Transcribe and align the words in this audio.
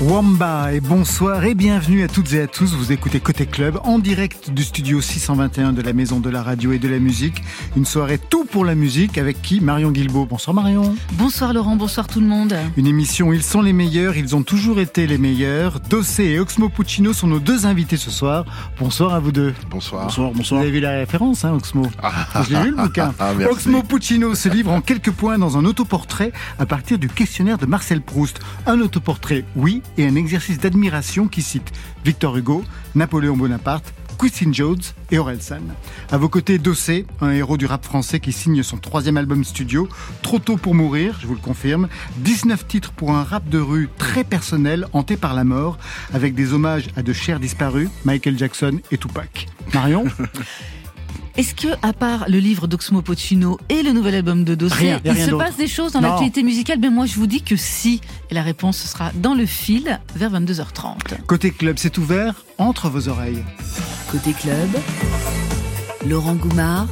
Wamba 0.00 0.72
et 0.72 0.80
bonsoir 0.80 1.44
et 1.44 1.54
bienvenue 1.54 2.02
à 2.02 2.08
toutes 2.08 2.32
et 2.32 2.40
à 2.40 2.48
tous. 2.48 2.74
Vous 2.74 2.90
écoutez 2.90 3.20
Côté 3.20 3.46
Club 3.46 3.78
en 3.84 4.00
direct 4.00 4.50
du 4.50 4.64
studio 4.64 5.00
621 5.00 5.72
de 5.72 5.82
la 5.82 5.92
Maison 5.92 6.18
de 6.18 6.28
la 6.28 6.42
Radio 6.42 6.72
et 6.72 6.80
de 6.80 6.88
la 6.88 6.98
Musique. 6.98 7.44
Une 7.76 7.84
soirée 7.84 8.18
tout 8.18 8.44
pour 8.44 8.64
la 8.64 8.74
musique 8.74 9.18
avec 9.18 9.40
qui 9.40 9.60
Marion 9.60 9.92
Guilbault. 9.92 10.26
Bonsoir 10.26 10.52
Marion. 10.52 10.96
Bonsoir 11.12 11.54
Laurent, 11.54 11.76
bonsoir 11.76 12.08
tout 12.08 12.18
le 12.18 12.26
monde. 12.26 12.56
Une 12.76 12.88
émission 12.88 13.32
Ils 13.32 13.44
sont 13.44 13.62
les 13.62 13.72
meilleurs, 13.72 14.16
ils 14.16 14.34
ont 14.34 14.42
toujours 14.42 14.80
été 14.80 15.06
les 15.06 15.16
meilleurs. 15.16 15.78
Dossé 15.78 16.24
et 16.24 16.40
Oxmo 16.40 16.70
Puccino 16.70 17.12
sont 17.12 17.28
nos 17.28 17.38
deux 17.38 17.64
invités 17.64 17.96
ce 17.96 18.10
soir. 18.10 18.44
Bonsoir 18.80 19.14
à 19.14 19.20
vous 19.20 19.30
deux. 19.30 19.54
Bonsoir. 19.70 20.06
Bonsoir, 20.06 20.32
bonsoir. 20.32 20.60
Vous 20.60 20.66
avez 20.66 20.74
vu 20.74 20.80
la 20.80 20.98
référence, 20.98 21.44
hein, 21.44 21.52
Oxmo 21.52 21.86
ah. 22.02 22.42
Je 22.42 22.52
l'ai 22.52 22.64
lu 22.64 22.70
le 22.72 22.82
bouquin. 22.82 23.14
Ah, 23.20 23.30
Oxmo 23.48 23.84
Puccino 23.84 24.34
se 24.34 24.48
livre 24.48 24.72
en 24.72 24.80
quelques 24.80 25.12
points 25.12 25.38
dans 25.38 25.56
un 25.56 25.64
autoportrait 25.64 26.32
à 26.58 26.66
partir 26.66 26.98
du 26.98 27.08
questionnaire 27.08 27.58
de 27.58 27.66
Marcel 27.66 28.02
Proust. 28.02 28.40
Un 28.66 28.80
autoportrait, 28.80 29.44
oui, 29.54 29.82
et 29.96 30.06
un 30.06 30.16
exercice 30.16 30.58
d'admiration 30.58 31.28
qui 31.28 31.42
cite 31.42 31.72
Victor 32.04 32.36
Hugo, 32.36 32.64
Napoléon 32.94 33.36
Bonaparte, 33.36 33.92
Quincy 34.18 34.46
Jones 34.52 34.80
et 35.10 35.18
Orelsan. 35.18 35.62
À 36.10 36.16
vos 36.16 36.28
côtés, 36.28 36.58
Dossé, 36.58 37.06
un 37.20 37.30
héros 37.30 37.56
du 37.56 37.66
rap 37.66 37.84
français 37.84 38.20
qui 38.20 38.32
signe 38.32 38.62
son 38.62 38.76
troisième 38.76 39.16
album 39.16 39.44
studio, 39.44 39.88
Trop 40.22 40.38
tôt 40.38 40.56
pour 40.56 40.74
mourir, 40.74 41.18
je 41.20 41.26
vous 41.26 41.34
le 41.34 41.40
confirme. 41.40 41.88
19 42.18 42.66
titres 42.66 42.92
pour 42.92 43.12
un 43.12 43.24
rap 43.24 43.48
de 43.48 43.58
rue 43.58 43.88
très 43.98 44.24
personnel, 44.24 44.86
hanté 44.92 45.16
par 45.16 45.34
la 45.34 45.44
mort, 45.44 45.78
avec 46.12 46.34
des 46.34 46.52
hommages 46.52 46.88
à 46.96 47.02
de 47.02 47.12
chers 47.12 47.40
disparus, 47.40 47.88
Michael 48.04 48.38
Jackson 48.38 48.80
et 48.90 48.98
Tupac. 48.98 49.46
Marion? 49.72 50.04
Est-ce 51.36 51.54
que, 51.54 51.68
à 51.82 51.92
part 51.92 52.26
le 52.28 52.38
livre 52.38 52.68
d'Oxmo 52.68 53.02
Puccino 53.02 53.58
et 53.68 53.82
le 53.82 53.90
nouvel 53.90 54.14
album 54.14 54.44
de 54.44 54.54
Dossier, 54.54 54.96
il 55.04 55.16
se 55.16 55.32
passe 55.32 55.56
des 55.56 55.66
choses 55.66 55.92
dans 55.92 56.00
l'actualité 56.00 56.44
musicale? 56.44 56.78
Ben 56.78 56.92
moi, 56.92 57.06
je 57.06 57.16
vous 57.16 57.26
dis 57.26 57.42
que 57.42 57.56
si. 57.56 58.00
Et 58.30 58.34
la 58.34 58.42
réponse 58.42 58.78
sera 58.78 59.10
dans 59.14 59.34
le 59.34 59.44
fil 59.44 59.98
vers 60.14 60.30
22h30. 60.30 61.24
Côté 61.26 61.50
club, 61.50 61.76
c'est 61.78 61.98
ouvert 61.98 62.44
entre 62.58 62.88
vos 62.88 63.08
oreilles. 63.08 63.42
Côté 64.12 64.32
club, 64.32 64.68
Laurent 66.06 66.34
Goumard 66.34 66.86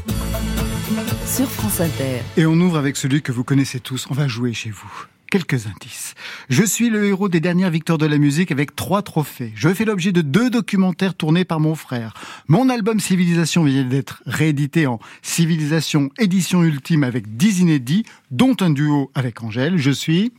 sur 1.24 1.48
France 1.48 1.80
Inter. 1.80 2.22
Et 2.36 2.44
on 2.44 2.54
ouvre 2.54 2.78
avec 2.78 2.96
celui 2.96 3.22
que 3.22 3.30
vous 3.30 3.44
connaissez 3.44 3.78
tous. 3.78 4.06
On 4.10 4.14
va 4.14 4.26
jouer 4.26 4.52
chez 4.52 4.70
vous 4.70 5.06
quelques 5.32 5.66
indices. 5.66 6.14
Je 6.50 6.62
suis 6.62 6.90
le 6.90 7.06
héros 7.06 7.30
des 7.30 7.40
dernières 7.40 7.70
victoires 7.70 7.96
de 7.96 8.04
la 8.04 8.18
musique 8.18 8.52
avec 8.52 8.76
trois 8.76 9.00
trophées. 9.00 9.50
Je 9.56 9.70
fais 9.72 9.86
l'objet 9.86 10.12
de 10.12 10.20
deux 10.20 10.50
documentaires 10.50 11.14
tournés 11.14 11.46
par 11.46 11.58
mon 11.58 11.74
frère. 11.74 12.12
Mon 12.48 12.68
album 12.68 13.00
Civilisation 13.00 13.64
vient 13.64 13.82
d'être 13.82 14.22
réédité 14.26 14.86
en 14.86 15.00
Civilisation 15.22 16.10
édition 16.18 16.62
ultime 16.62 17.02
avec 17.02 17.34
10 17.38 17.60
inédits, 17.60 18.04
dont 18.30 18.56
un 18.60 18.68
duo 18.68 19.10
avec 19.14 19.42
Angèle. 19.42 19.78
Je 19.78 19.90
suis... 19.90 20.34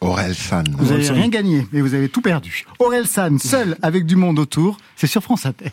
Aurel 0.00 0.36
San. 0.36 0.64
Vous 0.78 0.92
n'avez 0.92 1.10
rien 1.10 1.28
gagné, 1.28 1.66
mais 1.72 1.80
vous 1.80 1.94
avez 1.94 2.08
tout 2.08 2.22
perdu. 2.22 2.64
Aurel 2.78 3.08
San, 3.08 3.36
seul 3.40 3.76
avec 3.82 4.06
du 4.06 4.14
monde 4.14 4.38
autour, 4.38 4.78
c'est 4.94 5.08
sur 5.08 5.24
France 5.24 5.44
Inter. 5.44 5.72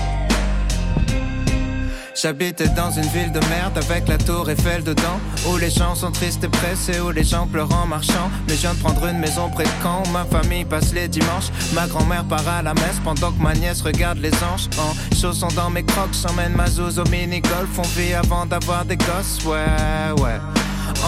J'habitais 2.21 2.67
dans 2.67 2.91
une 2.91 3.07
ville 3.07 3.31
de 3.31 3.39
merde 3.49 3.75
avec 3.77 4.07
la 4.07 4.19
tour 4.19 4.47
Eiffel 4.47 4.83
dedans 4.83 5.19
Où 5.49 5.57
les 5.57 5.71
gens 5.71 5.95
sont 5.95 6.11
tristes 6.11 6.43
et 6.43 6.49
pressés, 6.49 6.99
où 6.99 7.09
les 7.09 7.23
gens 7.23 7.47
pleurent 7.47 7.73
en 7.73 7.87
marchant. 7.87 8.29
Mais 8.47 8.53
je 8.53 8.61
viens 8.61 8.75
de 8.75 8.79
prendre 8.79 9.03
une 9.07 9.17
maison 9.17 9.49
près 9.49 9.63
de 9.63 9.69
Caen 9.81 10.03
où 10.05 10.09
ma 10.11 10.23
famille 10.25 10.63
passe 10.63 10.93
les 10.93 11.07
dimanches. 11.07 11.49
Ma 11.73 11.87
grand-mère 11.87 12.23
part 12.25 12.47
à 12.47 12.61
la 12.61 12.75
messe 12.75 12.99
pendant 13.03 13.31
que 13.31 13.41
ma 13.41 13.55
nièce 13.55 13.81
regarde 13.81 14.19
les 14.19 14.33
anges. 14.43 14.69
En 14.77 15.15
chaussons 15.15 15.47
dans 15.55 15.71
mes 15.71 15.83
crocs, 15.83 16.13
j'emmène 16.21 16.53
ma 16.53 16.67
zouze 16.67 16.99
au 16.99 17.05
mini-golf. 17.05 17.79
On 17.79 17.99
vit 17.99 18.13
avant 18.13 18.45
d'avoir 18.45 18.85
des 18.85 18.97
gosses, 18.97 19.39
ouais, 19.45 20.21
ouais. 20.21 20.39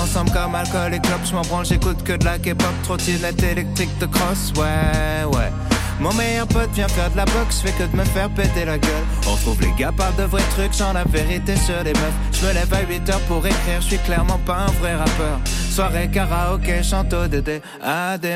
Ensemble 0.02 0.32
comme 0.32 0.56
alcool 0.56 0.96
et 0.96 1.00
clopes, 1.00 1.28
je 1.30 1.36
m'en 1.36 1.42
branle, 1.42 1.66
j'écoute 1.68 2.02
que 2.04 2.14
de 2.14 2.26
la 2.26 2.40
K-pop 2.40 2.74
Trottinette 2.82 3.44
électrique 3.44 3.96
de 4.00 4.08
cross, 4.08 4.52
ouais, 4.58 5.26
ouais 5.26 5.73
mon 6.00 6.14
meilleur 6.14 6.48
pote 6.48 6.72
vient 6.74 6.88
faire 6.88 7.12
de 7.12 7.18
la 7.18 7.26
boxe, 7.26 7.62
fait 7.62 7.72
que 7.72 7.84
de 7.84 7.96
me 7.96 8.04
faire 8.04 8.30
péter 8.30 8.66
la 8.66 8.78
gueule. 8.78 9.04
On 9.28 9.36
trouve 9.36 9.62
les 9.62 9.72
gars 9.78 9.92
parlent 9.92 10.16
de 10.16 10.24
vrais 10.24 10.44
trucs, 10.52 10.74
sans 10.74 10.94
la 10.94 11.04
vérité 11.04 11.56
sur 11.56 11.84
les 11.84 11.94
meufs. 11.94 12.33
Je 12.44 12.50
me 12.50 12.54
lève 12.56 12.74
à 12.74 12.82
8 12.82 13.10
heures 13.10 13.22
pour 13.22 13.48
écrire, 13.48 13.80
je 13.80 13.88
suis 13.88 13.98
clairement 14.00 14.40
pas 14.46 14.66
un 14.68 14.72
vrai 14.82 14.96
rappeur. 14.96 15.40
Soirée 15.72 16.10
karaoké, 16.10 16.84
chante 16.84 17.14
au 17.14 17.26
Dédé. 17.26 17.62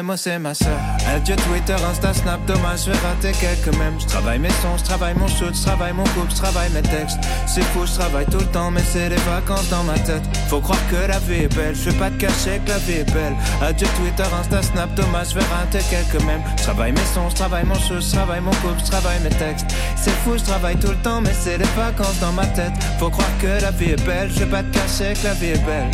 Moi 0.01 0.15
c'est 0.15 0.39
ma 0.39 0.53
soeur. 0.53 0.79
Adieu 1.13 1.35
Twitter, 1.35 1.75
Insta, 1.91 2.13
Snap, 2.13 2.43
dommage, 2.45 2.85
je 2.85 2.91
vais 2.91 2.97
rater 2.99 3.31
quelques 3.37 3.77
mêmes. 3.77 3.99
Je 3.99 4.05
travaille 4.05 4.39
mes 4.39 4.49
sons, 4.49 4.77
je 4.77 4.83
travaille 4.85 5.13
mon 5.13 5.27
shoot, 5.27 5.53
je 5.53 5.61
travaille 5.61 5.91
mon 5.91 6.05
couple, 6.05 6.31
je 6.31 6.35
travaille 6.35 6.69
mes 6.71 6.81
textes. 6.81 7.19
C'est 7.45 7.63
fou, 7.63 7.85
je 7.85 7.93
travaille 7.95 8.25
tout 8.27 8.39
le 8.39 8.45
temps, 8.45 8.71
mais 8.71 8.81
c'est 8.81 9.09
des 9.09 9.21
vacances 9.29 9.69
dans 9.69 9.83
ma 9.83 9.99
tête. 9.99 10.23
Faut 10.47 10.61
croire 10.61 10.79
que 10.89 10.95
la 10.95 11.19
vie 11.19 11.43
est 11.43 11.53
belle, 11.53 11.75
je 11.75 11.89
vais 11.89 11.97
pas 11.97 12.09
te 12.09 12.15
cacher 12.15 12.61
que 12.65 12.69
la 12.69 12.77
vie 12.77 12.99
est 13.01 13.13
belle. 13.13 13.35
Adieu 13.61 13.87
Twitter, 13.97 14.23
Insta, 14.39 14.63
Snap, 14.63 14.95
dommage, 14.95 15.31
je 15.31 15.35
vais 15.35 15.45
rater 15.45 15.79
quelques 15.89 16.23
mêmes. 16.23 16.41
Je 16.57 16.63
travaille 16.63 16.93
mes 16.93 17.05
sons, 17.13 17.29
je 17.29 17.35
travaille 17.35 17.65
mon 17.65 17.75
shoot, 17.75 18.01
je 18.01 18.11
travaille 18.13 18.41
mon 18.41 18.51
couple, 18.51 18.79
je 18.79 18.89
travaille 18.89 19.19
mes 19.19 19.35
textes. 19.35 19.67
C'est 19.97 20.15
fou, 20.23 20.37
je 20.37 20.43
travaille 20.43 20.77
tout 20.77 20.91
le 20.91 21.01
temps, 21.03 21.21
mais 21.21 21.33
c'est 21.37 21.57
des 21.57 21.69
vacances 21.75 22.19
dans 22.19 22.31
ma 22.31 22.47
tête. 22.47 22.73
Faut 22.99 23.09
croire 23.09 23.37
que 23.39 23.61
la 23.61 23.71
vie 23.71 23.91
est 23.91 23.96
je 24.05 24.39
vais 24.39 24.45
pas 24.45 24.63
te 24.63 24.73
cacher 24.73 25.13
que 25.13 25.23
la 25.27 25.33
vie 25.33 25.47
est 25.47 25.65
belle. 25.65 25.91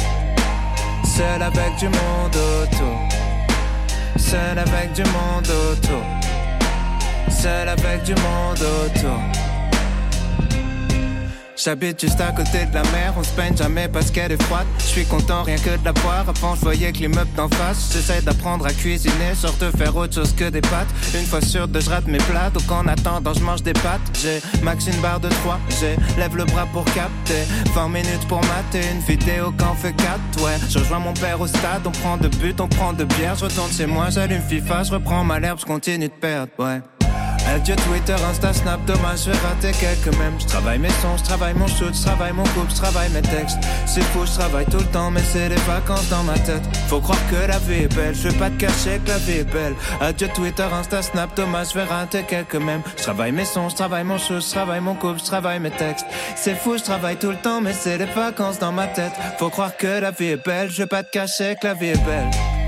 Seul 1.06 1.42
avec 1.42 1.76
du 1.78 1.86
monde 1.86 2.36
autour. 2.36 3.00
Seul 4.18 4.58
avec 4.58 4.94
du 4.94 5.04
monde 5.04 5.48
autour. 5.72 6.04
Seul 7.30 7.70
avec 7.70 8.04
du 8.04 8.14
monde 8.16 8.60
autour. 8.62 9.43
J'habite 11.56 12.02
juste 12.02 12.20
à 12.20 12.32
côté 12.32 12.66
de 12.66 12.74
la 12.74 12.82
mer, 12.84 13.14
on 13.16 13.24
se 13.24 13.30
peine 13.32 13.56
jamais 13.56 13.88
parce 13.88 14.10
qu'elle 14.10 14.32
est 14.32 14.42
froide. 14.44 14.66
Je 14.80 14.84
suis 14.84 15.06
content 15.06 15.44
rien 15.44 15.58
que 15.58 15.70
de 15.70 15.86
la 15.86 15.94
boire, 15.94 16.26
avant 16.28 16.56
je 16.56 16.62
voyais 16.62 16.92
que 16.92 16.98
l'immeuble 16.98 17.32
d'en 17.36 17.48
face. 17.48 17.92
J'essaie 17.94 18.22
d'apprendre 18.22 18.66
à 18.66 18.74
cuisiner, 18.74 19.34
genre 19.40 19.56
de 19.60 19.70
faire 19.78 19.96
autre 19.96 20.16
chose 20.16 20.34
que 20.36 20.50
des 20.50 20.62
pâtes. 20.62 20.88
Une 21.14 21.26
fois 21.26 21.42
sûr 21.42 21.68
de 21.68 21.80
je 21.80 21.90
rate 21.90 22.08
mes 22.08 22.18
plats, 22.18 22.50
donc 22.50 22.70
en 22.72 22.88
attendant 22.88 23.34
je 23.34 23.42
mange 23.42 23.62
des 23.62 23.74
pâtes. 23.74 24.02
J'ai 24.22 24.42
max 24.64 24.88
une 24.88 25.00
barre 25.02 25.20
de 25.20 25.30
3, 25.30 25.60
j'ai 25.80 25.96
lève 26.20 26.36
le 26.36 26.46
bras 26.46 26.66
pour 26.66 26.86
capter. 26.86 27.44
20 27.76 27.88
minutes 27.88 28.28
pour 28.28 28.42
mater 28.42 28.82
une 28.92 29.02
vidéo 29.02 29.54
quand 29.58 29.76
fait 29.76 29.94
4, 29.94 30.44
ouais. 30.44 30.58
Je 30.70 30.80
rejoins 30.80 31.00
mon 31.00 31.14
père 31.14 31.40
au 31.40 31.48
stade, 31.48 31.86
on 31.86 31.92
prend 31.92 32.18
de 32.18 32.30
but, 32.30 32.60
on 32.60 32.68
prend 32.68 32.94
de 32.94 33.04
bière. 33.04 33.36
Je 33.36 33.46
retourne 33.46 33.72
chez 33.72 33.86
moi, 33.86 34.10
j'allume 34.10 34.42
FIFA, 34.42 34.84
je 34.84 34.92
reprends 34.92 35.24
ma 35.24 35.40
l'herbe, 35.40 35.60
je 35.60 35.66
continue 35.66 36.08
de 36.08 36.14
perdre, 36.14 36.52
ouais. 36.58 36.82
Adieu 37.54 37.76
Twitter, 37.76 38.16
Insta, 38.28 38.52
Snap, 38.52 38.84
dommage, 38.86 39.26
je 39.26 39.32
vais 39.32 39.38
rater 39.38 39.72
quelques 39.80 40.18
mêmes. 40.18 40.40
Je 40.40 40.46
travaille 40.48 40.80
mes 40.80 40.90
sons, 40.90 41.18
je 41.18 41.24
travaille 41.24 41.54
mon 41.54 41.68
shoot, 41.68 41.94
je 41.94 42.02
travaille 42.02 42.34
mon 42.34 42.46
couple, 42.46 42.72
je 42.72 42.76
travaille 42.76 43.12
mes 43.12 43.22
textes. 43.22 43.60
C'est 43.86 44.02
fou, 44.02 44.26
je 44.26 44.32
travaille 44.32 44.66
tout 44.66 44.80
le 44.80 44.86
temps, 44.86 45.12
mais 45.12 45.22
c'est 45.22 45.50
les 45.50 45.62
vacances 45.68 46.10
dans 46.10 46.24
ma 46.24 46.34
tête. 46.40 46.64
Faut 46.88 47.00
croire 47.00 47.20
que 47.30 47.48
la 47.48 47.60
vie 47.60 47.84
est 47.84 47.96
belle, 47.96 48.16
je 48.16 48.30
vais 48.30 48.40
pas 48.40 48.50
te 48.50 48.56
cacher 48.56 49.00
que 49.06 49.10
la 49.10 49.20
vie 49.20 49.40
est 49.40 49.54
belle. 49.54 49.76
Adieu 50.02 50.30
Twitter, 50.34 50.64
Insta, 50.64 51.04
Snap, 51.04 51.36
dommage, 51.36 51.70
je 51.70 51.76
vais 51.76 51.84
rater 51.84 52.24
quelques 52.24 52.56
mêmes. 52.56 52.82
Je 52.98 53.04
travaille 53.04 53.32
mes 53.32 53.46
sons, 53.46 53.70
je 53.70 53.76
travaille 53.76 54.04
mon 54.04 54.18
shoot, 54.18 54.44
je 54.44 54.50
travaille 54.50 54.82
mon 54.82 54.96
couple, 54.96 55.20
je 55.20 55.26
travaille 55.26 55.60
mes 55.60 55.70
textes. 55.70 56.08
C'est 56.36 56.56
fou, 56.56 56.80
je 56.80 56.84
travaille 56.84 57.18
tout 57.18 57.30
le 57.30 57.38
temps, 57.38 57.62
mais 57.62 57.74
c'est 57.74 58.00
les 58.00 58.06
vacances 58.06 58.58
dans 58.58 58.72
ma 58.72 58.88
tête. 58.88 59.14
Faut 59.38 59.52
croire 59.52 59.78
que 59.78 60.00
la 60.02 60.10
vie 60.10 60.32
est 60.32 60.44
belle, 60.44 60.72
je 60.72 60.82
vais 60.82 60.88
pas 60.88 61.04
te 61.04 61.12
cacher 61.12 61.56
que 61.62 61.68
la 61.68 61.76
vie 61.76 61.90
est 61.90 62.04
belle. 62.04 62.63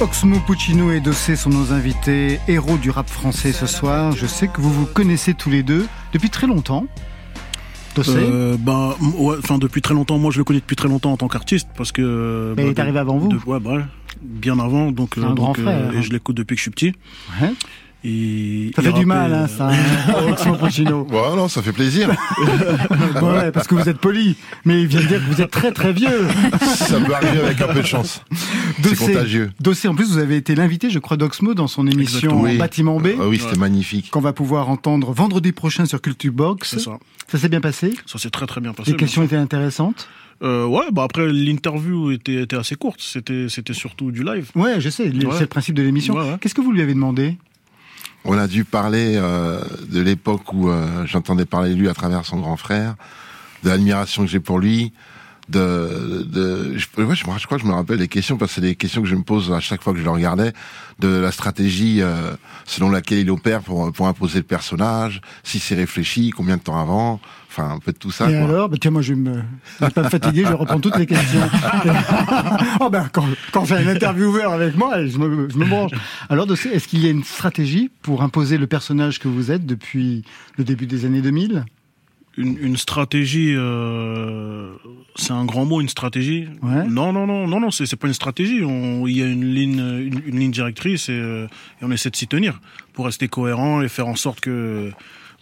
Oxmo 0.00 0.38
Puccino 0.46 0.92
et 0.92 1.00
Dossé 1.00 1.34
sont 1.34 1.50
nos 1.50 1.72
invités, 1.72 2.38
héros 2.46 2.78
du 2.78 2.88
rap 2.88 3.08
français 3.10 3.52
ce 3.52 3.66
soir. 3.66 4.12
Je 4.12 4.26
sais 4.26 4.46
que 4.46 4.60
vous 4.60 4.72
vous 4.72 4.86
connaissez 4.86 5.34
tous 5.34 5.50
les 5.50 5.64
deux 5.64 5.88
depuis 6.12 6.30
très 6.30 6.46
longtemps. 6.46 6.86
Dossé 7.96 8.12
euh, 8.14 8.56
ben, 8.56 8.94
enfin 9.40 9.58
depuis 9.58 9.82
très 9.82 9.94
longtemps. 9.94 10.18
Moi, 10.18 10.30
je 10.30 10.38
le 10.38 10.44
connais 10.44 10.60
depuis 10.60 10.76
très 10.76 10.88
longtemps 10.88 11.10
en 11.10 11.16
tant 11.16 11.26
qu'artiste 11.26 11.68
parce 11.76 11.90
que. 11.90 12.54
Mais 12.56 12.62
il 12.62 12.68
est 12.68 12.74
bah, 12.74 12.82
arrivé 12.82 13.00
avant 13.00 13.18
vous. 13.18 13.28
ouais, 13.46 13.58
bah, 13.58 13.88
bien 14.22 14.60
avant. 14.60 14.92
Donc, 14.92 15.18
un 15.18 15.34
grand 15.34 15.58
euh, 15.58 15.62
frère. 15.62 15.92
et 15.92 16.02
je 16.02 16.12
l'écoute 16.12 16.36
depuis 16.36 16.54
que 16.54 16.58
je 16.58 16.62
suis 16.62 16.70
petit. 16.70 16.92
Ouais. 17.40 17.52
Ça 18.74 18.82
fait 18.82 18.92
du 18.92 19.06
mal, 19.06 19.32
hein, 19.32 19.46
ça, 19.48 19.70
Oxmo 20.28 20.56
Puccino. 20.56 21.06
Ouais, 21.10 21.36
non, 21.36 21.48
ça 21.48 21.62
fait 21.62 21.72
plaisir. 21.72 22.08
ouais, 23.22 23.52
parce 23.52 23.66
que 23.66 23.74
vous 23.74 23.88
êtes 23.88 23.98
poli, 23.98 24.36
mais 24.64 24.82
il 24.82 24.86
vient 24.86 25.00
de 25.00 25.06
dire 25.06 25.18
que 25.18 25.32
vous 25.32 25.40
êtes 25.40 25.50
très 25.50 25.72
très 25.72 25.92
vieux. 25.92 26.28
ça 26.62 27.00
peut 27.00 27.14
arriver 27.14 27.40
avec 27.40 27.60
un 27.60 27.68
peu 27.68 27.80
de 27.80 27.86
chance. 27.86 28.22
C'est 28.82 28.96
contagieux. 28.96 29.50
Dossier, 29.60 29.88
en 29.88 29.94
plus, 29.94 30.10
vous 30.10 30.18
avez 30.18 30.36
été 30.36 30.54
l'invité, 30.54 30.90
je 30.90 30.98
crois, 30.98 31.16
d'Oxmo 31.16 31.54
dans 31.54 31.66
son 31.66 31.86
émission 31.86 32.44
Bâtiment 32.58 33.00
B. 33.00 33.08
Ah 33.20 33.28
oui, 33.28 33.38
c'était 33.38 33.58
magnifique. 33.58 34.10
Qu'on 34.10 34.20
va 34.20 34.32
pouvoir 34.32 34.68
entendre 34.68 35.12
vendredi 35.12 35.52
prochain 35.52 35.86
sur 35.86 36.00
Culture 36.00 36.32
Box. 36.32 36.78
Ça 37.28 37.38
s'est 37.38 37.48
bien 37.48 37.60
passé? 37.60 37.94
Ça 38.06 38.18
s'est 38.18 38.30
très 38.30 38.46
très 38.46 38.60
bien 38.60 38.72
passé. 38.72 38.92
Les 38.92 38.96
questions 38.96 39.22
étaient 39.22 39.36
intéressantes? 39.36 40.08
Euh, 40.42 40.66
ouais, 40.66 40.84
bah 40.92 41.02
après 41.02 41.26
l'interview 41.26 42.12
était, 42.12 42.42
était 42.42 42.56
assez 42.56 42.76
courte, 42.76 43.00
c'était 43.00 43.48
c'était 43.48 43.74
surtout 43.74 44.12
du 44.12 44.22
live. 44.22 44.50
Ouais, 44.54 44.80
je 44.80 44.88
sais, 44.88 45.10
c'est 45.10 45.40
le 45.40 45.46
principe 45.46 45.74
de 45.74 45.82
l'émission. 45.82 46.38
Qu'est-ce 46.40 46.54
que 46.54 46.60
vous 46.60 46.72
lui 46.72 46.80
avez 46.80 46.94
demandé? 46.94 47.36
On 48.28 48.36
a 48.36 48.46
dû 48.46 48.64
parler 48.64 49.14
euh, 49.16 49.60
de 49.88 50.00
l'époque 50.00 50.52
où 50.52 50.68
euh, 50.68 51.06
j'entendais 51.06 51.46
parler 51.46 51.70
de 51.70 51.76
lui 51.76 51.88
à 51.88 51.94
travers 51.94 52.26
son 52.26 52.36
grand 52.38 52.58
frère, 52.58 52.94
de 53.64 53.70
l'admiration 53.70 54.22
que 54.22 54.28
j'ai 54.28 54.38
pour 54.38 54.58
lui, 54.58 54.92
de, 55.48 56.26
de 56.30 56.76
je, 56.76 56.86
je, 57.14 57.22
crois 57.22 57.56
que 57.56 57.64
je 57.64 57.66
me 57.66 57.72
rappelle 57.72 57.96
des 57.96 58.06
questions 58.06 58.36
parce 58.36 58.50
que 58.50 58.56
c'est 58.56 58.60
des 58.60 58.74
questions 58.74 59.00
que 59.00 59.08
je 59.08 59.14
me 59.14 59.22
pose 59.22 59.50
à 59.50 59.60
chaque 59.60 59.82
fois 59.82 59.94
que 59.94 59.98
je 59.98 60.04
le 60.04 60.10
regardais, 60.10 60.52
de 60.98 61.08
la 61.08 61.32
stratégie 61.32 62.02
euh, 62.02 62.32
selon 62.66 62.90
laquelle 62.90 63.18
il 63.18 63.30
opère 63.30 63.62
pour 63.62 63.90
pour 63.92 64.06
imposer 64.06 64.40
le 64.40 64.44
personnage, 64.44 65.22
si 65.42 65.58
c'est 65.58 65.74
réfléchi, 65.74 66.28
combien 66.28 66.58
de 66.58 66.62
temps 66.62 66.78
avant, 66.78 67.20
enfin 67.58 67.74
un 67.74 67.78
peu 67.78 67.92
de 67.92 67.98
tout 67.98 68.10
ça. 68.10 68.30
Et 68.30 68.36
alors, 68.36 68.68
bah, 68.68 68.76
tiens, 68.80 68.90
moi 68.90 69.02
je 69.02 69.14
vais 69.14 69.20
me, 69.20 69.42
vais 69.80 69.90
pas 69.90 70.02
me 70.02 70.08
fatiguer, 70.08 70.44
je 70.46 70.52
reprends 70.52 70.80
toutes 70.80 70.96
les 70.96 71.06
questions. 71.06 71.40
oh 72.80 72.90
ben 72.90 73.08
quand, 73.12 73.26
quand 73.52 73.64
j'ai 73.64 73.76
un 73.76 73.88
intervieweur 73.88 74.52
avec 74.52 74.76
moi, 74.76 75.06
je 75.06 75.18
me, 75.18 75.48
je 75.48 75.56
me 75.56 75.66
branche. 75.66 75.92
Alors, 76.28 76.50
est-ce 76.50 76.88
qu'il 76.88 77.04
y 77.04 77.06
a 77.06 77.10
une 77.10 77.24
stratégie 77.24 77.90
pour 78.02 78.22
imposer 78.22 78.58
le 78.58 78.66
personnage 78.66 79.18
que 79.18 79.28
vous 79.28 79.50
êtes 79.50 79.66
depuis 79.66 80.24
le 80.56 80.64
début 80.64 80.86
des 80.86 81.04
années 81.04 81.22
2000 81.22 81.64
une, 82.38 82.76
stratégie, 82.76 83.52
euh, 83.56 84.72
c'est 85.16 85.32
un 85.32 85.44
grand 85.44 85.64
mot, 85.64 85.80
une 85.80 85.88
stratégie. 85.88 86.46
Non, 86.62 87.12
non, 87.12 87.26
non, 87.26 87.48
non, 87.48 87.60
non, 87.60 87.70
c'est 87.72 87.96
pas 87.96 88.06
une 88.06 88.14
stratégie. 88.14 88.58
Il 88.58 89.16
y 89.16 89.22
a 89.22 89.26
une 89.26 89.52
ligne, 89.52 89.80
une, 90.24 90.38
ligne 90.38 90.52
directrice 90.52 91.08
euh, 91.10 91.48
et, 91.80 91.84
on 91.84 91.90
essaie 91.90 92.10
de 92.10 92.16
s'y 92.16 92.28
tenir 92.28 92.60
pour 92.92 93.06
rester 93.06 93.26
cohérent 93.26 93.82
et 93.82 93.88
faire 93.88 94.06
en 94.06 94.14
sorte 94.14 94.38
que 94.38 94.92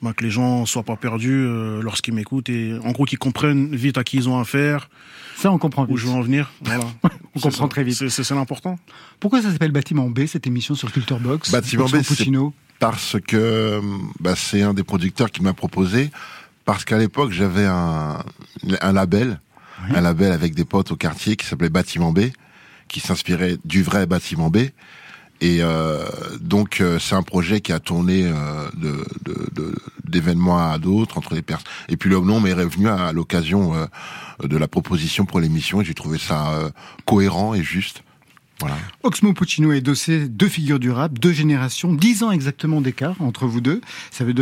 ben, 0.03 0.13
que 0.13 0.25
les 0.25 0.31
gens 0.31 0.67
soient 0.67 0.83
pas 0.83 0.97
perdus 0.97 1.45
euh, 1.47 1.81
lorsqu'ils 1.83 2.15
m'écoutent 2.15 2.49
et 2.49 2.79
en 2.85 2.93
gros 2.93 3.05
qu'ils 3.05 3.19
comprennent 3.19 3.75
vite 3.75 3.99
à 3.99 4.05
qui 4.05 4.19
ils 4.19 4.29
ont 4.29 4.39
affaire. 4.39 4.89
Ça, 5.37 5.51
on 5.51 5.59
comprend 5.59 5.87
Où 5.89 5.97
je 5.97 6.07
veux 6.07 6.13
en 6.13 6.21
venir. 6.21 6.53
Voilà. 6.63 6.85
on 7.35 7.41
comprend 7.41 7.69
très 7.69 7.85
vite. 7.85 8.09
C'est 8.09 8.31
l'important. 8.35 8.79
Pourquoi 9.21 9.43
ça 9.43 9.51
s'appelle 9.53 9.73
Bâtiment 9.73 10.09
B, 10.09 10.27
cette 10.27 10.47
émission 10.47 10.75
sur 10.75 10.93
Culture 10.93 11.21
Box 11.21 11.51
Bâtiment 11.51 11.87
B, 11.87 11.97
parce 12.79 13.17
que 13.27 13.81
bah, 14.21 14.35
c'est 14.37 14.63
un 14.63 14.75
des 14.75 14.85
producteurs 14.85 15.31
qui 15.31 15.43
m'a 15.43 15.55
proposé 15.55 16.11
parce 16.67 16.85
qu'à 16.85 16.99
l'époque, 16.99 17.31
j'avais 17.31 17.65
un, 17.65 18.23
un 18.81 18.93
label, 18.93 19.41
un 19.95 20.01
label 20.01 20.33
avec 20.33 20.55
des 20.55 20.65
potes 20.65 20.91
au 20.91 20.97
quartier 20.97 21.37
qui 21.37 21.47
s'appelait 21.47 21.71
Bâtiment 21.71 22.13
B, 22.13 22.31
qui 22.89 23.01
s'inspirait 23.01 23.57
du 23.65 23.83
vrai 23.83 24.07
Bâtiment 24.07 24.51
B. 24.51 24.59
Et 25.41 25.59
euh, 25.61 26.05
donc 26.41 26.81
euh, 26.81 26.99
c'est 26.99 27.15
un 27.15 27.23
projet 27.23 27.61
qui 27.61 27.73
a 27.73 27.81
tourné 27.81 28.25
euh, 28.25 28.69
d'événements 30.05 30.59
à 30.71 30.79
d'autres 30.79 31.19
entre 31.19 31.35
les 31.35 31.43
personnes. 31.43 31.67
Et 31.89 31.97
puis 31.97 32.09
le 32.09 32.21
nom 32.21 32.41
m'est 32.41 32.55
revenu 32.55 32.89
à, 32.89 33.13
l'occasion 33.13 33.75
euh, 33.75 33.87
de 34.43 34.57
la 34.57 34.69
proposition 34.69 35.27
pour 35.27 35.41
l'émission 35.41 35.81
et 35.81 35.85
j'ai 35.85 35.95
trouvé 35.95 36.19
ça 36.19 36.71
cohérent 37.05 37.55
et 37.55 37.63
juste. 37.63 38.03
Oxmo 39.03 39.35
Puccino 39.35 39.73
et 39.73 39.83
Dossé, 39.83 40.29
deux 40.29 40.49
figures 40.49 40.79
du 40.79 40.91
rap, 40.91 41.19
deux 41.19 41.33
générations, 41.33 41.93
dix 41.93 42.23
ans 42.23 42.31
exactement 42.31 42.81
d'écart 42.81 43.21
entre 43.21 43.47
vous 43.47 43.61
deux. 43.61 43.83
Ça 44.11 44.25
veut, 44.25 44.35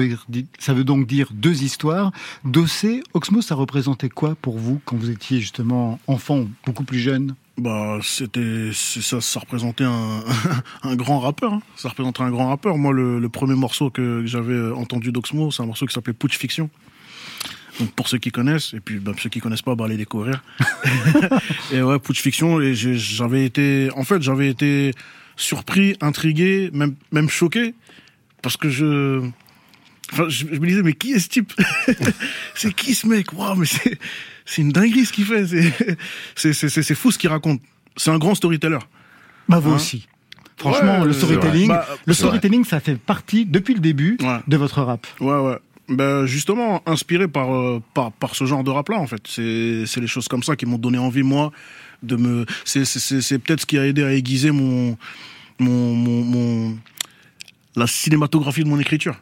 ça 0.58 0.72
veut 0.72 0.84
donc 0.84 1.06
dire 1.06 1.30
deux 1.32 1.64
histoires. 1.64 2.12
Dossé, 2.44 3.02
Oxmo, 3.12 3.42
ça 3.42 3.56
représentait 3.56 4.08
quoi 4.08 4.36
pour 4.40 4.58
vous 4.58 4.80
quand 4.84 4.96
vous 4.96 5.10
étiez 5.10 5.40
justement 5.40 5.98
enfant, 6.06 6.46
beaucoup 6.64 6.84
plus 6.84 7.00
jeune? 7.00 7.34
Bah, 7.58 7.98
c'était, 8.02 8.70
ça, 8.72 9.20
ça 9.20 9.40
représentait 9.40 9.84
un, 9.84 10.24
un 10.82 10.96
grand 10.96 11.20
rappeur. 11.20 11.54
Hein. 11.54 11.62
Ça 11.76 11.88
représentait 11.88 12.22
un 12.22 12.30
grand 12.30 12.48
rappeur. 12.48 12.76
Moi, 12.76 12.92
le, 12.92 13.18
le 13.18 13.28
premier 13.28 13.54
morceau 13.54 13.90
que 13.90 14.22
j'avais 14.26 14.72
entendu 14.72 15.12
d'Oxmo, 15.12 15.50
c'est 15.50 15.62
un 15.62 15.66
morceau 15.66 15.86
qui 15.86 15.94
s'appelait 15.94 16.14
Putsch 16.14 16.36
Fiction. 16.36 16.68
Donc 17.80 17.90
pour 17.92 18.08
ceux 18.08 18.18
qui 18.18 18.30
connaissent, 18.30 18.72
et 18.74 18.80
puis 18.80 18.98
bah, 18.98 19.12
ceux 19.18 19.28
qui 19.28 19.40
connaissent 19.40 19.62
pas, 19.62 19.74
bah, 19.74 19.86
allez 19.86 19.96
découvrir. 19.96 20.42
et 21.72 21.82
ouais, 21.82 21.98
Putsch 21.98 22.20
Fiction, 22.20 22.60
et 22.60 22.74
j'avais 22.74 23.44
été, 23.44 23.88
en 23.96 24.04
fait, 24.04 24.22
j'avais 24.22 24.48
été 24.48 24.92
surpris, 25.36 25.96
intrigué, 26.00 26.70
même, 26.72 26.94
même 27.10 27.28
choqué, 27.28 27.74
parce 28.42 28.56
que 28.56 28.68
je, 28.68 29.28
enfin, 30.14 30.28
je, 30.28 30.46
me 30.46 30.66
disais, 30.66 30.82
mais 30.82 30.92
qui 30.92 31.12
est 31.12 31.18
ce 31.18 31.28
type 31.28 31.52
C'est 32.54 32.72
qui 32.72 32.94
ce 32.94 33.06
mec 33.06 33.32
Waouh, 33.32 33.56
mais 33.56 33.66
c'est, 33.66 33.98
c'est 34.44 34.62
une 34.62 34.70
dinguerie 34.70 35.04
ce 35.04 35.12
qu'il 35.12 35.24
fait. 35.24 35.46
C'est, 36.36 36.52
c'est, 36.52 36.68
c'est, 36.68 36.94
fou 36.94 37.10
ce 37.10 37.18
qu'il 37.18 37.30
raconte. 37.30 37.60
C'est 37.96 38.10
un 38.10 38.18
grand 38.18 38.34
storyteller. 38.34 38.78
Bah 39.48 39.58
vous 39.58 39.70
hein 39.70 39.76
aussi. 39.76 40.06
Franchement, 40.56 41.04
le 41.04 41.12
storytelling, 41.12 41.68
bah, 41.68 41.86
le 42.06 42.14
storytelling, 42.14 42.64
ça 42.64 42.80
fait 42.80 42.96
partie 42.96 43.44
depuis 43.44 43.74
le 43.74 43.80
début 43.80 44.18
de 44.46 44.56
votre 44.56 44.82
rap. 44.82 45.06
Ouais, 45.20 45.38
ouais. 45.38 45.58
Ben 45.88 46.24
justement, 46.24 46.82
inspiré 46.86 47.28
par, 47.28 47.54
euh, 47.54 47.82
par, 47.92 48.10
par 48.12 48.34
ce 48.34 48.46
genre 48.46 48.64
de 48.64 48.70
rap-là, 48.70 48.98
en 48.98 49.06
fait. 49.06 49.20
C'est, 49.26 49.84
c'est 49.86 50.00
les 50.00 50.06
choses 50.06 50.28
comme 50.28 50.42
ça 50.42 50.56
qui 50.56 50.64
m'ont 50.64 50.78
donné 50.78 50.96
envie, 50.96 51.22
moi, 51.22 51.52
de 52.02 52.16
me. 52.16 52.46
C'est, 52.64 52.84
c'est, 52.84 53.20
c'est 53.20 53.38
peut-être 53.38 53.60
ce 53.60 53.66
qui 53.66 53.78
a 53.78 53.86
aidé 53.86 54.02
à 54.02 54.12
aiguiser 54.12 54.50
mon, 54.50 54.96
mon, 55.58 55.94
mon, 55.94 56.78
la 57.76 57.86
cinématographie 57.86 58.64
de 58.64 58.68
mon 58.68 58.78
écriture. 58.78 59.16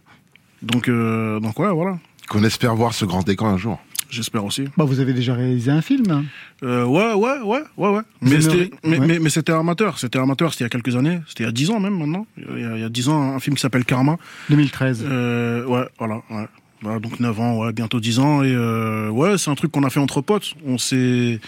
Donc, 0.62 0.88
euh, 0.88 1.40
donc 1.40 1.58
ouais, 1.58 1.70
voilà. 1.70 1.98
Qu'on 2.28 2.44
espère 2.44 2.74
voir 2.74 2.94
ce 2.94 3.04
grand 3.04 3.28
écran 3.28 3.48
un 3.48 3.56
jour. 3.56 3.80
J'espère 4.12 4.44
aussi. 4.44 4.64
Bah, 4.76 4.84
vous 4.84 5.00
avez 5.00 5.14
déjà 5.14 5.34
réalisé 5.34 5.70
un 5.70 5.80
film 5.80 6.26
euh, 6.62 6.84
Ouais, 6.84 7.14
ouais, 7.14 7.40
ouais, 7.42 7.62
ouais, 7.78 7.88
ouais. 7.88 8.02
Mais 8.20 8.42
c'était, 8.42 8.70
mais, 8.84 9.18
mais, 9.18 9.30
c'était 9.30 9.52
amateur. 9.52 9.98
C'était 9.98 10.18
amateur, 10.18 10.52
c'était 10.52 10.64
il 10.64 10.66
y 10.66 10.70
a 10.76 10.80
quelques 10.80 10.96
années. 10.96 11.18
C'était 11.26 11.44
il 11.44 11.46
y 11.46 11.48
a 11.48 11.52
10 11.52 11.70
ans 11.70 11.80
même 11.80 11.96
maintenant. 11.98 12.26
Il 12.36 12.60
y 12.60 12.64
a, 12.64 12.76
il 12.76 12.80
y 12.82 12.84
a 12.84 12.90
10 12.90 13.08
ans, 13.08 13.34
un 13.34 13.40
film 13.40 13.56
qui 13.56 13.62
s'appelle 13.62 13.86
Karma. 13.86 14.18
2013. 14.50 15.06
Euh, 15.08 15.64
ouais, 15.64 15.88
voilà, 15.98 16.16
ouais. 16.30 16.46
Voilà, 16.82 16.98
donc 16.98 17.20
9 17.20 17.40
ans, 17.40 17.58
ouais, 17.58 17.72
bientôt 17.72 18.00
10 18.00 18.18
ans. 18.18 18.42
Et 18.42 18.52
euh, 18.52 19.08
ouais, 19.08 19.38
c'est 19.38 19.50
un 19.50 19.54
truc 19.54 19.72
qu'on 19.72 19.84
a 19.84 19.88
fait 19.88 20.00
entre 20.00 20.20
potes. 20.20 20.52
On 20.66 20.76
s'est, 20.76 21.40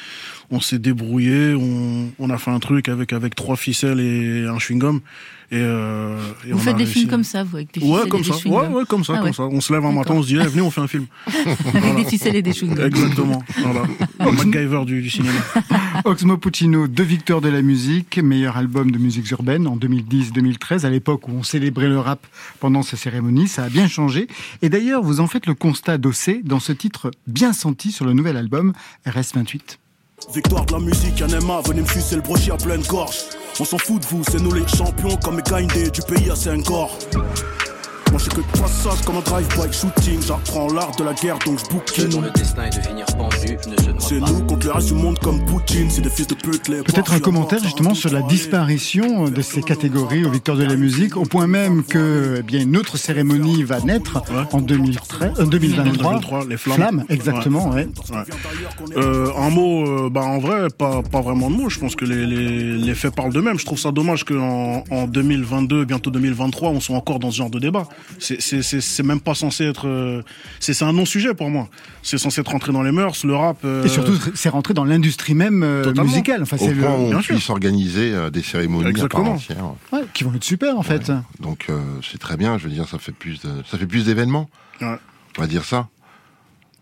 on 0.51 0.61
s'est 0.61 0.79
débrouillé. 0.79 1.55
On, 1.55 2.13
on 2.19 2.31
a 2.31 2.39
fait 2.39 2.53
un 2.53 2.61
truc 2.61 2.89
avec 2.89 3.13
avec 3.13 3.35
trois 3.35 3.57
ficelles 3.57 4.01
et 4.01 4.47
un 4.47 4.59
chewing 4.59 4.79
gum. 4.79 5.01
Et, 5.55 5.59
euh, 5.59 6.19
et 6.45 6.51
vous 6.51 6.59
faites 6.59 6.77
des 6.77 6.85
films 6.85 7.09
comme 7.09 7.23
ça, 7.23 7.45
vous, 7.45 7.59
avec 7.59 7.73
des 7.73 7.79
ficelles 7.79 7.95
ouais, 7.95 8.09
comme 8.09 8.23
et 8.23 8.25
ça. 8.25 8.49
ouais, 8.49 8.67
ouais, 8.67 8.85
comme 8.89 9.05
ça, 9.05 9.19
comme 9.19 9.33
ça. 9.33 9.45
On 9.45 9.61
se 9.61 9.73
lève 9.73 9.85
un 9.85 9.93
matin, 9.93 10.15
on 10.15 10.23
se 10.23 10.27
dit, 10.27 10.37
eh, 10.37 10.45
venez, 10.49 10.63
on 10.63 10.71
fait 10.73 10.81
un 10.81 10.89
film. 10.89 11.07
avec 11.75 11.95
des 11.95 12.05
ficelles 12.05 12.35
et 12.35 12.43
des 12.43 12.53
chewing 12.53 12.77
Exactement. 12.81 13.41
Voilà. 13.59 13.83
Le 14.19 14.33
MacGyver 14.33 14.85
du, 14.85 15.01
du 15.01 15.11
cinéma. 15.11 15.39
Oxmo 16.05 16.39
Puccino, 16.39 16.89
deux 16.89 17.05
victoires 17.05 17.41
de 17.41 17.49
la 17.49 17.63
musique, 17.63 18.19
meilleur 18.19 18.57
album 18.57 18.91
de 18.91 18.99
musique 18.99 19.31
urbaine 19.31 19.69
en 19.69 19.77
2010-2013, 19.77 20.85
à 20.85 20.91
l'époque 20.91 21.29
où 21.29 21.31
on 21.31 21.45
célébrait 21.45 21.89
le 21.89 22.01
rap 22.01 22.27
pendant 22.59 22.83
ces 22.83 22.97
cérémonies. 22.97 23.47
Ça 23.47 23.63
a 23.63 23.69
bien 23.69 23.87
changé. 23.87 24.27
Et 24.61 24.69
d'ailleurs, 24.69 25.05
vous 25.05 25.21
en 25.21 25.29
faites 25.29 25.47
le 25.47 25.55
constat 25.55 25.99
d'OC 25.99 26.43
dans 26.43 26.59
ce 26.59 26.73
titre 26.73 27.13
bien 27.29 27.53
senti 27.53 27.93
sur 27.93 28.05
le 28.05 28.13
nouvel 28.13 28.37
album 28.37 28.73
RS28. 29.07 29.79
Victoire 30.33 30.65
de 30.67 30.73
la 30.73 30.79
musique, 30.81 31.23
un 31.23 31.41
MA, 31.41 31.61
venez 31.67 31.83
me 31.83 31.87
sucer 31.87 32.17
le 32.17 32.23
brochet 32.23 32.51
à 32.53 32.57
pleine 32.57 32.83
gorge. 32.83 33.19
On 33.61 33.65
s'en 33.65 33.79
fout 33.79 34.01
de 34.03 34.07
vous, 34.07 34.25
c'est 34.25 34.41
nous 34.41 34.53
les 34.53 34.67
champions 34.67 35.17
comme 35.17 35.37
les 35.37 35.91
du 35.91 36.01
pays 36.03 36.31
à 36.31 36.37
5 36.37 36.69
je 38.19 38.29
que 38.29 38.37
de 38.37 38.61
passage 38.61 39.01
comme 39.05 39.17
un 39.17 39.21
drive-by 39.21 39.73
shooting. 39.73 40.21
J'apprends 40.23 40.69
l'art 40.73 40.95
de 40.97 41.05
la 41.05 41.15
guerre 41.15 41.39
donc 41.45 41.59
je 41.59 41.75
bouquine. 41.75 42.09
dont 42.09 42.21
le 42.21 42.31
destin 42.31 42.65
est 42.65 42.77
de 42.77 42.83
finir 42.83 43.07
pendu 43.17 43.57
ne 43.69 44.01
se 44.01 44.09
C'est 44.09 44.21
nous 44.21 44.45
contre 44.45 44.67
le 44.67 44.73
reste 44.73 44.89
du 44.89 44.95
monde 44.95 45.19
comme 45.19 45.45
Poutine. 45.45 45.91
C'est 45.91 46.03
des 46.03 46.11
fils 46.11 46.27
de 46.27 46.35
pute 46.35 46.69
les 46.69 46.83
Peut-être 46.83 47.13
un 47.13 47.19
commentaire 47.19 47.59
justement 47.63 47.95
sur 47.95 48.13
la 48.13 48.23
disparition 48.23 49.29
de 49.29 49.43
ces 49.43 49.63
catégories 49.63 50.25
aux 50.25 50.31
victoires 50.31 50.57
de 50.57 50.65
la 50.65 50.77
musique, 50.77 51.17
au 51.17 51.25
point 51.25 51.47
même 51.47 51.83
que 51.85 52.37
eh 52.39 52.43
bien 52.43 52.61
une 52.61 52.77
autre 52.77 52.97
cérémonie 52.97 53.63
va 53.63 53.81
naître 53.81 54.23
en 54.53 54.61
2013, 54.61 55.49
2023. 55.49 56.47
Les 56.49 56.57
flammes. 56.57 57.05
exactement, 57.09 57.71
ouais. 57.71 57.89
Euh, 58.97 59.31
un 59.37 59.51
mot, 59.51 59.87
euh, 59.87 60.11
bah 60.11 60.23
en 60.23 60.39
vrai, 60.39 60.69
pas, 60.77 61.03
pas 61.03 61.21
vraiment 61.21 61.51
de 61.51 61.57
mots. 61.57 61.69
Je 61.69 61.79
pense 61.79 61.97
que 61.97 62.05
les, 62.05 62.27
les, 62.27 62.77
les 62.77 62.95
faits 62.95 63.15
parlent 63.15 63.33
d'eux-mêmes. 63.33 63.59
Je 63.59 63.65
trouve 63.65 63.79
ça 63.79 63.93
dommage 63.93 64.25
qu'en 64.25 64.85
en 64.91 65.07
2022, 65.07 65.85
bientôt 65.85 66.11
2023, 66.11 66.71
on 66.71 66.81
soit 66.81 66.97
encore 66.97 67.19
dans 67.19 67.31
ce 67.31 67.39
genre 67.39 67.51
de 67.51 67.59
débat. 67.59 67.89
C'est 68.19 69.03
même 69.03 69.21
pas 69.21 69.35
censé 69.35 69.65
être. 69.65 69.89
Euh, 69.89 70.23
c'est 70.61 70.81
un 70.83 70.93
non-sujet 70.93 71.35
pour 71.35 71.51
moi. 71.51 71.69
C'est 72.03 72.19
censé 72.19 72.41
être 72.41 72.51
rentré 72.51 72.73
dans 72.73 72.83
les 72.83 72.93
mœurs, 72.93 73.25
le 73.25 73.35
rap. 73.35 73.59
Euh, 73.65 73.85
Et 73.85 73.89
surtout, 73.89 74.19
c'est 74.35 74.49
rentré 74.49 74.75
dans 74.75 74.85
l'industrie 74.85 75.35
même 75.35 75.63
euh, 75.63 75.93
musicale. 75.95 76.43
Enfin, 76.43 76.57
Au 76.61 76.71
point 76.71 76.91
on 76.91 77.21
puisse 77.21 77.51
organiser 77.51 78.13
des 78.31 78.43
cérémonies 78.43 78.89
Exactement. 78.89 79.39
Ouais, 79.93 80.03
qui 80.13 80.25
vont 80.25 80.35
être 80.35 80.45
super 80.45 80.79
en 80.79 80.83
fait. 80.83 81.13
Donc 81.41 81.69
c'est 82.03 82.19
très 82.19 82.37
bien. 82.37 82.59
Je 82.59 82.65
veux 82.65 82.71
dire, 82.71 82.89
ça 82.89 82.99
fait 82.99 83.13
plus 83.13 83.41
de, 83.41 83.51
ça 83.71 83.79
fait 83.79 83.87
plus 83.87 84.05
d'événements. 84.07 84.49
On 84.81 85.41
va 85.41 85.47
dire 85.47 85.65
ça. 85.65 85.89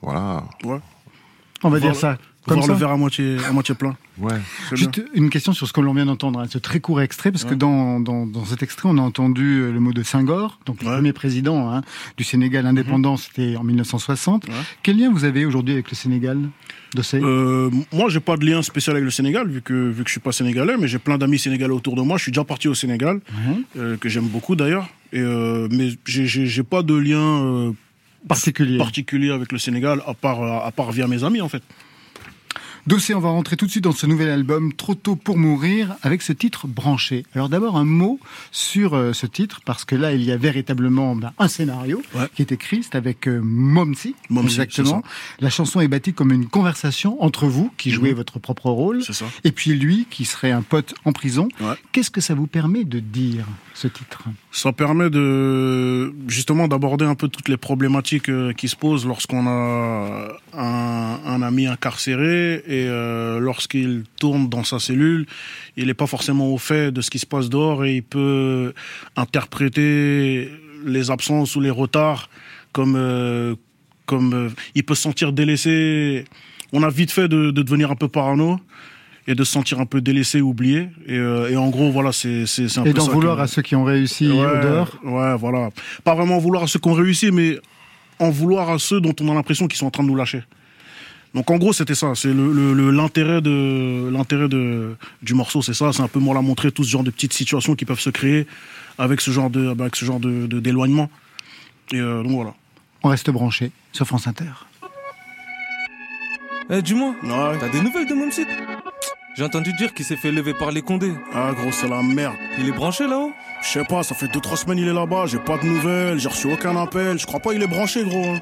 Voilà. 0.00 0.44
On 1.62 1.70
va 1.70 1.80
dire 1.80 1.94
ça. 1.94 2.18
Voir 2.46 2.66
le 2.66 2.74
verre 2.74 2.90
à 2.90 2.96
moitié, 2.96 3.36
à 3.48 3.52
moitié 3.52 3.74
plein. 3.74 3.96
Ouais. 4.18 4.34
Juste 4.72 5.02
une 5.14 5.30
question 5.30 5.52
sur 5.52 5.68
ce 5.68 5.72
qu'on 5.72 5.92
vient 5.94 6.06
d'entendre, 6.06 6.40
hein, 6.40 6.46
ce 6.50 6.58
très 6.58 6.80
court 6.80 7.00
extrait, 7.00 7.30
parce 7.30 7.44
que 7.44 7.54
dans, 7.54 8.00
dans, 8.00 8.26
dans, 8.26 8.44
cet 8.44 8.62
extrait, 8.62 8.88
on 8.90 8.98
a 8.98 9.02
entendu 9.02 9.60
euh, 9.60 9.72
le 9.72 9.80
mot 9.80 9.92
de 9.92 10.02
Senghor, 10.02 10.58
donc 10.66 10.82
le 10.82 10.90
premier 10.90 11.12
président 11.12 11.70
hein, 11.72 11.82
du 12.16 12.24
Sénégal 12.24 12.66
indépendant, 12.66 13.12
mhm. 13.12 13.18
c'était 13.18 13.56
en 13.56 13.62
1960. 13.62 14.46
Quel 14.82 14.98
lien 14.98 15.10
vous 15.12 15.24
avez 15.24 15.44
aujourd'hui 15.46 15.74
avec 15.74 15.90
le 15.90 15.96
Sénégal 15.96 16.38
euh, 17.14 17.70
moi, 17.92 18.08
j'ai 18.08 18.20
pas 18.20 18.36
de 18.36 18.44
lien 18.44 18.62
spécial 18.62 18.96
avec 18.96 19.04
le 19.04 19.10
Sénégal, 19.10 19.48
vu 19.48 19.62
que, 19.62 19.72
vu 19.72 20.02
que 20.02 20.08
je 20.08 20.12
suis 20.12 20.20
pas 20.20 20.32
sénégalais, 20.32 20.76
mais 20.78 20.88
j'ai 20.88 20.98
plein 20.98 21.18
d'amis 21.18 21.38
sénégalais 21.38 21.72
autour 21.72 21.96
de 21.96 22.02
moi. 22.02 22.16
Je 22.16 22.24
suis 22.24 22.32
déjà 22.32 22.44
parti 22.44 22.68
au 22.68 22.74
Sénégal, 22.74 23.20
euh, 23.76 23.96
que 23.96 24.08
j'aime 24.08 24.26
beaucoup 24.26 24.56
d'ailleurs. 24.56 24.88
Et, 25.12 25.20
euh, 25.20 25.68
mais 25.70 25.90
j'ai 26.04 26.62
pas 26.62 26.82
de 26.82 26.94
lien 26.94 27.42
euh, 27.44 27.72
particulier. 28.28 28.78
particulier 28.78 29.30
avec 29.30 29.52
le 29.52 29.58
Sénégal, 29.58 30.02
à 30.06 30.14
part, 30.14 30.42
à 30.42 30.70
part 30.72 30.92
via 30.92 31.06
mes 31.06 31.24
amis, 31.24 31.40
en 31.40 31.48
fait. 31.48 31.62
Dossier, 32.88 33.14
on 33.14 33.20
va 33.20 33.28
rentrer 33.28 33.56
tout 33.56 33.66
de 33.66 33.70
suite 33.70 33.84
dans 33.84 33.92
ce 33.92 34.06
nouvel 34.06 34.28
album, 34.28 34.72
Trop 34.72 34.96
tôt 34.96 35.14
pour 35.14 35.38
mourir, 35.38 35.94
avec 36.02 36.20
ce 36.20 36.32
titre 36.32 36.66
branché. 36.66 37.24
Alors 37.32 37.48
d'abord 37.48 37.76
un 37.76 37.84
mot 37.84 38.18
sur 38.50 38.94
euh, 38.94 39.12
ce 39.12 39.26
titre, 39.26 39.60
parce 39.64 39.84
que 39.84 39.94
là 39.94 40.12
il 40.12 40.24
y 40.24 40.32
a 40.32 40.36
véritablement 40.36 41.14
ben, 41.14 41.32
un 41.38 41.46
scénario 41.46 42.02
qui 42.34 42.42
est 42.42 42.50
écrit, 42.50 42.82
c'est 42.82 42.96
avec 42.96 43.28
euh, 43.28 43.40
Momsi, 43.40 44.16
exactement. 44.42 45.04
La 45.38 45.48
chanson 45.48 45.80
est 45.80 45.86
bâtie 45.86 46.12
comme 46.12 46.32
une 46.32 46.48
conversation 46.48 47.22
entre 47.22 47.46
vous, 47.46 47.70
qui 47.76 47.90
mhm. 47.90 47.94
jouez 47.94 48.12
votre 48.14 48.40
propre 48.40 48.68
rôle, 48.70 49.00
et 49.44 49.52
puis 49.52 49.74
lui, 49.74 50.08
qui 50.10 50.24
serait 50.24 50.50
un 50.50 50.62
pote 50.62 50.94
en 51.04 51.12
prison. 51.12 51.46
Qu'est-ce 51.92 52.10
que 52.10 52.20
ça 52.20 52.34
vous 52.34 52.48
permet 52.48 52.82
de 52.82 52.98
dire, 52.98 53.46
ce 53.74 53.86
titre? 53.86 54.24
Ça 54.50 54.72
permet 54.72 55.08
de 55.08 56.12
justement 56.26 56.66
d'aborder 56.66 57.04
un 57.04 57.14
peu 57.14 57.28
toutes 57.28 57.48
les 57.48 57.56
problématiques 57.56 58.28
euh, 58.28 58.52
qui 58.52 58.66
se 58.66 58.74
posent 58.74 59.06
lorsqu'on 59.06 59.46
a 59.46 60.28
un, 60.52 61.20
un 61.24 61.42
ami 61.42 61.68
incarcéré 61.68 62.64
et 62.72 62.86
euh, 62.88 63.38
lorsqu'il 63.38 64.04
tourne 64.18 64.48
dans 64.48 64.64
sa 64.64 64.78
cellule, 64.78 65.26
il 65.76 65.88
n'est 65.88 65.94
pas 65.94 66.06
forcément 66.06 66.48
au 66.54 66.56
fait 66.56 66.90
de 66.90 67.02
ce 67.02 67.10
qui 67.10 67.18
se 67.18 67.26
passe 67.26 67.50
dehors 67.50 67.84
et 67.84 67.96
il 67.96 68.02
peut 68.02 68.72
interpréter 69.14 70.50
les 70.86 71.10
absences 71.10 71.54
ou 71.54 71.60
les 71.60 71.68
retards 71.68 72.30
comme 72.72 72.94
euh, 72.96 73.54
comme 74.06 74.32
euh, 74.32 74.48
il 74.74 74.84
peut 74.84 74.94
se 74.94 75.02
sentir 75.02 75.34
délaissé. 75.34 76.24
On 76.72 76.82
a 76.82 76.88
vite 76.88 77.10
fait 77.10 77.28
de, 77.28 77.50
de, 77.50 77.62
devenir 77.62 77.90
un 77.90 77.94
peu 77.94 78.08
parano 78.08 78.58
et 79.26 79.34
de 79.34 79.44
se 79.44 79.52
sentir 79.52 79.78
un 79.78 79.84
peu 79.84 80.00
délaissé, 80.00 80.40
oublié. 80.40 80.88
Et, 81.06 81.16
et 81.16 81.56
en 81.56 81.68
gros, 81.68 81.90
voilà, 81.90 82.10
c'est 82.12 82.46
c'est 82.46 82.78
un 82.78 82.84
et 82.84 82.94
d'en 82.94 83.06
vouloir 83.06 83.38
à 83.38 83.48
ceux 83.48 83.60
qui 83.60 83.76
ont 83.76 83.84
réussi 83.84 84.28
ouais, 84.28 84.46
au 84.46 84.62
dehors. 84.62 84.98
Ouais, 85.04 85.36
voilà. 85.36 85.68
Pas 86.04 86.14
vraiment 86.14 86.38
vouloir 86.38 86.62
à 86.62 86.66
ceux 86.66 86.78
qui 86.78 86.88
ont 86.88 86.94
réussi, 86.94 87.30
mais 87.30 87.58
en 88.18 88.30
vouloir 88.30 88.70
à 88.70 88.78
ceux 88.78 89.02
dont 89.02 89.14
on 89.20 89.30
a 89.30 89.34
l'impression 89.34 89.68
qu'ils 89.68 89.78
sont 89.78 89.86
en 89.86 89.90
train 89.90 90.04
de 90.04 90.08
nous 90.08 90.16
lâcher. 90.16 90.42
Donc 91.34 91.50
en 91.50 91.56
gros 91.56 91.72
c'était 91.72 91.94
ça, 91.94 92.12
c'est 92.14 92.32
l'intérêt 92.32 93.40
de 93.40 94.10
l'intérêt 94.12 94.48
de 94.48 94.96
du 95.22 95.32
morceau, 95.34 95.62
c'est 95.62 95.72
ça, 95.72 95.92
c'est 95.92 96.02
un 96.02 96.08
peu 96.08 96.18
moi 96.18 96.34
la 96.34 96.42
montrer 96.42 96.70
tout 96.72 96.84
ce 96.84 96.90
genre 96.90 97.04
de 97.04 97.10
petites 97.10 97.32
situations 97.32 97.74
qui 97.74 97.86
peuvent 97.86 98.00
se 98.00 98.10
créer 98.10 98.46
avec 98.98 99.20
ce 99.22 99.30
genre 99.30 99.48
de 99.48 99.68
avec 99.68 99.96
ce 99.96 100.04
genre 100.04 100.20
de 100.20 100.46
d'éloignement. 100.46 101.08
Et 101.92 102.00
euh, 102.00 102.22
donc 102.22 102.32
voilà. 102.32 102.54
On 103.02 103.08
reste 103.08 103.30
branché 103.30 103.72
sur 103.92 104.06
France 104.06 104.26
Inter. 104.26 104.50
Eh 106.70 106.82
dis-moi, 106.82 107.14
t'as 107.22 107.68
des 107.68 107.80
nouvelles 107.80 108.06
de 108.06 108.14
mon 108.14 108.30
site 108.30 108.48
J'ai 109.36 109.42
entendu 109.42 109.72
dire 109.72 109.92
qu'il 109.94 110.04
s'est 110.04 110.16
fait 110.16 110.30
lever 110.30 110.54
par 110.54 110.70
les 110.70 110.82
condés. 110.82 111.12
Ah 111.34 111.52
gros 111.54 111.72
c'est 111.72 111.88
la 111.88 112.02
merde. 112.02 112.34
Il 112.58 112.68
est 112.68 112.72
branché 112.72 113.06
là-haut? 113.06 113.32
Je 113.62 113.68
sais 113.68 113.84
pas, 113.84 114.02
ça 114.02 114.14
fait 114.14 114.26
2-3 114.26 114.56
semaines 114.56 114.78
il 114.78 114.88
est 114.88 114.92
là-bas, 114.92 115.26
j'ai 115.26 115.38
pas 115.38 115.56
de 115.56 115.64
nouvelles, 115.66 116.18
j'ai 116.18 116.28
reçu 116.28 116.52
aucun 116.52 116.76
appel, 116.76 117.18
je 117.18 117.26
crois 117.26 117.40
pas 117.40 117.52
il 117.54 117.62
est 117.62 117.66
branché 117.66 118.04
gros. 118.04 118.24
Hein. 118.24 118.40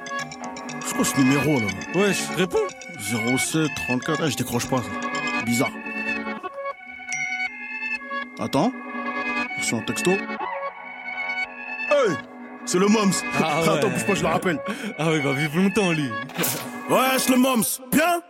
C'est 0.85 0.95
quoi 0.97 1.05
ce 1.05 1.19
numéro 1.21 1.61
là? 1.61 1.67
Ouais, 1.95 2.13
je 2.13 2.39
réponds. 2.39 2.59
07 3.01 3.69
34. 3.89 4.23
Eh, 4.27 4.31
je 4.31 4.37
décroche 4.37 4.69
pas. 4.69 4.83
Bizarre. 5.45 5.71
Attends. 8.39 8.73
Reçu 9.59 9.75
un 9.75 9.81
texto. 9.81 10.13
Hey 10.13 10.19
C'est 12.65 12.79
le 12.79 12.87
Moms 12.89 13.11
ah 13.43 13.61
ouais. 13.63 13.69
Attends, 13.69 13.91
bouge 13.91 14.07
pas, 14.07 14.15
je 14.15 14.23
le 14.23 14.29
rappelle. 14.29 14.59
Ah 14.99 15.11
ouais, 15.11 15.21
bah 15.21 15.33
vive 15.33 15.57
longtemps 15.57 15.93
lui. 15.93 16.09
ouais, 16.89 17.19
c'est 17.19 17.33
le 17.33 17.39
Moms. 17.39 17.63
Bien 17.93 18.23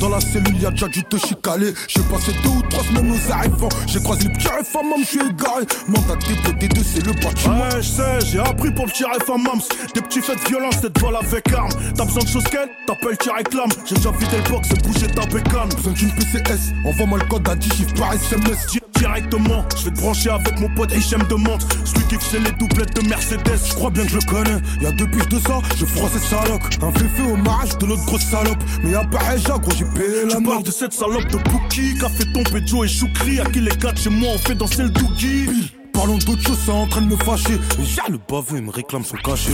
dans 0.00 0.08
la 0.08 0.20
cellule, 0.20 0.60
y'a 0.60 0.70
déjà 0.70 0.88
du 0.88 1.02
te 1.04 1.16
chicaler. 1.16 1.72
J'ai 1.88 2.02
passé 2.02 2.32
deux 2.42 2.50
ou 2.50 2.62
trois 2.62 2.84
semaines 2.84 3.12
aux 3.12 3.32
arrivants. 3.32 3.68
J'ai 3.86 4.00
croisé 4.00 4.28
le 4.28 4.34
petit 4.34 4.48
RFA, 4.48 4.82
mam, 4.82 5.02
j'suis 5.02 5.20
égaré. 5.20 5.66
Mandat 5.88 6.16
des 6.58 6.68
deux, 6.68 6.82
c'est 6.82 7.04
le 7.04 7.12
bâtiment. 7.12 7.60
Ouais, 7.60 7.82
j'sais, 7.82 8.20
j'ai 8.26 8.38
appris 8.38 8.70
pour 8.70 8.86
le 8.86 8.90
petit 8.92 9.04
RFA, 9.04 9.36
mams. 9.36 9.60
Des 9.94 10.00
petits 10.00 10.20
faits 10.20 10.42
de 10.42 10.48
violence, 10.48 10.80
t'es 10.80 11.00
vol 11.00 11.16
avec 11.16 11.52
arme. 11.52 11.70
T'as 11.96 12.04
besoin 12.04 12.22
de 12.22 12.28
choses 12.28 12.44
qu'elle, 12.44 12.68
t'appelles, 12.86 13.18
tu 13.18 13.30
réclames. 13.30 13.70
J'ai 13.86 13.94
déjà 13.96 14.10
vidé 14.12 14.36
le 14.44 14.50
box 14.50 14.68
et 14.70 14.82
bougé 14.86 15.06
ta 15.08 15.26
bécane. 15.26 15.68
Besoin 15.76 15.92
d'une 15.92 16.10
PCS, 16.10 16.72
envoie-moi 16.84 17.18
le 17.18 17.26
code 17.26 17.48
à 17.48 17.54
10 17.54 17.68
chiffres 17.74 17.94
par 17.94 18.12
SMS 18.14 18.66
directement. 18.98 19.64
Je 19.76 19.84
vais 19.84 19.90
te 19.90 20.00
brancher 20.00 20.30
avec 20.30 20.58
mon 20.60 20.68
pote 20.74 20.92
Hichem 20.94 21.22
de 21.28 21.34
Monte. 21.34 21.66
Celui 21.84 22.06
qui 22.06 22.14
faisait 22.16 22.40
les 22.40 22.52
doublettes 22.52 22.94
de 22.96 23.08
Mercedes. 23.08 23.58
Je 23.68 23.74
crois 23.74 23.90
bien 23.90 24.04
que 24.04 24.10
je 24.10 24.16
le 24.16 24.24
connais. 24.26 24.58
Y'a 24.80 24.92
deux 24.92 25.06
piges 25.06 25.28
de 25.28 25.38
ça, 25.38 25.60
je 25.76 25.84
froisse 25.84 26.12
cette 26.12 26.22
salope. 26.22 26.62
Un 26.82 26.92
féfé 26.92 27.22
au 27.32 27.36
mariage 27.36 27.78
de 27.78 27.86
l'autre 27.86 28.04
grosse 28.06 28.24
salope. 28.24 28.62
Mais 28.82 28.90
y'a 28.90 29.04
pas 29.04 29.34
Eja, 29.34 29.58
gros, 29.58 29.72
j'ai 29.76 29.84
payé 29.84 30.24
la 30.28 30.40
parles 30.40 30.62
de 30.62 30.70
cette 30.70 30.92
salope 30.92 31.28
de 31.28 31.38
Bookie. 31.50 31.96
Qu'a 31.98 32.08
fait 32.08 32.32
tomber 32.32 32.66
Joe 32.66 32.86
et 32.86 32.88
Choukri. 32.88 33.40
À 33.40 33.44
qui 33.44 33.60
les 33.60 33.76
quatre 33.76 34.00
chez 34.00 34.10
moi 34.10 34.30
on 34.34 34.38
fait 34.38 34.54
danser 34.54 34.82
le 34.82 34.90
Doogie. 34.90 35.77
Parlons 35.98 36.18
d'autre 36.18 36.42
chose, 36.46 36.58
c'est 36.64 36.70
en 36.70 36.86
train 36.86 37.00
de 37.00 37.08
me 37.08 37.16
fâcher. 37.16 37.58
Ja, 37.82 38.04
le 38.08 38.18
baveux, 38.18 38.58
il 38.58 38.62
me 38.62 38.70
réclame 38.70 39.04
son 39.04 39.16
cachet. 39.16 39.50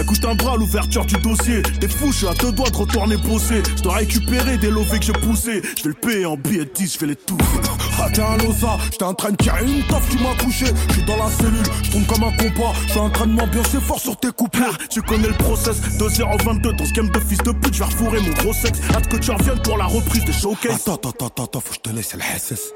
Écoute 0.00 0.24
un 0.24 0.34
bras 0.34 0.56
l'ouverture 0.56 1.04
du 1.04 1.16
dossier. 1.16 1.60
T'es 1.80 1.86
fou, 1.86 2.10
je 2.12 2.16
suis 2.16 2.26
à 2.26 2.32
deux 2.32 2.50
doigts 2.50 2.70
de 2.70 2.76
retourner 2.78 3.18
bosser. 3.18 3.62
Je 3.76 3.82
dois 3.82 3.96
récupérer 3.96 4.56
des 4.56 4.70
lovés 4.70 4.98
que 5.00 5.04
j'ai 5.04 5.12
poussés. 5.12 5.60
Je 5.76 5.82
vais 5.82 5.88
le 5.90 5.94
payer 5.94 6.24
en 6.24 6.38
billets 6.38 6.64
de 6.64 6.70
10, 6.74 6.94
je 6.94 6.98
vais 6.98 7.08
les 7.08 7.16
tout. 7.16 7.36
Ah, 8.00 8.08
tiens, 8.10 8.38
Losa, 8.38 8.78
j'étais 8.90 9.04
en 9.04 9.12
train 9.12 9.32
de 9.32 9.36
tirer 9.36 9.66
une 9.66 9.82
toffe, 9.82 10.08
tu 10.08 10.16
m'as 10.16 10.34
couché. 10.42 10.64
Je 10.88 10.92
suis 10.94 11.02
dans 11.04 11.18
la 11.18 11.30
cellule, 11.30 11.66
je 11.82 11.90
tourne 11.90 12.06
comme 12.06 12.22
un 12.22 12.36
compas. 12.38 12.72
Je 12.86 12.90
suis 12.92 13.00
en 13.00 13.10
train 13.10 13.26
de 13.26 13.32
m'ambiancer 13.32 13.78
fort 13.78 14.00
sur 14.00 14.16
tes 14.16 14.30
couples. 14.30 14.64
Ah, 14.64 14.72
tu 14.88 15.02
connais 15.02 15.28
le 15.28 15.34
process. 15.34 15.76
2-0-22 15.98 16.74
dans 16.74 16.86
ce 16.86 16.92
game 16.92 17.10
de 17.10 17.20
fils 17.20 17.36
de 17.36 17.52
pute, 17.52 17.74
je 17.74 17.80
vais 17.80 17.84
refourrer 17.84 18.20
mon 18.22 18.32
gros 18.42 18.54
sexe. 18.54 18.80
Hâte 18.96 19.08
que 19.08 19.18
tu 19.18 19.30
reviennes 19.30 19.60
pour 19.60 19.76
la 19.76 19.84
reprise 19.84 20.24
des 20.24 20.32
showcases. 20.32 20.72
Attends, 20.72 20.94
attends, 20.94 21.26
attends, 21.26 21.44
attends, 21.44 21.60
faut 21.60 21.68
que 21.68 21.74
je 21.84 21.90
te 21.90 21.94
laisse, 21.94 22.14
le 22.14 22.22
SS. 22.38 22.72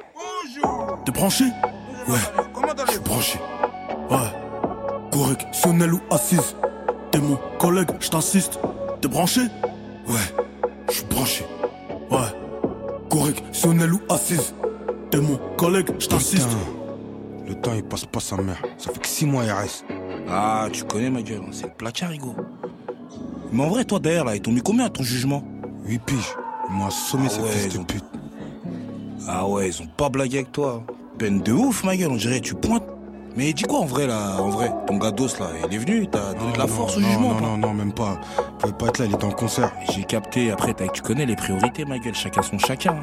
T'es 1.07 1.13
branché? 1.13 1.45
Ouais, 2.09 2.19
je 2.87 2.93
suis 2.93 3.01
branché. 3.01 3.41
Ouais. 4.11 5.11
Correctionnel 5.11 5.95
ou 5.95 6.01
assise. 6.11 6.55
T'es 7.11 7.19
mon 7.19 7.39
collègue, 7.59 7.91
je 7.99 8.09
t'assiste. 8.09 8.61
T'es 9.01 9.09
branché? 9.09 9.41
Ouais, 10.07 10.45
je 10.89 10.95
suis 10.95 11.05
branché. 11.07 11.45
Ouais. 12.11 12.19
Correctionnel 13.11 13.95
ou 13.95 14.01
assise. 14.09 14.55
T'es 15.11 15.19
mon 15.19 15.37
collègue, 15.57 15.91
je 15.99 16.07
t'assiste. 16.07 16.57
Le 17.47 17.55
temps 17.55 17.75
il 17.75 17.83
passe 17.83 18.05
pas 18.05 18.21
sa 18.21 18.37
mère. 18.37 18.63
Ça 18.79 18.93
fait 18.93 19.01
que 19.01 19.07
6 19.09 19.27
mois 19.27 19.43
RS. 19.43 19.85
Ah, 20.29 20.69
tu 20.73 20.85
connais 20.85 21.11
ma 21.11 21.23
gueule, 21.23 21.43
c'est 21.53 21.67
le 21.67 21.73
placard, 21.73 22.11
Rigo. 22.11 22.35
Mais 23.53 23.65
en 23.65 23.69
vrai, 23.69 23.85
toi 23.85 23.99
derrière 23.99 24.25
là, 24.25 24.37
ils 24.37 24.43
t'ont 24.43 24.53
mis 24.53 24.63
combien 24.63 24.87
à 24.87 24.91
ton 24.91 25.03
jugement? 25.03 25.43
8 25.85 25.99
piges. 26.03 26.35
Ils 26.69 26.77
m'ont 26.77 26.87
assommé 26.87 27.27
ah 27.29 27.43
cette 27.51 27.79
de 27.79 27.85
pute. 27.85 28.05
Ah 29.29 29.47
ouais, 29.49 29.69
ils 29.69 29.83
ont 29.83 29.87
pas 29.87 30.09
blagué 30.09 30.39
avec 30.39 30.53
toi. 30.53 30.83
Peine 31.19 31.41
de 31.41 31.53
ouf, 31.53 31.83
ma 31.85 31.97
gueule, 31.97 32.11
on 32.11 32.17
dirait 32.17 32.41
tu 32.41 32.55
pointes 32.55 32.85
mais 33.37 33.53
dis 33.53 33.65
quoi 33.65 33.81
en 33.81 33.85
vrai 33.85 34.07
là, 34.07 34.41
en 34.41 34.49
vrai 34.49 34.73
Ton 34.87 34.97
gados 34.97 35.39
là, 35.39 35.51
il 35.69 35.75
est 35.75 35.79
venu, 35.79 36.09
t'as 36.09 36.33
donné 36.33 36.53
de 36.55 36.59
la 36.59 36.67
force 36.67 36.97
au 36.97 37.01
jugement 37.01 37.35
Non, 37.35 37.41
non, 37.41 37.59
non, 37.59 37.75
même 37.75 37.93
pas. 37.93 38.19
Il 38.39 38.57
pouvait 38.57 38.73
pas 38.73 38.87
être 38.87 38.99
là, 38.99 39.05
il 39.05 39.15
était 39.15 39.27
en 39.27 39.31
concert. 39.31 39.73
J'ai 39.95 40.05
capté, 40.05 40.51
après 40.51 40.75
tu 40.91 41.03
connais 41.03 41.27
les 41.27 41.37
priorités 41.37 41.85
ma 41.85 41.99
gueule, 41.99 42.15
chacun 42.15 42.41
son 42.41 42.59
chacun. 42.59 42.97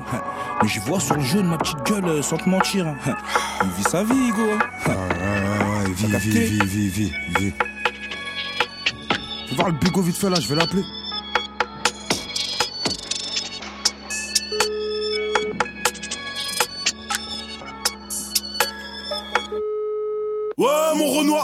Mais 0.63 0.67
je 0.67 0.79
vois 0.79 1.00
sur 1.00 1.17
le 1.17 1.22
jaune 1.22 1.46
ma 1.46 1.60
petite 1.60 1.84
gueule 1.86 2.05
euh, 2.05 2.22
sans 2.24 2.38
te 2.38 2.50
mentir. 2.50 2.96
Il 3.63 3.70
vit 3.77 3.84
sa 3.84 4.03
vie, 4.03 4.29
Hugo. 4.29 4.41
Ah, 4.86 4.89
ouais, 4.89 4.96
ouais, 4.96 5.86
ouais, 5.86 5.93
vis, 5.93 6.17
vis, 6.17 6.29
vis, 6.29 6.65
vis, 6.65 6.89
vis, 6.89 7.13
vis. 7.39 7.53
Fais 9.50 9.55
voir 9.55 9.67
le 9.67 9.75
bigot 9.75 10.01
vite 10.01 10.17
fait 10.17 10.32
là, 10.32 10.39
je 10.39 10.48
vais 10.48 10.55
l'appeler. 10.55 10.84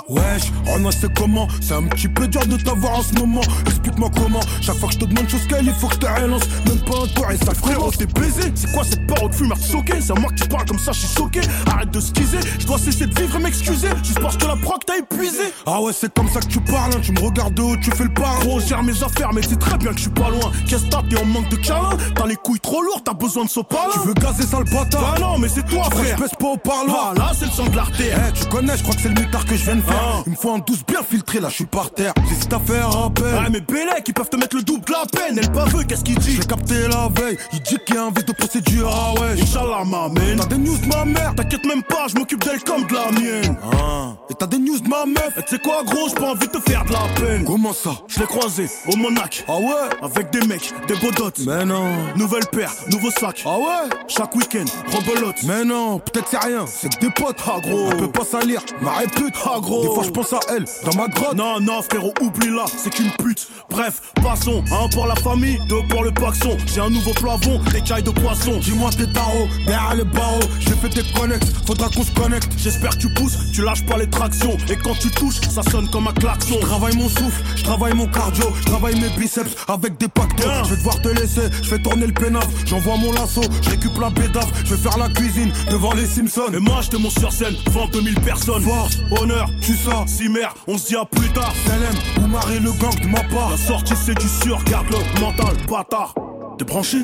Wesh, 0.10 0.52
Renoir 0.66 0.92
c'est 0.92 1.14
comment? 1.14 1.48
C'est 1.62 1.76
un 1.76 1.84
petit 1.84 2.08
peu 2.08 2.28
dur 2.28 2.46
de 2.48 2.58
t'avoir 2.58 3.00
en 3.00 3.04
ce 3.04 3.14
moment. 3.14 3.42
Explique-moi 3.68 4.10
comment. 4.16 4.40
Chaque 4.60 4.78
fois 4.78 4.90
que 4.90 4.96
je 4.96 5.00
te 5.00 5.06
demande 5.06 5.30
chose 5.30 5.46
qu'elle, 5.48 5.66
il 5.66 5.74
faut 5.74 5.88
que 5.88 5.94
je 5.96 6.00
te 6.00 6.06
relance. 6.08 6.44
Même 6.66 6.80
pas 6.80 7.04
un 7.04 7.08
tour 7.08 7.32
et 7.32 7.38
ça 7.38 7.54
Frérot, 7.54 7.92
t'es 7.92 8.08
baisé 8.08 8.52
C'est 8.56 8.72
quoi 8.72 8.84
cette 8.84 9.06
parole 9.06 9.30
de 9.30 9.36
fumeur 9.36 9.58
soquée 9.58 10.02
C'est 10.02 10.12
à 10.12 10.20
moi 10.20 10.32
que 10.32 10.42
tu 10.42 10.48
parles 10.48 10.66
comme 10.66 10.80
ça, 10.80 10.92
je 10.94 11.00
suis 11.00 11.16
choqué. 11.16 11.42
Arrête 11.72 11.92
de 11.92 12.00
skizer 12.00 12.40
Je 12.60 12.66
dois 12.66 12.80
cesser 12.80 13.06
de 13.06 13.20
vivre 13.20 13.36
et 13.38 13.40
m'excuser. 13.44 13.90
Juste 14.04 14.20
parce 14.20 14.38
que 14.38 14.46
la 14.46 14.56
proc 14.56 14.84
t'a 14.86 14.98
épuisé. 14.98 15.54
Ah 15.68 15.80
ouais, 15.82 15.94
c'est 15.94 16.12
comme 16.14 16.30
ça 16.30 16.40
que 16.40 16.48
tu 16.48 16.60
parles 16.62 16.94
hein. 16.96 17.00
Tu 17.04 17.12
me 17.12 17.20
regardes 17.20 17.54
de 17.54 17.62
haut, 17.62 17.78
tu 17.78 17.92
fais 17.92 18.06
le 18.06 18.14
pas 18.14 18.36
Gros, 18.42 18.60
gère 18.60 18.82
mes 18.82 19.04
affaires, 19.04 19.32
mais 19.34 19.42
c'est 19.44 19.60
très 19.60 19.78
bien 19.78 19.92
que 19.92 19.98
je 19.98 20.04
suis 20.04 20.10
pas 20.10 20.30
loin. 20.30 20.52
Qu'est-ce 20.68 20.86
que 20.86 20.90
t'as, 20.90 21.04
t'es 21.04 21.18
en 21.18 21.26
manque 21.26 21.50
de 21.50 21.58
câlin 21.58 21.98
T'as 22.16 22.26
les 22.26 22.36
couilles 22.36 22.60
trop 22.60 22.82
lourdes, 22.82 23.04
t'as 23.06 23.14
besoin 23.14 23.46
de 23.46 23.50
sopalin 23.50 23.92
Tu 23.94 24.08
veux 24.08 24.14
gazer 24.16 24.44
ça 24.44 24.58
le 24.58 24.66
bâtard. 24.66 25.14
Bah 25.14 25.20
non, 25.20 25.38
mais 25.38 25.50
c'est 25.50 25.66
toi, 25.68 25.84
frère. 25.92 26.18
Je 26.18 26.36
pas 26.36 26.48
au 26.48 26.58
parloir. 26.58 27.14
Ah 27.16 27.20
là, 27.20 27.32
c'est 27.38 27.46
le 27.46 27.52
sang 27.52 27.66
de 27.66 27.76
l'artère. 27.76 28.20
Eh, 28.28 28.34
tu 28.34 28.46
connais, 28.46 28.76
je 28.76 28.84
crois 28.84 28.96
que 28.96 29.02
c'est 29.02 29.10
le 29.10 29.22
mitard 29.22 29.46
que 29.46 29.56
je 29.56 29.64
viens 29.64 29.76
de 29.76 29.82
faire. 29.82 29.99
Il 30.26 30.32
me 30.32 30.38
faut 30.38 30.52
un 30.52 30.60
douce 30.60 30.86
bien 30.88 31.02
filtré, 31.04 31.40
là 31.40 31.50
je 31.50 31.56
suis 31.56 31.66
par 31.66 31.92
terre. 31.92 32.14
J'hésite 32.28 32.54
à 32.54 32.60
faire 32.60 32.90
appel. 33.06 33.26
Ouais, 33.26 33.50
mais 33.52 33.62
Bélec, 33.62 34.04
ils 34.08 34.14
peuvent 34.14 34.30
te 34.30 34.36
mettre 34.38 34.56
le 34.56 34.64
double 34.64 34.86
de 34.86 34.92
la 34.92 35.06
peine. 35.06 35.38
Elle 35.38 35.52
pas 35.52 35.66
veut, 35.66 35.84
qu'est-ce 35.84 36.04
qu'il 36.04 36.18
dit? 36.20 36.36
J'ai 36.36 36.46
capté 36.46 36.88
la 36.88 37.10
veille, 37.10 37.38
il 37.54 37.62
dit 37.62 37.78
qu'il 37.86 37.96
y 37.96 37.98
a 37.98 38.06
un 38.06 38.12
vice 38.12 38.26
de 38.26 38.34
procédure. 38.34 38.90
Ah 38.92 39.20
ouais, 39.20 39.42
Inch'Allah, 39.42 39.84
m'amène. 39.86 40.38
T'as 40.40 40.46
des 40.46 40.58
news 40.58 40.78
de 40.78 40.88
ma 40.88 41.06
mère, 41.06 41.34
T'inquiète 41.36 41.66
même 41.66 41.84
pas, 41.84 42.08
je 42.08 42.16
m'occupe 42.16 42.44
d'elle 42.44 42.64
comme 42.64 42.86
de 42.86 42.94
la 42.94 43.12
mienne. 43.12 43.58
Ah. 43.72 44.14
Et 44.30 44.34
t'as 44.34 44.48
des 44.48 44.58
news 44.60 44.80
de 44.80 44.88
ma 44.88 45.06
meuf? 45.06 45.38
Et 45.38 45.44
tu 45.44 45.56
sais 45.56 45.60
quoi, 45.60 45.84
gros, 45.84 46.10
j'ai 46.10 46.16
pas 46.16 46.32
envie 46.32 46.48
de 46.48 46.52
te 46.52 46.70
faire 46.70 46.84
de 46.86 46.92
la 46.94 47.00
peine. 47.20 47.46
Comment 47.46 47.74
ça? 47.74 47.92
Je 48.08 48.20
l'ai 48.20 48.26
croisé 48.26 48.70
au 48.92 48.96
Monac. 48.98 49.44
Ah 49.48 49.58
ouais? 49.58 49.90
Avec 50.02 50.32
des 50.32 50.46
mecs, 50.46 50.74
des 50.88 50.96
beaux 50.96 51.12
dots. 51.12 51.32
Mais 51.46 51.66
non. 51.66 51.86
Nouvelle 52.16 52.46
paire, 52.52 52.72
nouveau 52.92 53.12
sac. 53.12 53.44
Ah 53.46 53.58
ouais? 53.58 53.90
Chaque 54.08 54.36
week-end, 54.36 54.66
rebelote. 54.92 55.38
Mais 55.44 55.64
non, 55.64 56.00
peut-être 56.00 56.28
c'est 56.30 56.38
rien, 56.44 56.66
c'est 56.68 56.94
que 56.94 57.00
des 57.00 57.10
potes. 57.12 57.38
Ah 57.46 57.60
gros, 57.62 57.90
On 57.92 57.98
peut 57.98 58.12
pas 58.12 58.26
salir, 58.26 58.62
ma 58.82 58.92
répute. 58.94 59.34
Ah 59.46 59.60
gros, 59.60 59.89
Des 59.90 59.96
fois 59.96 60.04
je 60.04 60.12
pense 60.12 60.34
à 60.34 60.40
elle, 60.50 60.66
dans 60.86 60.96
ma 60.96 61.08
grotte. 61.08 61.36
Non, 61.36 61.60
non, 61.60 61.82
frérot, 61.82 62.14
oublie-la, 62.22 62.66
c'est 62.78 62.94
qu'une 62.94 63.12
pute. 63.24 63.48
Bref, 63.70 64.02
passons. 64.22 64.64
Un 64.72 64.88
pour 64.90 65.08
la 65.08 65.16
famille, 65.16 65.60
deux 65.68 65.82
pour 65.90 66.04
le 66.04 66.12
paxon. 66.12 66.58
J'ai 66.68 66.82
un 66.82 66.90
nouveau 66.90 67.12
plafond, 67.14 67.60
des 67.72 67.82
cailles 67.82 68.04
de 68.04 68.12
poisson. 68.12 68.58
Dis-moi 68.60 68.90
tes 68.92 69.12
tarots, 69.12 69.48
derrière 69.66 69.96
les 69.96 70.04
barreaux. 70.04 70.40
J'ai 70.60 70.76
fait 70.76 70.90
des 70.90 71.04
connects, 71.14 71.44
faudra 71.66 71.90
qu'on 71.90 72.04
se 72.04 72.12
connecte. 72.12 72.52
J'espère 72.58 72.92
que 72.92 72.98
tu 72.98 73.14
pousses, 73.14 73.38
tu 73.54 73.64
lâches 73.64 73.86
pas 73.86 73.98
les 73.98 74.10
tractions. 74.10 74.58
Et 74.70 74.76
quand 74.76 74.98
tu 75.00 75.10
touches, 75.12 75.42
ça 75.42 75.64
sonne 75.72 75.90
comme 75.90 76.08
un 76.08 76.14
klaxon. 76.14 76.58
Je 76.62 76.66
travaille 76.66 76.96
mon 76.96 77.10
souffle, 77.10 77.44
je 77.56 77.64
travaille 77.64 77.94
mon 77.94 78.08
cardio, 78.08 78.46
je 78.60 78.66
travaille 78.66 79.00
mes 79.00 79.10
biceps 79.18 79.56
avec 79.68 79.98
des 79.98 80.08
pactos. 80.08 80.48
Bien. 80.48 80.64
Je 80.64 80.70
vais 80.70 80.78
devoir 80.78 81.02
te 81.02 81.10
laisser, 81.10 81.50
je 81.64 81.68
fais 81.70 81.80
tourner 81.80 82.08
le 82.08 82.14
pénaf. 82.14 82.48
J'envoie 82.66 82.98
mon 82.98 83.12
lasso, 83.14 83.42
je 83.62 83.70
récupère 83.72 84.02
la 84.02 84.10
bédave. 84.10 84.50
Je 84.66 84.76
vais 84.76 84.90
faire 84.90 84.98
la 84.98 85.10
cuisine 85.10 85.52
devant 85.72 85.94
les 85.94 86.06
Simpsons. 86.06 86.54
Et 86.54 86.60
moi, 86.60 86.82
j'étais 86.82 86.98
mon 87.00 87.10
sur 87.10 87.32
scène, 87.32 87.56
devant 87.66 87.88
2000 87.88 88.20
personnes. 88.22 88.64
Force, 88.64 88.98
honneur, 89.20 89.50
tu 89.62 89.69
ça, 89.76 90.04
si 90.08 90.30
mère, 90.30 90.54
on 90.68 90.78
se 90.78 90.88
dit 90.88 90.96
à 90.96 91.06
plus 91.06 91.30
tard. 91.30 91.54
Salem, 91.66 91.94
ou 92.24 92.28
Marie 92.28 92.60
le 92.60 92.72
gang 92.72 93.00
de 93.02 93.08
ma 93.08 93.24
part. 93.24 93.52
La 93.52 93.58
sortie, 93.58 93.94
c'est 93.96 94.18
du 94.18 94.28
sûr, 94.28 94.62
garde 94.66 94.88
le 94.90 95.20
mental, 95.22 95.56
bâtard. 95.70 96.14
T'es 96.58 96.66
branché? 96.66 96.98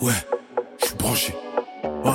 Ouais, 0.00 0.12
je 0.80 0.86
suis 0.86 0.94
branché. 0.96 1.34
Ouais. 2.04 2.12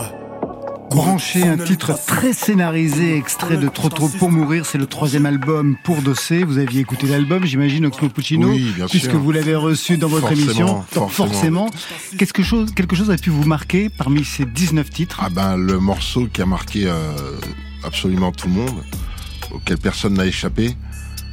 Branché, 0.92 1.44
un 1.44 1.58
titre 1.58 1.94
très 2.08 2.32
scénarisé, 2.32 3.18
extrait 3.18 3.58
de 3.58 3.68
Trop 3.68 3.90
Trop 3.90 4.08
pour 4.08 4.32
mourir. 4.32 4.66
C'est 4.66 4.78
le 4.78 4.86
troisième 4.86 5.26
album 5.26 5.76
pour 5.84 6.02
Dossé. 6.02 6.44
Vous 6.46 6.58
aviez 6.58 6.82
écouté 6.82 7.08
l'album, 7.08 7.44
j'imagine, 7.44 7.86
Oxmo 7.88 8.08
Puccino, 8.08 8.48
Oui, 8.50 8.72
bien 8.76 8.86
puisque 8.88 9.10
sûr. 9.12 9.20
vous 9.20 9.32
l'avez 9.32 9.56
reçu 9.56 9.98
dans 9.98 10.08
votre 10.08 10.28
Forcément, 10.30 10.46
émission. 10.46 10.86
Forcément. 10.90 11.10
forcément, 11.10 11.70
quelque 12.18 12.44
chose, 12.44 12.72
quelque 12.74 12.96
chose 12.96 13.12
a 13.12 13.18
pu 13.18 13.30
vous 13.30 13.44
marquer 13.44 13.90
parmi 13.90 14.24
ces 14.24 14.46
19 14.46 14.90
titres? 14.90 15.20
Ah 15.22 15.30
ben 15.30 15.58
le 15.58 15.80
morceau 15.80 16.28
qui 16.32 16.42
a 16.42 16.46
marqué 16.46 16.84
euh, 16.86 17.12
absolument 17.84 18.32
tout 18.32 18.48
le 18.48 18.54
monde, 18.54 18.84
auquel 19.56 19.78
personne 19.78 20.14
n'a 20.16 20.26
échappé, 20.26 20.76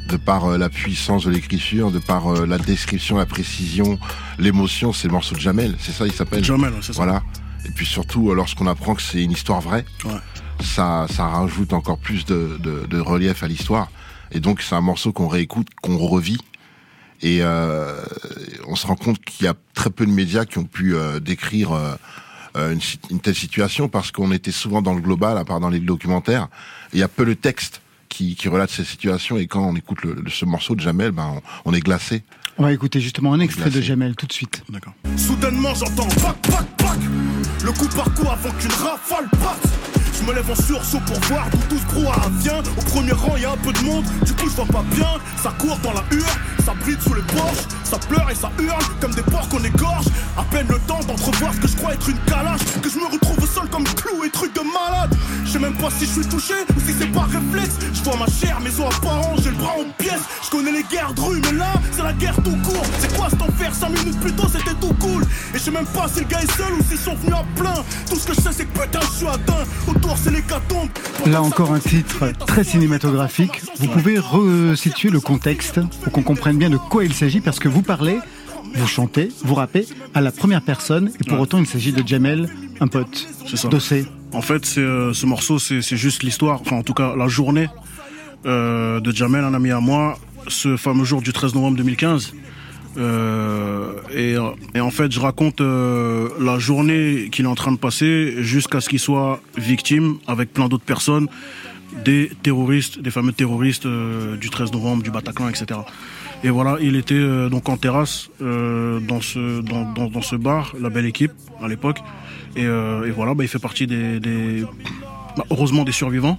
de 0.08 0.16
par 0.16 0.44
euh, 0.46 0.58
la 0.58 0.68
puissance 0.68 1.24
de 1.24 1.30
l'écriture, 1.30 1.90
de 1.90 1.98
par 1.98 2.28
euh, 2.28 2.46
la 2.46 2.58
description, 2.58 3.16
la 3.18 3.26
précision, 3.26 3.98
l'émotion, 4.38 4.92
c'est 4.92 5.08
le 5.08 5.12
morceau 5.12 5.34
de 5.34 5.40
Jamel, 5.40 5.76
c'est 5.78 5.92
ça 5.92 6.06
il 6.06 6.12
s'appelle 6.12 6.44
Jamel, 6.44 6.72
c'est 6.80 6.92
ça. 6.92 7.02
Voilà. 7.04 7.22
Et 7.66 7.70
puis 7.70 7.86
surtout, 7.86 8.30
euh, 8.30 8.34
lorsqu'on 8.34 8.66
apprend 8.66 8.94
que 8.94 9.02
c'est 9.02 9.22
une 9.22 9.32
histoire 9.32 9.60
vraie, 9.60 9.84
Ouais. 10.04 10.12
ça, 10.60 11.06
ça 11.08 11.26
rajoute 11.28 11.72
encore 11.72 11.98
plus 11.98 12.24
de, 12.24 12.58
de, 12.60 12.86
de 12.86 12.98
relief 13.00 13.42
à 13.42 13.48
l'histoire. 13.48 13.88
Et 14.32 14.40
donc 14.40 14.62
c'est 14.62 14.74
un 14.74 14.80
morceau 14.80 15.12
qu'on 15.12 15.28
réécoute, 15.28 15.68
qu'on 15.80 15.96
revit. 15.98 16.38
Et 17.24 17.38
euh, 17.42 18.02
on 18.66 18.74
se 18.74 18.84
rend 18.86 18.96
compte 18.96 19.20
qu'il 19.24 19.44
y 19.44 19.48
a 19.48 19.54
très 19.74 19.90
peu 19.90 20.04
de 20.06 20.10
médias 20.10 20.44
qui 20.44 20.58
ont 20.58 20.64
pu 20.64 20.96
euh, 20.96 21.20
décrire 21.20 21.70
euh, 21.72 22.72
une, 22.72 22.80
une 23.10 23.20
telle 23.20 23.36
situation 23.36 23.88
parce 23.88 24.10
qu'on 24.10 24.32
était 24.32 24.50
souvent 24.50 24.82
dans 24.82 24.92
le 24.94 25.00
global, 25.00 25.38
à 25.38 25.44
part 25.44 25.60
dans 25.60 25.68
les 25.68 25.78
documentaires. 25.78 26.48
Il 26.92 26.98
y 26.98 27.02
a 27.04 27.08
peu 27.08 27.24
de 27.24 27.34
textes 27.34 27.80
qui, 28.12 28.36
qui 28.36 28.48
relatent 28.48 28.70
ces 28.70 28.84
situations. 28.84 29.38
Et 29.38 29.46
quand 29.46 29.64
on 29.66 29.74
écoute 29.74 30.02
le, 30.02 30.22
ce 30.28 30.44
morceau 30.44 30.74
de 30.74 30.80
Jamel, 30.80 31.12
ben 31.12 31.40
on 31.64 31.72
est 31.72 31.80
glacé. 31.80 32.22
On 32.58 32.62
va 32.64 32.72
écouter 32.72 33.00
justement 33.00 33.32
un 33.32 33.40
extrait 33.40 33.70
de. 33.70 33.80
Jamel 33.80 34.14
tout 34.14 34.26
de 34.26 34.32
suite. 34.32 34.62
D'accord. 34.68 34.92
Soudainement, 35.16 35.74
j'entends 35.74 36.08
pac, 36.22 36.36
pac, 36.42 36.66
pac. 36.76 36.98
Le 37.64 37.72
coup 37.72 37.88
par 37.96 38.12
coup 38.14 38.28
avant 38.28 38.50
qu'une 38.58 38.72
rafale 38.72 39.28
parte. 39.40 39.68
Je 40.18 40.26
me 40.28 40.34
lève 40.34 40.48
en 40.48 40.54
sursaut 40.54 41.00
pour 41.00 41.18
voir 41.22 41.48
d'où 41.50 41.58
tout 41.68 41.78
ce 41.78 41.94
brouhaha 41.94 42.30
vient. 42.38 42.62
Au 42.78 42.82
premier 42.82 43.12
rang, 43.12 43.36
y 43.36 43.44
a 43.44 43.52
un 43.52 43.56
peu 43.56 43.72
de 43.72 43.80
monde, 43.80 44.04
du 44.24 44.32
coup 44.34 44.48
je 44.48 44.54
vois 44.54 44.66
pas 44.66 44.84
bien. 44.94 45.08
Ça 45.42 45.52
court 45.58 45.78
dans 45.82 45.92
la 45.92 46.04
hure, 46.12 46.36
ça 46.64 46.74
brille 46.74 46.96
sous 47.00 47.14
les 47.14 47.22
porches. 47.22 47.66
Ça 47.82 47.98
pleure 47.98 48.30
et 48.30 48.34
ça 48.34 48.50
hurle 48.58 48.84
comme 49.00 49.14
des 49.14 49.22
porcs 49.22 49.48
qu'on 49.48 49.64
égorge. 49.64 50.06
À 50.36 50.44
peine 50.44 50.66
le 50.68 50.78
temps 50.86 51.00
d'entrevoir 51.00 51.52
ce 51.54 51.60
que 51.60 51.68
je 51.68 51.76
crois 51.76 51.94
être 51.94 52.08
une 52.08 52.18
calache. 52.26 52.60
Que 52.80 52.88
je 52.88 52.98
me 52.98 53.06
retrouve 53.06 53.42
au 53.42 53.46
sol 53.46 53.68
comme 53.70 53.84
clou 53.84 54.24
et 54.24 54.30
truc 54.30 54.54
de 54.54 54.60
malade. 54.60 55.14
Je 55.44 55.50
sais 55.50 55.58
même 55.58 55.76
pas 55.76 55.90
si 55.90 56.06
je 56.06 56.12
suis 56.12 56.26
touché 56.26 56.54
ou 56.76 56.80
si 56.80 56.94
c'est 56.96 57.06
par 57.06 57.28
réflexe. 57.28 57.78
Je 57.92 58.02
vois 58.02 58.16
ma 58.16 58.26
chair, 58.26 58.60
mes 58.60 58.70
os 58.80 58.94
apparents, 58.94 59.34
j'ai 59.42 59.50
le 59.50 59.56
bras 59.56 59.74
en 59.78 59.90
pièces. 59.98 60.22
Je 60.44 60.50
connais 60.50 60.72
les 60.72 60.84
guerres 60.84 61.14
de 61.14 61.20
rue, 61.20 61.40
mais 61.42 61.58
là, 61.58 61.72
c'est 61.90 62.02
la 62.02 62.12
guerre 62.12 62.40
tout 62.42 62.56
court. 62.62 62.84
C'est 62.98 63.16
quoi 63.16 63.28
cet 63.30 63.42
enfer? 63.42 63.74
5 63.74 63.88
minutes 63.90 64.20
plus 64.20 64.32
tôt, 64.32 64.46
c'était 64.48 64.74
tout 64.80 64.94
cool. 65.00 65.22
Et 65.22 65.58
je 65.58 65.58
sais 65.58 65.70
même 65.70 65.86
pas 65.86 66.08
si 66.08 66.20
le 66.20 66.26
gars 66.26 66.40
est 66.40 66.52
seul 66.52 66.72
ou 66.78 66.82
s'ils 66.88 66.98
sont 66.98 67.14
venus 67.14 67.34
à 67.34 67.44
plein. 67.60 67.74
Tout 68.08 68.16
ce 68.16 68.26
que 68.26 68.34
je 68.34 68.40
sais, 68.40 68.52
c'est 68.52 68.64
que 68.64 68.78
putain, 68.78 69.00
je 69.00 69.16
suis 69.16 69.26
atteint. 69.26 69.64
Autour, 69.88 70.16
c'est 70.18 70.30
l'hécatombe. 70.30 70.88
Là 71.26 71.42
encore 71.42 71.72
un 71.72 71.78
titre 71.78 72.32
très 72.46 72.64
cinématographique. 72.64 73.62
Vous 73.78 73.88
pouvez 73.88 74.18
resituer 74.18 75.10
le 75.10 75.20
contexte 75.20 75.80
pour 76.02 76.12
qu'on 76.12 76.22
comprenne 76.22 76.58
bien 76.58 76.70
de 76.70 76.76
quoi 76.76 77.04
il 77.04 77.14
s'agit 77.14 77.40
parce 77.40 77.58
que 77.58 77.68
vous 77.68 77.82
parlez, 77.82 78.18
vous 78.74 78.86
chantez, 78.86 79.28
vous 79.44 79.54
rappez 79.54 79.86
à 80.14 80.20
la 80.20 80.32
première 80.32 80.62
personne 80.62 81.10
et 81.20 81.24
pour 81.24 81.38
autant 81.40 81.58
il 81.58 81.66
s'agit 81.66 81.92
de 81.92 82.06
Jamel, 82.06 82.48
un 82.80 82.88
pote. 82.88 83.28
C'est 83.46 83.56
ça. 83.56 83.68
Dossé. 83.68 84.06
En 84.32 84.40
fait, 84.42 84.64
c'est, 84.64 84.80
euh, 84.80 85.12
ce 85.12 85.26
morceau, 85.26 85.58
c'est 85.58 85.82
c'est 85.82 85.96
juste 85.96 86.22
l'histoire, 86.22 86.60
enfin 86.62 86.76
en 86.76 86.82
tout 86.82 86.94
cas 86.94 87.14
la 87.16 87.28
journée 87.28 87.68
euh, 88.46 88.98
de 89.00 89.12
Jamel, 89.12 89.44
un 89.44 89.54
ami 89.54 89.70
à 89.70 89.80
moi, 89.80 90.18
ce 90.48 90.76
fameux 90.76 91.04
jour 91.04 91.22
du 91.22 91.32
13 91.32 91.54
novembre 91.54 91.76
2015. 91.78 92.34
Euh, 92.98 93.94
et, 94.10 94.36
euh, 94.36 94.50
et 94.74 94.80
en 94.80 94.90
fait, 94.90 95.10
je 95.10 95.20
raconte 95.20 95.60
euh, 95.60 96.28
la 96.38 96.58
journée 96.58 97.28
qu'il 97.32 97.46
est 97.46 97.48
en 97.48 97.54
train 97.54 97.72
de 97.72 97.78
passer 97.78 98.42
jusqu'à 98.42 98.80
ce 98.80 98.88
qu'il 98.88 98.98
soit 98.98 99.40
victime, 99.56 100.16
avec 100.26 100.52
plein 100.52 100.68
d'autres 100.68 100.84
personnes, 100.84 101.28
des 102.04 102.30
terroristes, 102.42 102.98
des 102.98 103.10
fameux 103.10 103.32
terroristes 103.32 103.86
du 103.86 104.50
13 104.50 104.72
novembre, 104.72 105.02
du 105.02 105.10
Bataclan, 105.10 105.48
etc. 105.48 105.80
Et 106.44 106.50
voilà, 106.50 106.76
il 106.80 106.96
était 106.96 107.48
donc 107.50 107.68
en 107.68 107.76
terrasse 107.76 108.30
dans 108.40 109.20
ce 109.20 109.60
dans, 109.60 110.08
dans, 110.08 110.22
ce 110.22 110.34
bar, 110.36 110.74
la 110.80 110.88
belle 110.88 111.04
équipe 111.04 111.32
à 111.62 111.68
l'époque. 111.68 111.98
Et, 112.56 112.66
voilà, 113.14 113.34
bah, 113.34 113.44
il 113.44 113.48
fait 113.48 113.58
partie 113.58 113.86
des, 113.86 114.64
bah, 115.36 115.44
heureusement 115.50 115.84
des 115.84 115.92
survivants. 115.92 116.38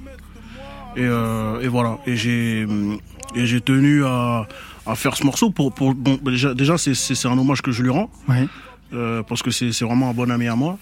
Et, 0.98 1.04
et 1.04 1.68
voilà, 1.68 2.00
et 2.08 2.16
j'ai 2.16 2.66
et 3.36 3.46
j'ai 3.46 3.62
tenu 3.62 4.04
à, 4.06 4.48
à 4.86 4.96
faire 4.96 5.16
ce 5.16 5.24
morceau 5.26 5.50
pour 5.50 5.74
pour 5.74 5.94
bon 5.96 6.20
déjà 6.24 6.54
déjà 6.54 6.78
c'est 6.78 7.26
un 7.28 7.38
hommage 7.38 7.62
que 7.62 7.72
je 7.72 7.82
lui 7.84 7.90
rends 7.90 8.10
Ouais. 8.28 8.48
euh, 8.94 9.24
parce 9.24 9.42
que 9.44 9.52
c'est 9.52 9.72
c'est 9.72 9.86
vraiment 9.86 10.10
un 10.10 10.14
bon 10.14 10.30
ami 10.32 10.48
à 10.48 10.56
moi. 10.56 10.78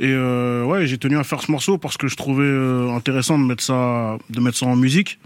Et 0.00 0.12
euh, 0.12 0.62
ouais, 0.64 0.86
j'ai 0.86 0.96
tenu 0.96 1.18
à 1.18 1.24
faire 1.24 1.42
ce 1.42 1.50
morceau 1.50 1.76
parce 1.76 1.96
que 1.96 2.06
je 2.06 2.14
trouvais 2.14 2.44
euh, 2.44 2.94
intéressant 2.94 3.36
de 3.36 3.42
mettre 3.42 3.64
ça, 3.64 4.16
de 4.30 4.38
mettre 4.40 4.56
ça 4.56 4.66
en 4.66 4.76
musique. 4.76 5.18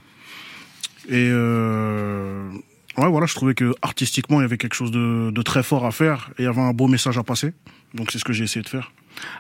Et 1.10 1.28
euh, 1.30 2.48
ouais, 2.96 3.08
voilà, 3.10 3.26
je 3.26 3.34
trouvais 3.34 3.54
que 3.54 3.74
artistiquement 3.82 4.40
il 4.40 4.44
y 4.44 4.46
avait 4.46 4.56
quelque 4.56 4.74
chose 4.74 4.90
de, 4.90 5.30
de 5.30 5.42
très 5.42 5.62
fort 5.62 5.84
à 5.84 5.90
faire 5.90 6.30
et 6.38 6.42
il 6.42 6.44
y 6.44 6.48
avait 6.48 6.62
un 6.62 6.72
beau 6.72 6.86
message 6.88 7.18
à 7.18 7.22
passer. 7.22 7.52
Donc 7.92 8.10
c'est 8.12 8.18
ce 8.18 8.24
que 8.24 8.32
j'ai 8.32 8.44
essayé 8.44 8.62
de 8.62 8.68
faire. 8.68 8.92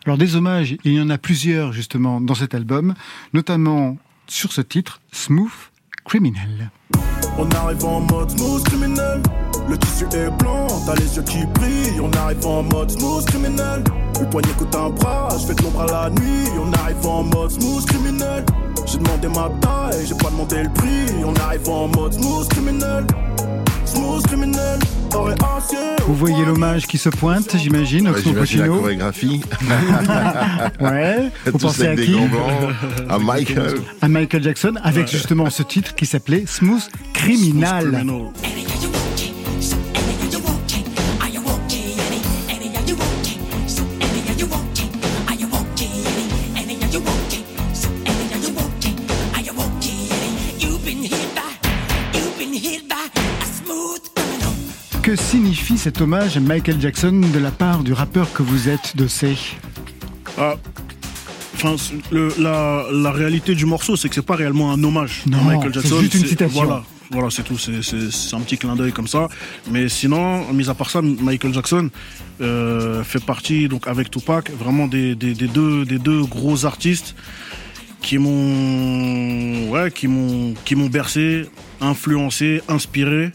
Alors 0.04 0.18
des 0.18 0.36
hommages, 0.36 0.76
il 0.84 0.92
y 0.92 1.00
en 1.00 1.08
a 1.08 1.16
plusieurs 1.16 1.72
justement 1.72 2.20
dans 2.20 2.34
cet 2.34 2.54
album, 2.54 2.94
notamment 3.32 3.96
sur 4.26 4.52
ce 4.52 4.60
titre, 4.60 5.00
Smooth 5.12 5.71
Criminal. 6.04 6.70
On 7.38 7.48
arrive 7.50 7.84
en 7.84 8.00
mode 8.00 8.30
smooth 8.30 8.62
criminel. 8.64 9.22
Le 9.68 9.78
tissu 9.78 10.04
est 10.12 10.30
blanc, 10.38 10.66
t'as 10.84 10.94
les 10.96 11.16
yeux 11.16 11.22
qui 11.22 11.46
brillent. 11.46 12.00
On 12.00 12.10
arrive 12.18 12.44
en 12.46 12.62
mode 12.64 12.90
smooth 12.90 13.24
criminel. 13.26 13.84
Le 14.20 14.26
poignet 14.28 14.52
coûte 14.58 14.74
un 14.74 14.90
bras, 14.90 15.28
je 15.40 15.46
fais 15.46 15.54
de 15.54 15.62
l'ombre 15.62 15.82
à 15.82 15.86
la 15.86 16.10
nuit. 16.10 16.48
On 16.60 16.72
arrive 16.80 17.06
en 17.06 17.22
mode 17.22 17.50
smooth 17.50 17.86
criminel. 17.86 18.44
J'ai 18.86 18.98
demandé 18.98 19.28
ma 19.28 19.48
taille, 19.60 20.06
j'ai 20.06 20.14
pas 20.14 20.30
demandé 20.30 20.64
le 20.64 20.70
prix. 20.70 21.24
On 21.24 21.34
arrive 21.40 21.68
en 21.68 21.88
mode 21.88 22.12
smooth 22.12 22.48
criminel. 22.48 23.06
Vous 26.06 26.14
voyez 26.14 26.44
l'hommage 26.44 26.86
qui 26.86 26.98
se 26.98 27.08
pointe, 27.08 27.56
j'imagine, 27.56 28.08
Ouais, 28.08 28.10
Oxmo 28.16 28.32
J'imagine 28.32 28.60
la 28.60 28.68
chorégraphie. 28.68 29.40
Ouais. 30.80 31.30
Vous 31.46 31.52
Tous 31.52 31.58
pensez 31.58 31.86
à 31.86 31.90
avec 31.90 32.06
qui. 32.06 32.16
À 33.08 33.18
Michael. 33.18 33.74
À 34.00 34.08
Michael 34.08 34.42
Jackson, 34.42 34.74
avec 34.82 35.10
justement 35.10 35.48
ce 35.50 35.62
titre 35.62 35.94
qui 35.94 36.06
s'appelait 36.06 36.44
Smooth 36.46 36.88
Criminal. 37.12 37.82
Smooth 38.02 38.32
Criminal. 38.42 38.61
Que 55.12 55.16
signifie 55.16 55.76
cet 55.76 56.00
hommage 56.00 56.38
à 56.38 56.40
Michael 56.40 56.80
Jackson 56.80 57.20
de 57.34 57.38
la 57.38 57.50
part 57.50 57.82
du 57.82 57.92
rappeur 57.92 58.32
que 58.32 58.42
vous 58.42 58.70
êtes, 58.70 58.96
Dossé 58.96 59.36
Ah, 60.38 60.54
enfin, 61.52 61.76
la, 62.10 62.86
la, 62.90 63.12
réalité 63.12 63.54
du 63.54 63.66
morceau, 63.66 63.94
c'est 63.94 64.08
que 64.08 64.14
c'est 64.14 64.24
pas 64.24 64.36
réellement 64.36 64.72
un 64.72 64.82
hommage 64.82 65.24
non, 65.26 65.36
à 65.36 65.42
Michael 65.42 65.74
Jackson. 65.74 65.96
C'est 65.96 66.00
juste 66.00 66.14
une 66.14 66.26
citation. 66.26 66.64
Voilà, 66.64 66.82
voilà, 67.10 67.28
c'est 67.28 67.42
tout. 67.42 67.58
C'est 67.58 68.34
un 68.34 68.40
petit 68.40 68.56
clin 68.56 68.74
d'œil 68.74 68.92
comme 68.92 69.06
ça. 69.06 69.28
Mais 69.70 69.90
sinon, 69.90 70.50
mis 70.50 70.70
à 70.70 70.74
part 70.74 70.88
ça, 70.88 71.02
Michael 71.02 71.52
Jackson 71.52 71.90
euh, 72.40 73.04
fait 73.04 73.22
partie, 73.22 73.68
donc 73.68 73.88
avec 73.88 74.10
Tupac, 74.10 74.50
vraiment 74.52 74.86
des, 74.86 75.14
des, 75.14 75.34
des, 75.34 75.48
deux, 75.48 75.84
des 75.84 75.98
deux 75.98 76.24
gros 76.24 76.64
artistes 76.64 77.14
qui 78.00 78.16
m'ont, 78.16 79.68
ouais, 79.68 79.90
qui 79.90 80.08
m'ont, 80.08 80.54
qui 80.64 80.74
m'ont 80.74 80.88
bercé, 80.88 81.50
influencé, 81.82 82.62
inspiré. 82.66 83.32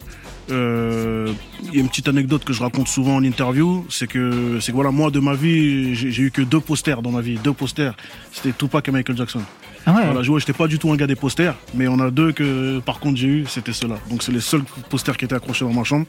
Euh, 0.49 1.33
il 1.63 1.75
y 1.75 1.77
a 1.77 1.81
une 1.81 1.89
petite 1.89 2.07
anecdote 2.07 2.43
que 2.45 2.53
je 2.53 2.61
raconte 2.61 2.87
souvent 2.87 3.15
en 3.15 3.23
interview, 3.23 3.85
c'est 3.89 4.07
que, 4.07 4.59
c'est 4.61 4.71
que 4.71 4.75
voilà, 4.75 4.91
moi 4.91 5.11
de 5.11 5.19
ma 5.19 5.33
vie, 5.33 5.93
j'ai 5.95 6.23
eu 6.23 6.31
que 6.31 6.41
deux 6.41 6.59
posters 6.59 7.01
dans 7.01 7.11
ma 7.11 7.21
vie, 7.21 7.37
deux 7.43 7.53
posters. 7.53 7.95
C'était 8.31 8.53
Tupac 8.53 8.87
et 8.87 8.91
Michael 8.91 9.17
Jackson. 9.17 9.41
Ah 9.85 9.93
ouais. 9.93 10.05
Voilà, 10.05 10.21
je 10.21 10.37
j'étais 10.39 10.53
pas 10.53 10.67
du 10.67 10.79
tout 10.79 10.91
un 10.91 10.97
gars 10.97 11.07
des 11.07 11.15
posters, 11.15 11.55
mais 11.73 11.87
on 11.87 11.99
a 11.99 12.11
deux 12.11 12.33
que 12.33 12.79
par 12.79 12.99
contre 12.99 13.17
j'ai 13.17 13.27
eu, 13.27 13.45
c'était 13.47 13.71
ceux-là. 13.71 13.97
Donc 14.09 14.21
c'est 14.21 14.33
les 14.33 14.41
seuls 14.41 14.63
posters 14.89 15.15
qui 15.15 15.25
étaient 15.25 15.35
accrochés 15.35 15.63
dans 15.63 15.73
ma 15.73 15.85
chambre. 15.85 16.05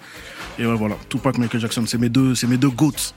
Et 0.59 0.67
ouais, 0.67 0.75
voilà, 0.75 0.97
Tupac, 1.09 1.39
Michael 1.39 1.61
Jackson, 1.61 1.85
c'est 1.87 1.99
mes 1.99 2.09
deux, 2.09 2.35
c'est 2.35 2.49
mes 2.49 2.57
deux 2.57 2.71
goats. 2.71 3.15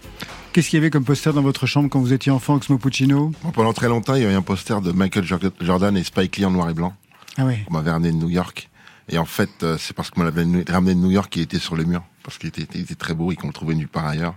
Qu'est-ce 0.53 0.69
qu'il 0.69 0.77
y 0.77 0.81
avait 0.81 0.89
comme 0.89 1.03
poster 1.03 1.33
dans 1.33 1.41
votre 1.41 1.65
chambre 1.65 1.89
quand 1.89 1.99
vous 1.99 2.13
étiez 2.13 2.31
enfant, 2.31 2.55
Oxmo 2.55 2.77
Puccino? 2.77 3.31
Pendant 3.53 3.73
très 3.73 3.87
longtemps, 3.87 4.15
il 4.15 4.21
y 4.21 4.25
avait 4.25 4.35
un 4.35 4.41
poster 4.41 4.81
de 4.81 4.91
Michael 4.91 5.25
Jordan 5.61 5.97
et 5.97 6.03
Spike 6.03 6.37
Lee 6.37 6.45
en 6.45 6.51
noir 6.51 6.69
et 6.69 6.73
blanc. 6.73 6.93
Ah 7.37 7.45
ouais. 7.45 7.65
On 7.69 7.73
m'avait 7.73 7.91
ramené 7.91 8.11
de 8.11 8.17
New 8.17 8.29
York. 8.29 8.69
Et 9.11 9.17
en 9.17 9.25
fait, 9.25 9.63
euh, 9.63 9.77
c'est 9.77 9.93
parce 9.93 10.09
qu'on 10.09 10.23
m'avait 10.23 10.45
ramené 10.69 10.95
de 10.95 10.99
New 10.99 11.11
York 11.11 11.31
qu'il 11.31 11.41
était 11.41 11.59
sur 11.59 11.75
le 11.75 11.83
mur. 11.83 12.03
Parce 12.23 12.37
qu'il 12.37 12.49
était, 12.49 12.61
était, 12.61 12.95
très 12.95 13.13
beau 13.13 13.31
et 13.31 13.35
qu'on 13.35 13.47
le 13.47 13.53
trouvait 13.53 13.75
nulle 13.75 13.87
part 13.87 14.05
ailleurs 14.05 14.35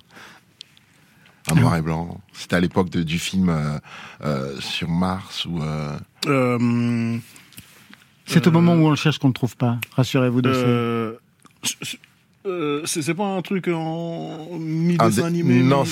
en 1.51 1.55
noir 1.57 1.77
et 1.77 1.83
blanc. 1.83 2.21
C'était 2.33 2.57
à 2.57 2.61
l'époque 2.61 2.91
du 2.91 3.19
film 3.19 3.49
euh, 3.49 3.79
euh, 4.25 4.59
sur 4.61 4.89
Mars 4.89 5.47
ou. 5.47 5.61
Euh, 5.63 5.99
c'est 8.27 8.47
au 8.47 8.51
moment 8.51 8.75
où 8.75 8.87
on 8.87 8.91
le 8.91 8.97
cherche 8.97 9.19
qu'on 9.19 9.29
ne 9.29 9.33
le 9.33 9.35
trouve 9.35 9.57
pas. 9.57 9.79
Rassurez-vous 9.97 10.43
de 10.43 11.19
ça. 11.65 11.73
c'est 12.87 13.15
pas 13.15 13.25
un 13.25 13.43
truc 13.43 13.69
en 13.69 14.59
mi-dessin 14.59 15.25
animé 15.25 15.63
Non, 15.63 15.85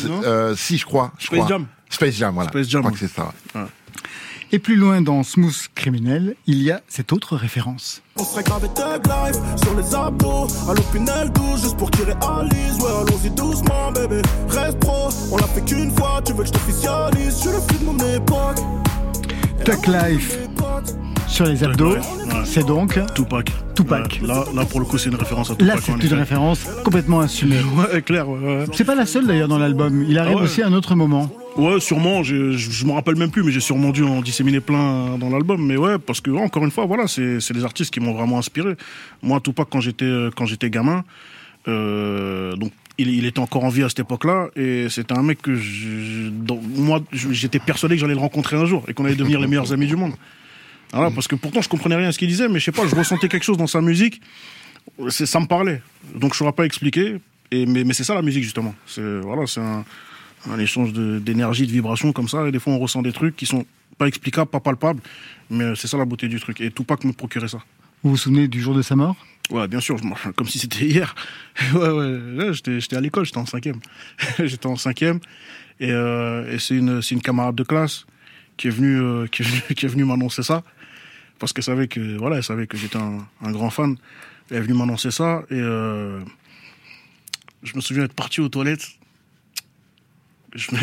si, 0.56 0.78
je 0.78 0.84
crois. 0.84 1.12
Je 1.18 1.26
Space 1.26 1.38
crois. 1.38 1.48
Jam. 1.48 1.66
Space 1.90 2.14
Jam, 2.14 2.34
voilà. 2.34 2.50
Space 2.50 2.68
Jam. 2.68 2.82
Je 2.82 2.88
crois 2.88 2.98
que 2.98 3.06
c'est 3.06 3.14
ça. 3.14 3.34
Et 4.54 4.58
plus 4.58 4.76
loin 4.76 5.00
dans 5.00 5.22
Smooth 5.22 5.68
Criminel, 5.74 6.36
il 6.46 6.62
y 6.62 6.70
a 6.70 6.82
cette 6.86 7.14
autre 7.14 7.36
référence. 7.36 8.02
On 8.16 8.22
serait 8.22 8.42
gravé 8.42 8.68
Tug 8.74 9.06
Life 9.06 9.40
sur 9.62 9.74
les 9.74 9.94
abdos. 9.94 10.46
À 10.68 10.74
l'opinel 10.74 11.32
12, 11.32 11.62
juste 11.62 11.76
pour 11.78 11.90
tirer 11.90 12.12
Alice. 12.20 12.78
Ouais, 12.80 12.90
allons-y 12.90 13.30
doucement, 13.30 13.90
bébé. 13.92 14.20
Reste 14.50 14.78
pro, 14.78 15.08
on 15.30 15.38
l'a 15.38 15.46
fait 15.46 15.64
qu'une 15.64 15.90
fois. 15.96 16.20
Tu 16.26 16.34
veux 16.34 16.40
que 16.42 16.48
je 16.48 16.52
t'officialise? 16.52 17.42
Je 17.42 17.48
le 17.48 17.60
fais 17.60 17.78
de 17.78 17.84
mon 17.86 17.96
époque. 18.14 18.58
Tug 19.64 19.86
Life 19.86 20.38
sur 21.28 21.46
les 21.46 21.62
abdos, 21.64 21.96
c'est 22.44 22.66
donc 22.66 22.98
Tupac. 23.14 23.50
Tupac. 23.74 24.20
là, 24.22 24.44
là, 24.54 24.64
pour 24.64 24.80
le 24.80 24.86
coup, 24.86 24.98
c'est 24.98 25.08
une 25.08 25.16
référence 25.16 25.50
à 25.50 25.54
Tupac. 25.54 25.74
Là, 25.74 25.80
c'est 25.80 25.92
une 25.92 26.14
référence 26.14 26.66
complètement 26.84 27.20
assumée. 27.20 27.56
Ouais, 27.76 28.02
clair. 28.02 28.26
C'est 28.72 28.84
pas 28.84 28.94
la 28.94 29.06
seule 29.06 29.26
d'ailleurs 29.26 29.48
dans 29.48 29.58
l'album. 29.58 30.04
Il 30.08 30.18
arrive 30.18 30.36
ah 30.40 30.42
aussi 30.42 30.62
à 30.62 30.66
un 30.66 30.72
autre 30.72 30.94
moment. 30.94 31.30
Ouais, 31.56 31.80
sûrement. 31.80 32.22
Je, 32.22 32.52
je, 32.52 32.84
me 32.84 32.92
rappelle 32.92 33.16
même 33.16 33.30
plus, 33.30 33.42
mais 33.42 33.52
j'ai 33.52 33.60
sûrement 33.60 33.90
dû 33.90 34.04
en 34.04 34.20
disséminer 34.20 34.60
plein 34.60 35.16
dans 35.18 35.30
l'album. 35.30 35.64
Mais 35.64 35.76
ouais, 35.76 35.98
parce 35.98 36.20
que 36.20 36.30
encore 36.30 36.64
une 36.64 36.70
fois, 36.70 36.84
voilà, 36.86 37.06
c'est 37.06 37.52
des 37.52 37.64
artistes 37.64 37.92
qui 37.92 38.00
m'ont 38.00 38.12
vraiment 38.12 38.38
inspiré. 38.38 38.74
Moi, 39.22 39.40
Tupac, 39.40 39.68
quand 39.70 39.80
j'étais 39.80 40.28
quand 40.36 40.44
j'étais 40.44 40.70
gamin, 40.70 41.04
euh, 41.68 42.56
donc 42.56 42.72
il, 42.98 43.24
était 43.24 43.38
encore 43.38 43.64
en 43.64 43.68
vie 43.68 43.82
à 43.82 43.88
cette 43.88 44.00
époque-là, 44.00 44.48
et 44.56 44.88
c'était 44.88 45.16
un 45.16 45.22
mec 45.22 45.40
que 45.42 45.58
moi, 46.78 47.02
j'étais 47.12 47.58
persuadé 47.58 47.94
que 47.96 48.00
j'allais 48.00 48.14
le 48.14 48.20
rencontrer 48.20 48.56
un 48.56 48.66
jour 48.66 48.84
et 48.88 48.94
qu'on 48.94 49.04
allait 49.04 49.14
devenir 49.14 49.40
les 49.40 49.46
meilleurs 49.46 49.72
amis 49.72 49.86
du 49.86 49.96
monde. 49.96 50.12
Voilà, 50.92 51.10
parce 51.10 51.26
que 51.26 51.34
pourtant 51.34 51.62
je 51.62 51.68
comprenais 51.68 51.96
rien 51.96 52.08
à 52.08 52.12
ce 52.12 52.18
qu'il 52.18 52.28
disait, 52.28 52.48
mais 52.48 52.58
je 52.58 52.66
sais 52.66 52.72
pas, 52.72 52.86
je 52.86 52.94
ressentais 52.94 53.28
quelque 53.28 53.44
chose 53.44 53.56
dans 53.56 53.66
sa 53.66 53.80
musique, 53.80 54.20
ça 55.08 55.40
me 55.40 55.46
parlait. 55.46 55.80
Donc 56.14 56.34
je 56.34 56.38
saurais 56.38 56.52
pas 56.52 56.66
expliquer, 56.66 57.16
mais, 57.50 57.92
c'est 57.94 58.04
ça 58.04 58.14
la 58.14 58.22
musique 58.22 58.44
justement. 58.44 58.74
C'est 58.86 59.20
voilà, 59.20 59.46
c'est 59.46 59.60
un, 59.60 59.84
un, 60.50 60.58
échange 60.58 60.92
d'énergie, 60.92 61.62
de, 61.62 61.68
de 61.68 61.72
vibrations 61.72 62.12
comme 62.12 62.28
ça, 62.28 62.46
et 62.46 62.52
des 62.52 62.58
fois 62.58 62.74
on 62.74 62.78
ressent 62.78 63.00
des 63.00 63.12
trucs 63.12 63.36
qui 63.36 63.46
sont 63.46 63.64
pas 63.96 64.06
explicables, 64.06 64.50
pas 64.50 64.60
palpables, 64.60 65.00
mais 65.48 65.74
c'est 65.76 65.88
ça 65.88 65.96
la 65.96 66.04
beauté 66.04 66.28
du 66.28 66.38
truc. 66.38 66.60
Et 66.60 66.70
Tupac 66.70 67.04
me 67.04 67.12
procurait 67.12 67.48
ça. 67.48 67.62
Vous 68.02 68.10
vous 68.10 68.16
souvenez 68.16 68.48
du 68.48 68.60
jour 68.60 68.74
de 68.74 68.82
sa 68.82 68.96
mort? 68.96 69.16
Ouais, 69.52 69.68
bien 69.68 69.80
sûr, 69.80 69.98
comme 70.34 70.48
si 70.48 70.58
c'était 70.58 70.86
hier. 70.86 71.14
ouais, 71.74 71.90
ouais, 71.90 72.52
j'étais 72.54 72.96
à 72.96 73.00
l'école, 73.02 73.26
j'étais 73.26 73.36
en 73.36 73.44
cinquième. 73.44 73.80
j'étais 74.38 74.66
en 74.66 74.76
cinquième, 74.76 75.20
et, 75.78 75.90
euh, 75.90 76.50
et 76.50 76.58
c'est 76.58 76.74
une, 76.76 77.02
camarade 77.22 77.54
de 77.54 77.62
classe 77.62 78.06
qui 78.56 78.68
est 78.68 78.70
venue, 78.70 78.98
euh, 78.98 79.26
qui 79.26 79.42
est 79.42 79.88
venue, 79.88 80.04
m'annoncer 80.04 80.42
ça 80.42 80.62
parce 81.38 81.52
qu'elle 81.52 81.64
savait 81.64 81.86
que 81.86 82.16
voilà, 82.16 82.36
elle 82.36 82.44
savait 82.44 82.66
que 82.66 82.78
j'étais 82.78 82.96
un, 82.96 83.26
un, 83.42 83.50
grand 83.50 83.68
fan. 83.68 83.96
Elle 84.50 84.58
est 84.58 84.60
venue 84.60 84.74
m'annoncer 84.74 85.10
ça 85.10 85.42
et 85.50 85.54
euh, 85.54 86.20
je 87.62 87.76
me 87.76 87.82
souviens 87.82 88.04
être 88.04 88.14
parti 88.14 88.40
aux 88.40 88.48
toilettes. 88.48 88.86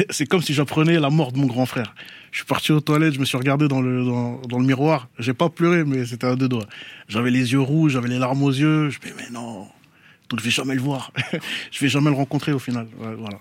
C'est 0.09 0.27
comme 0.27 0.41
si 0.41 0.53
j'apprenais 0.53 0.99
la 0.99 1.09
mort 1.09 1.31
de 1.31 1.39
mon 1.39 1.47
grand 1.47 1.65
frère. 1.65 1.95
Je 2.31 2.37
suis 2.37 2.45
parti 2.45 2.71
aux 2.71 2.79
toilettes, 2.79 3.13
je 3.13 3.19
me 3.19 3.25
suis 3.25 3.37
regardé 3.37 3.67
dans 3.67 3.81
le, 3.81 4.05
dans, 4.05 4.41
dans 4.47 4.59
le 4.59 4.65
miroir. 4.65 5.07
J'ai 5.17 5.33
pas 5.33 5.49
pleuré, 5.49 5.83
mais 5.83 6.05
c'était 6.05 6.27
à 6.27 6.35
deux 6.35 6.49
doigts. 6.49 6.67
J'avais 7.07 7.31
les 7.31 7.51
yeux 7.51 7.61
rouges, 7.61 7.93
j'avais 7.93 8.09
les 8.09 8.19
larmes 8.19 8.43
aux 8.43 8.51
yeux. 8.51 8.89
Je 8.89 8.99
me 8.99 9.15
mais 9.15 9.29
non, 9.31 9.67
donc 10.29 10.39
je 10.39 10.45
vais 10.45 10.51
jamais 10.51 10.75
le 10.75 10.81
voir. 10.81 11.11
je 11.71 11.79
vais 11.79 11.89
jamais 11.89 12.09
le 12.09 12.15
rencontrer 12.15 12.51
au 12.53 12.59
final. 12.59 12.87
Voilà. 12.97 13.39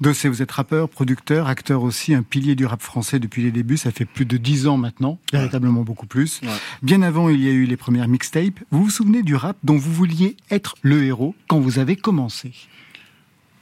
Dossé, 0.00 0.28
vous 0.28 0.42
êtes 0.42 0.50
rappeur, 0.50 0.88
producteur, 0.88 1.46
acteur 1.46 1.84
aussi, 1.84 2.12
un 2.12 2.22
pilier 2.22 2.56
du 2.56 2.66
rap 2.66 2.82
français 2.82 3.20
depuis 3.20 3.42
les 3.42 3.52
débuts. 3.52 3.76
Ça 3.76 3.92
fait 3.92 4.04
plus 4.04 4.24
de 4.24 4.36
dix 4.36 4.66
ans 4.66 4.76
maintenant, 4.76 5.20
véritablement 5.32 5.82
beaucoup 5.82 6.06
plus. 6.06 6.40
Ouais. 6.42 6.48
Bien 6.82 7.02
avant, 7.02 7.28
il 7.28 7.40
y 7.40 7.48
a 7.48 7.52
eu 7.52 7.66
les 7.66 7.76
premières 7.76 8.08
mixtapes. 8.08 8.58
Vous 8.72 8.84
vous 8.84 8.90
souvenez 8.90 9.22
du 9.22 9.36
rap 9.36 9.56
dont 9.62 9.76
vous 9.76 9.92
vouliez 9.92 10.36
être 10.50 10.74
le 10.82 11.04
héros 11.04 11.36
quand 11.46 11.60
vous 11.60 11.78
avez 11.78 11.94
commencé? 11.94 12.52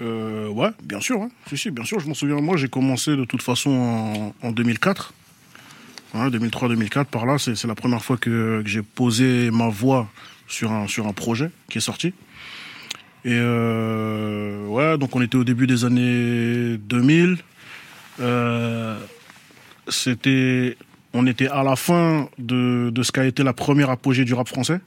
Euh, 0.03 0.49
Ouais, 0.49 0.71
bien 0.83 1.01
sûr. 1.01 1.21
Hein. 1.21 1.31
Si, 1.49 1.57
si, 1.57 1.71
bien 1.71 1.85
sûr, 1.85 2.01
je 2.01 2.09
m'en 2.09 2.15
souviens. 2.15 2.41
Moi, 2.41 2.57
j'ai 2.57 2.69
commencé 2.69 3.17
de 3.17 3.25
toute 3.25 3.43
façon 3.43 3.71
en, 3.71 4.47
en 4.47 4.53
2004. 4.53 5.15
Hein, 6.15 6.29
2003-2004, 6.31 7.05
par 7.05 7.25
là, 7.25 7.39
c'est 7.39 7.65
la 7.65 7.75
première 7.75 8.03
fois 8.03 8.17
que, 8.17 8.63
que 8.63 8.69
j'ai 8.69 8.83
posé 8.83 9.51
ma 9.53 9.69
voix 9.69 10.09
sur 10.49 10.73
un, 10.73 10.89
sur 10.89 11.07
un 11.07 11.13
projet 11.13 11.51
qui 11.69 11.79
est 11.79 11.83
sorti. 11.83 12.09
Et 13.25 13.33
euh, 13.33 14.67
ouais, 14.67 14.99
donc 14.99 15.15
on 15.15 15.23
était 15.23 15.37
au 15.37 15.45
début 15.45 15.67
des 15.67 15.85
années 15.85 16.79
2000. 16.79 17.39
Euh, 18.21 18.99
c'était, 19.89 20.77
on 21.13 21.27
était 21.27 21.49
à 21.49 21.63
la 21.63 21.77
fin 21.77 22.29
de, 22.39 22.91
de 22.91 23.03
ce 23.03 23.13
qu'a 23.13 23.25
été 23.25 23.43
la 23.43 23.53
première 23.53 23.91
apogée 23.91 24.25
du 24.25 24.35
rap 24.35 24.49
français. 24.49 24.81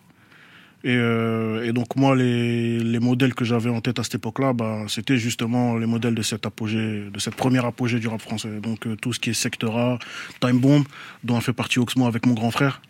Et, 0.86 0.96
euh, 0.98 1.66
et 1.66 1.72
donc 1.72 1.96
moi, 1.96 2.14
les, 2.14 2.80
les 2.80 3.00
modèles 3.00 3.34
que 3.34 3.46
j'avais 3.46 3.70
en 3.70 3.80
tête 3.80 4.00
à 4.00 4.04
cette 4.04 4.16
époque-là, 4.16 4.52
bah, 4.52 4.84
c'était 4.90 5.18
justement 5.18 5.78
les 5.78 5.86
modèles 5.86 6.14
de 6.14 6.22
cette 6.22 6.46
apogée, 6.46 7.06
de 7.10 7.20
cette 7.20 7.36
première 7.36 7.66
apogée 7.66 8.00
du 8.00 8.08
rap 8.10 8.22
français. 8.22 8.60
Donc 8.60 8.86
euh, 8.86 8.98
tout 8.98 9.14
ce 9.14 9.20
qui 9.20 9.30
est 9.30 9.34
Sectora, 9.34 9.98
Time 10.42 10.60
Bomb, 10.60 10.84
dont 11.24 11.38
a 11.38 11.42
fait 11.42 11.54
partie 11.54 11.80
Oxmo 11.80 12.06
avec 12.06 12.26
mon 12.26 12.34
grand 12.34 12.52
frère, 12.52 12.82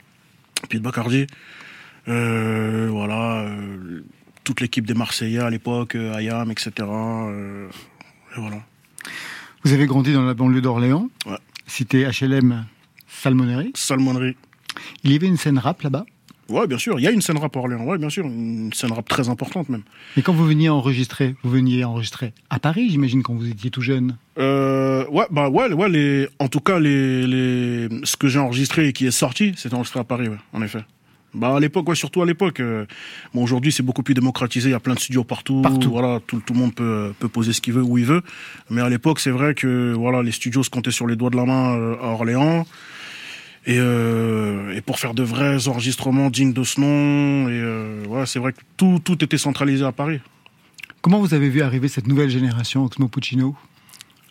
Pete 0.69 0.81
Bacardi. 0.81 1.27
Euh, 2.07 2.89
voilà 2.91 3.49
toute 4.43 4.59
l'équipe 4.59 4.85
des 4.85 4.93
Marseillais 4.93 5.39
à 5.39 5.49
l'époque, 5.49 5.95
Ayam, 5.95 6.51
etc. 6.51 6.71
Et 6.79 8.39
voilà. 8.39 8.57
Vous 9.63 9.71
avez 9.71 9.85
grandi 9.85 10.11
dans 10.11 10.23
la 10.23 10.33
banlieue 10.33 10.59
d'Orléans, 10.59 11.09
ouais. 11.25 11.37
cité 11.65 12.05
HLM 12.05 12.65
Salmonnerie. 13.07 13.71
Salmonnerie. 13.75 14.35
Il 15.03 15.13
y 15.13 15.15
avait 15.15 15.27
une 15.27 15.37
scène 15.37 15.59
rap 15.59 15.81
là-bas? 15.83 16.05
Ouais, 16.49 16.67
bien 16.67 16.77
sûr. 16.77 16.99
Il 16.99 17.03
y 17.03 17.07
a 17.07 17.11
une 17.11 17.21
scène 17.21 17.37
rap 17.37 17.55
à 17.55 17.59
Orléans. 17.59 17.83
Ouais, 17.83 17.97
bien 17.97 18.09
sûr. 18.09 18.25
Une 18.25 18.71
scène 18.73 18.91
rap 18.91 19.07
très 19.07 19.29
importante 19.29 19.69
même. 19.69 19.83
Et 20.17 20.21
quand 20.21 20.33
vous 20.33 20.45
veniez 20.45 20.69
enregistrer, 20.69 21.35
vous 21.43 21.49
veniez 21.49 21.83
enregistrer 21.83 22.33
à 22.49 22.59
Paris, 22.59 22.89
j'imagine, 22.89 23.23
quand 23.23 23.33
vous 23.33 23.49
étiez 23.49 23.71
tout 23.71 23.81
jeune 23.81 24.17
euh, 24.37 25.05
Ouais, 25.07 25.25
bah 25.31 25.49
ouais, 25.49 25.71
ouais 25.71 25.89
les, 25.89 26.27
en 26.39 26.47
tout 26.47 26.59
cas, 26.59 26.79
les, 26.79 27.25
les, 27.25 27.89
ce 28.03 28.17
que 28.17 28.27
j'ai 28.27 28.39
enregistré 28.39 28.87
et 28.87 28.93
qui 28.93 29.05
est 29.05 29.11
sorti, 29.11 29.53
c'était 29.55 29.75
enregistré 29.75 29.99
à 29.99 30.03
Paris, 30.03 30.27
ouais, 30.27 30.37
en 30.53 30.61
effet. 30.61 30.83
Bah 31.33 31.55
à 31.55 31.59
l'époque, 31.59 31.89
ouais, 31.89 31.95
surtout 31.95 32.21
à 32.21 32.25
l'époque. 32.25 32.59
Euh, 32.59 32.85
bon, 33.33 33.43
aujourd'hui, 33.43 33.71
c'est 33.71 33.81
beaucoup 33.81 34.03
plus 34.03 34.13
démocratisé. 34.13 34.69
Il 34.69 34.73
y 34.73 34.75
a 34.75 34.79
plein 34.79 34.93
de 34.93 34.99
studios 34.99 35.23
partout. 35.23 35.61
Partout. 35.61 35.89
Voilà, 35.89 36.19
tout, 36.27 36.41
tout 36.45 36.53
le 36.53 36.59
monde 36.59 36.75
peut, 36.75 37.11
peut 37.17 37.27
poser 37.27 37.53
ce 37.53 37.61
qu'il 37.61 37.73
veut 37.73 37.81
où 37.81 37.97
il 37.97 38.05
veut. 38.05 38.21
Mais 38.69 38.81
à 38.81 38.89
l'époque, 38.89 39.19
c'est 39.19 39.31
vrai 39.31 39.55
que 39.55 39.93
voilà, 39.93 40.21
les 40.21 40.31
studios 40.31 40.61
se 40.61 40.69
comptaient 40.69 40.91
sur 40.91 41.07
les 41.07 41.15
doigts 41.15 41.31
de 41.31 41.35
la 41.35 41.45
main 41.45 41.75
euh, 41.75 41.95
à 42.01 42.09
Orléans. 42.09 42.67
Et, 43.65 43.77
euh, 43.79 44.75
et 44.75 44.81
pour 44.81 44.99
faire 44.99 45.13
de 45.13 45.23
vrais 45.23 45.67
enregistrements 45.67 46.29
dignes 46.29 46.51
de 46.51 46.63
ce 46.63 46.81
nom, 46.81 47.47
et 47.47 47.53
euh, 47.53 48.05
ouais, 48.07 48.25
c'est 48.25 48.39
vrai 48.39 48.51
que 48.51 48.59
tout, 48.75 48.99
tout 49.03 49.23
était 49.23 49.37
centralisé 49.37 49.85
à 49.85 49.91
Paris. 49.93 50.19
Comment 51.01 51.19
vous 51.19 51.33
avez 51.33 51.49
vu 51.49 51.61
arriver 51.61 51.87
cette 51.87 52.07
nouvelle 52.07 52.29
génération, 52.29 52.83
Oxmo 52.83 53.07
Puccino? 53.07 53.55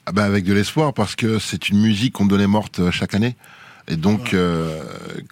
Ah 0.05 0.13
ben 0.13 0.25
Avec 0.25 0.45
de 0.45 0.53
l'espoir, 0.53 0.93
parce 0.93 1.17
que 1.17 1.39
c'est 1.39 1.69
une 1.69 1.81
musique 1.81 2.13
qu'on 2.15 2.25
me 2.25 2.31
donnait 2.31 2.47
morte 2.47 2.91
chaque 2.91 3.15
année. 3.15 3.37
Et 3.89 3.97
donc, 3.97 4.33
euh, 4.33 4.83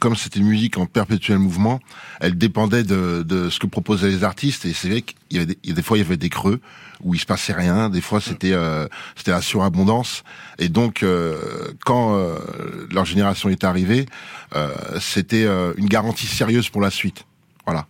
comme 0.00 0.16
c'était 0.16 0.40
une 0.40 0.46
musique 0.46 0.76
en 0.76 0.86
perpétuel 0.86 1.38
mouvement, 1.38 1.80
elle 2.20 2.36
dépendait 2.36 2.82
de, 2.82 3.22
de 3.22 3.48
ce 3.48 3.58
que 3.58 3.66
proposaient 3.66 4.08
les 4.08 4.24
artistes. 4.24 4.64
Et 4.64 4.72
c'est 4.72 4.88
vrai 4.88 5.02
qu'il 5.02 5.16
y 5.30 5.36
avait 5.36 5.46
des, 5.46 5.72
des, 5.72 5.82
fois 5.82 5.96
il 5.96 6.02
y 6.02 6.04
avait 6.04 6.16
des 6.16 6.28
creux 6.28 6.60
où 7.02 7.14
il 7.14 7.18
se 7.18 7.26
passait 7.26 7.52
rien. 7.52 7.88
Des 7.88 8.00
fois 8.00 8.20
c'était 8.20 8.52
euh, 8.52 8.86
c'était 9.16 9.30
la 9.30 9.40
surabondance. 9.40 10.24
Et 10.58 10.68
donc, 10.68 11.02
euh, 11.02 11.72
quand 11.84 12.16
euh, 12.16 12.38
leur 12.90 13.04
génération 13.04 13.48
est 13.48 13.64
arrivée, 13.64 14.06
c'était 15.00 15.46
une 15.76 15.86
garantie 15.86 16.26
sérieuse 16.26 16.68
pour 16.70 16.80
la 16.80 16.90
suite. 16.90 17.24
Voilà 17.66 17.86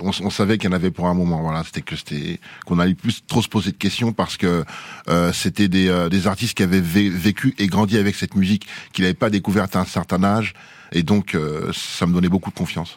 on, 0.00 0.30
savait 0.30 0.58
qu'il 0.58 0.70
y 0.70 0.72
en 0.72 0.76
avait 0.76 0.90
pour 0.90 1.06
un 1.08 1.14
moment. 1.14 1.52
C'était 1.64 2.40
qu'on 2.66 2.78
allait 2.78 2.94
plus 2.94 3.24
trop 3.26 3.42
se 3.42 3.48
poser 3.48 3.72
de 3.72 3.76
questions 3.76 4.12
parce 4.12 4.36
que 4.36 4.64
euh, 5.08 5.32
c'était 5.32 5.68
des, 5.68 5.88
euh, 5.88 6.08
des 6.08 6.26
artistes 6.26 6.56
qui 6.56 6.62
avaient 6.62 6.80
vécu 6.80 7.54
et 7.58 7.66
grandi 7.66 7.96
avec 7.96 8.14
cette 8.14 8.34
musique, 8.34 8.66
qu'ils 8.92 9.04
n'avaient 9.04 9.14
pas 9.14 9.30
découverte 9.30 9.76
à 9.76 9.80
un 9.80 9.84
certain 9.84 10.22
âge, 10.24 10.54
et 10.92 11.02
donc 11.02 11.34
euh, 11.34 11.70
ça 11.72 12.06
me 12.06 12.14
donnait 12.14 12.28
beaucoup 12.28 12.50
de 12.50 12.56
confiance. 12.56 12.96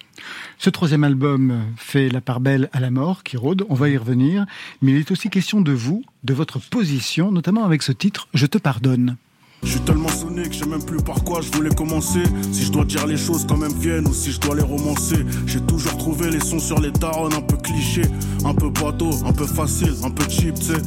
Ce 0.58 0.70
troisième 0.70 1.04
album 1.04 1.64
fait 1.78 2.10
la 2.10 2.22
part 2.22 2.40
belle 2.40 2.70
à 2.74 2.80
la 2.80 2.92
mort, 2.92 3.24
qui 3.24 3.38
rôde. 3.38 3.66
On 3.70 3.76
va 3.76 3.90
y 3.90 3.98
revenir, 3.98 4.46
mais 4.82 4.92
il 4.92 4.98
est 4.98 5.12
aussi 5.12 5.30
question 5.30 5.62
de 5.62 5.72
vous, 5.72 6.04
de 6.24 6.34
votre 6.34 6.60
position, 6.60 7.32
notamment 7.32 7.66
avec 7.66 7.82
ce 7.82 7.92
titre 7.92 8.28
"Je 8.34 8.46
te 8.46 8.58
pardonne". 8.58 9.18
Je 9.64 9.70
suis 9.70 9.80
tellement 9.82 10.10
sonné 10.10 10.44
que 10.44 10.54
je 10.54 10.60
sais 10.60 10.66
même 10.66 10.84
plus 10.84 10.98
par 10.98 11.24
quoi 11.24 11.42
je 11.42 11.52
voulais 11.52 11.74
commencer. 11.74 12.24
Si 12.52 12.66
je 12.66 12.72
dois 12.72 12.86
dire 12.86 13.06
les 13.06 13.18
choses 13.18 13.46
quand 13.48 13.58
même 13.58 13.74
viennent 13.74 14.08
ou 14.08 14.14
si 14.14 14.32
je 14.32 14.40
dois 14.40 14.56
les 14.56 14.64
romancer. 14.64 15.24
J'ai 15.46 15.62
toujours 15.62 15.96
trouvé 15.98 16.30
les 16.32 16.40
sons 16.40 16.60
sur 16.60 16.80
les 16.80 16.92
darons 16.92 17.28
un 17.32 17.42
peu 17.42 17.58
clichés, 17.58 18.06
un 18.44 18.54
peu 18.54 18.70
bateau, 18.70 19.12
un 19.26 19.34
peu 19.34 19.46
facile, 19.46 19.94
un 20.04 20.10
peu 20.10 20.24
cheap, 20.30 20.56
tu 20.56 20.66
sais. 20.66 20.82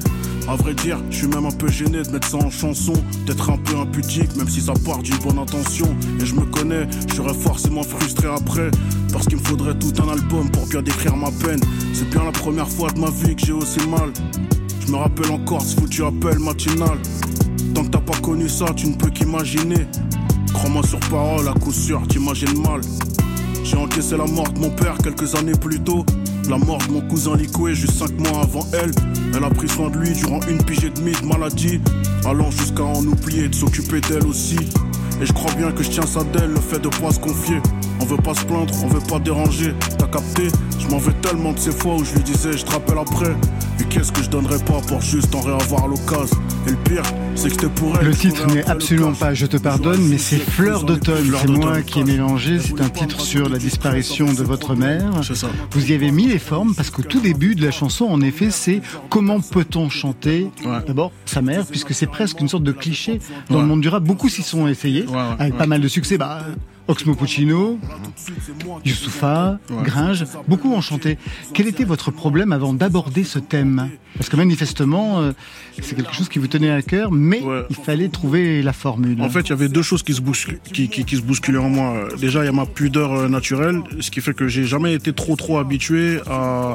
À 0.49 0.57
vrai 0.57 0.75
dire, 0.75 0.99
je 1.09 1.19
suis 1.19 1.27
même 1.29 1.47
un 1.47 1.53
peu 1.53 1.69
gêné 1.69 2.03
de 2.03 2.11
mettre 2.11 2.29
ça 2.29 2.37
en 2.37 2.51
chanson, 2.51 2.93
d'être 3.27 3.49
un 3.49 3.57
peu 3.57 3.79
impudique, 3.79 4.37
même 4.37 4.49
si 4.49 4.61
ça 4.61 4.75
part 4.85 4.99
d'une 4.99 5.17
bonne 5.19 5.39
intention. 5.39 5.87
Et 6.21 6.27
je 6.27 6.35
me 6.35 6.45
connais, 6.45 6.87
je 7.09 7.15
serais 7.15 7.33
forcément 7.33 7.83
frustré 7.83 8.29
après, 8.29 8.71
parce 9.13 9.27
qu'il 9.27 9.39
me 9.39 9.45
faudrait 9.45 9.79
tout 9.79 9.93
un 10.03 10.09
album 10.13 10.51
pour 10.51 10.67
bien 10.67 10.83
décrire 10.83 11.17
ma 11.17 11.31
peine. 11.31 11.61
C'est 11.95 12.11
bien 12.11 12.25
la 12.25 12.33
première 12.33 12.69
fois 12.69 12.91
de 12.91 12.99
ma 12.99 13.09
vie 13.11 13.35
que 13.37 13.47
j'ai 13.47 13.53
aussi 13.53 13.81
mal. 13.89 14.13
Je 14.87 14.93
me 14.93 14.97
rappelle 14.97 15.31
encore 15.31 15.63
ce 15.63 15.77
foutu 15.81 16.05
appel 16.05 16.39
matinal. 16.41 16.99
Tant 17.75 17.83
que 17.83 17.89
t'as 17.89 17.99
pas 17.99 18.17
connu 18.23 18.49
ça, 18.49 18.67
tu 18.77 18.87
ne 18.87 18.95
peux 18.95 19.11
qu'imaginer. 19.11 19.87
Crois-moi 20.53 20.83
sur 20.87 21.01
parole, 21.01 21.49
à 21.49 21.53
coup 21.53 21.73
sûr, 21.73 22.07
t'imagines 22.07 22.61
mal. 22.63 22.81
J'ai 23.65 23.77
encaissé 23.77 24.17
la 24.17 24.27
mort 24.27 24.49
de 24.53 24.61
mon 24.61 24.71
père 24.71 24.97
quelques 24.99 25.35
années 25.35 25.59
plus 25.61 25.81
tôt. 25.81 26.05
La 26.49 26.57
mort 26.59 26.79
de 26.87 26.93
mon 26.93 27.01
cousin 27.01 27.37
Likoué 27.37 27.75
juste 27.75 27.95
5 27.95 28.13
mois 28.21 28.43
avant 28.43 28.67
elle. 28.75 28.93
Elle 29.35 29.43
a 29.43 29.51
pris 29.51 29.69
soin 29.69 29.91
de 29.91 29.97
lui 29.97 30.13
durant 30.13 30.41
une 30.49 30.63
pige 30.63 30.85
et 30.85 30.91
demie 30.91 31.13
de 31.21 31.27
maladie. 31.27 31.81
Allant 32.25 32.51
jusqu'à 32.51 32.85
en 32.85 33.05
oublier 33.05 33.49
de 33.49 33.55
s'occuper 33.55 34.01
d'elle 34.03 34.27
aussi. 34.27 34.59
Et 35.21 35.27
je 35.27 35.33
crois 35.33 35.53
bien 35.55 35.71
que 35.71 35.83
je 35.83 35.91
tiens 35.91 36.07
ça 36.07 36.25
d'elle, 36.25 36.51
le 36.51 36.61
fait 36.61 36.79
de 36.81 36.89
pas 36.89 37.13
se 37.13 37.21
confier. 37.21 37.61
On 38.01 38.05
veut 38.05 38.17
pas 38.17 38.35
se 38.35 38.45
plaindre, 38.45 38.75
on 38.83 38.89
veut 38.89 39.01
pas 39.01 39.19
déranger. 39.19 39.73
T'as 39.99 40.07
capté? 40.07 40.49
Je 40.79 40.89
m'en 40.89 40.99
vais 40.99 41.13
tellement 41.23 41.53
de 41.53 41.59
ces 41.59 41.71
fois 41.71 41.95
où 41.95 42.05
je 42.05 42.15
lui 42.15 42.23
disais, 42.23 42.57
je 42.57 42.65
te 42.65 42.73
rappelle 42.73 42.99
après. 42.99 43.35
Et 43.81 43.85
qu'est-ce 43.85 44.13
que 44.13 44.23
je 44.23 44.31
donnerais 44.31 44.59
pas 44.59 44.81
pour 44.87 45.01
juste 45.01 45.35
en 45.35 45.41
réavoir 45.41 45.89
l'occasion 45.89 46.37
Et 46.67 46.71
le 46.71 46.77
pire, 46.77 47.03
c'est 47.35 47.49
que 47.49 47.55
c'était 47.55 47.69
pour 47.69 47.97
elle. 47.99 48.07
Le 48.07 48.15
titre 48.15 48.47
n'est 48.49 48.65
absolument 48.65 49.13
pas 49.13 49.35
Je 49.35 49.47
te 49.47 49.57
pardonne, 49.57 50.07
mais 50.09 50.19
c'est 50.19 50.39
Fleur 50.39 50.85
d'automne. 50.85 51.33
C'est 51.41 51.49
moi 51.49 51.83
qui 51.83 52.01
ai 52.01 52.05
mélangé. 52.05 52.59
C'est 52.61 52.81
un 52.81 52.89
titre 52.89 53.21
sur 53.21 53.49
la 53.49 53.59
disparition 53.59 54.33
de 54.33 54.43
votre 54.43 54.75
mère. 54.75 55.11
Ça. 55.23 55.49
Vous 55.73 55.91
y 55.91 55.95
avez 55.95 56.11
mis 56.11 56.27
les 56.27 56.39
formes 56.39 56.75
parce 56.75 56.91
qu'au 56.91 57.03
tout 57.03 57.21
début 57.21 57.55
de 57.55 57.65
la 57.65 57.71
chanson, 57.71 58.05
en 58.05 58.21
effet, 58.21 58.51
c'est 58.51 58.83
comment 59.09 59.41
peut-on 59.41 59.89
chanter 59.89 60.49
d'abord 60.87 61.13
sa 61.25 61.43
mère, 61.43 61.67
puisque 61.67 61.95
c'est 61.95 62.07
presque 62.07 62.41
une 62.41 62.49
sorte 62.49 62.65
de 62.65 62.73
cliché 62.73 63.21
dans 63.51 63.61
le 63.61 63.67
monde 63.67 63.81
du 63.81 63.89
rap. 63.89 64.05
Beaucoup 64.05 64.29
s'y 64.29 64.43
sont 64.43 64.69
essayés, 64.69 65.04
avec 65.39 65.57
pas 65.57 65.67
mal 65.67 65.81
de 65.81 65.89
succès. 65.89 66.19
Bah, 66.19 66.45
Oxmo 66.87 67.15
Puccino, 67.15 67.79
Youssoufa, 68.85 69.59
Gringe, 69.85 70.27
beaucoup 70.47 70.71
ont 70.75 70.83
chanté. 70.83 71.17
Quel 71.55 71.67
était 71.67 71.85
votre 71.85 72.11
problème 72.11 72.53
avant 72.53 72.75
d'aborder 72.75 73.25
ce 73.25 73.39
thème? 73.39 73.89
Parce 74.19 74.29
que 74.29 74.37
manifestement, 74.37 75.21
euh, 75.21 75.33
c'est 75.81 75.97
quelque 75.97 76.13
chose 76.13 76.29
qui 76.29 76.39
vous 76.39 76.47
tenait 76.47 76.71
à 76.71 76.83
cœur, 76.83 77.11
mais 77.11 77.43
il 77.71 77.77
fallait 77.77 78.09
trouver 78.09 78.63
la 78.63 78.75
formule. 78.75 79.21
En 79.23 79.31
fait, 79.31 79.41
il 79.41 79.51
y 79.51 79.53
avait 79.55 79.69
deux 79.69 79.83
choses 79.83 80.03
qui 80.03 80.13
se, 80.13 80.21
qui, 80.21 81.17
se 81.17 81.23
bousculaient 81.23 81.59
en 81.59 81.71
moi. 81.71 82.09
Déjà, 82.21 82.43
il 82.43 82.47
y 82.47 82.49
a 82.49 82.53
ma 82.53 82.67
pudeur 82.67 83.13
euh, 83.13 83.29
naturelle, 83.29 83.81
ce 84.01 84.11
qui 84.11 84.21
fait 84.21 84.35
que 84.35 84.47
j'ai 84.47 84.65
jamais 84.65 84.93
été 84.93 85.15
trop 85.15 85.37
trop 85.37 85.59
habitué 85.59 86.21
à, 86.27 86.75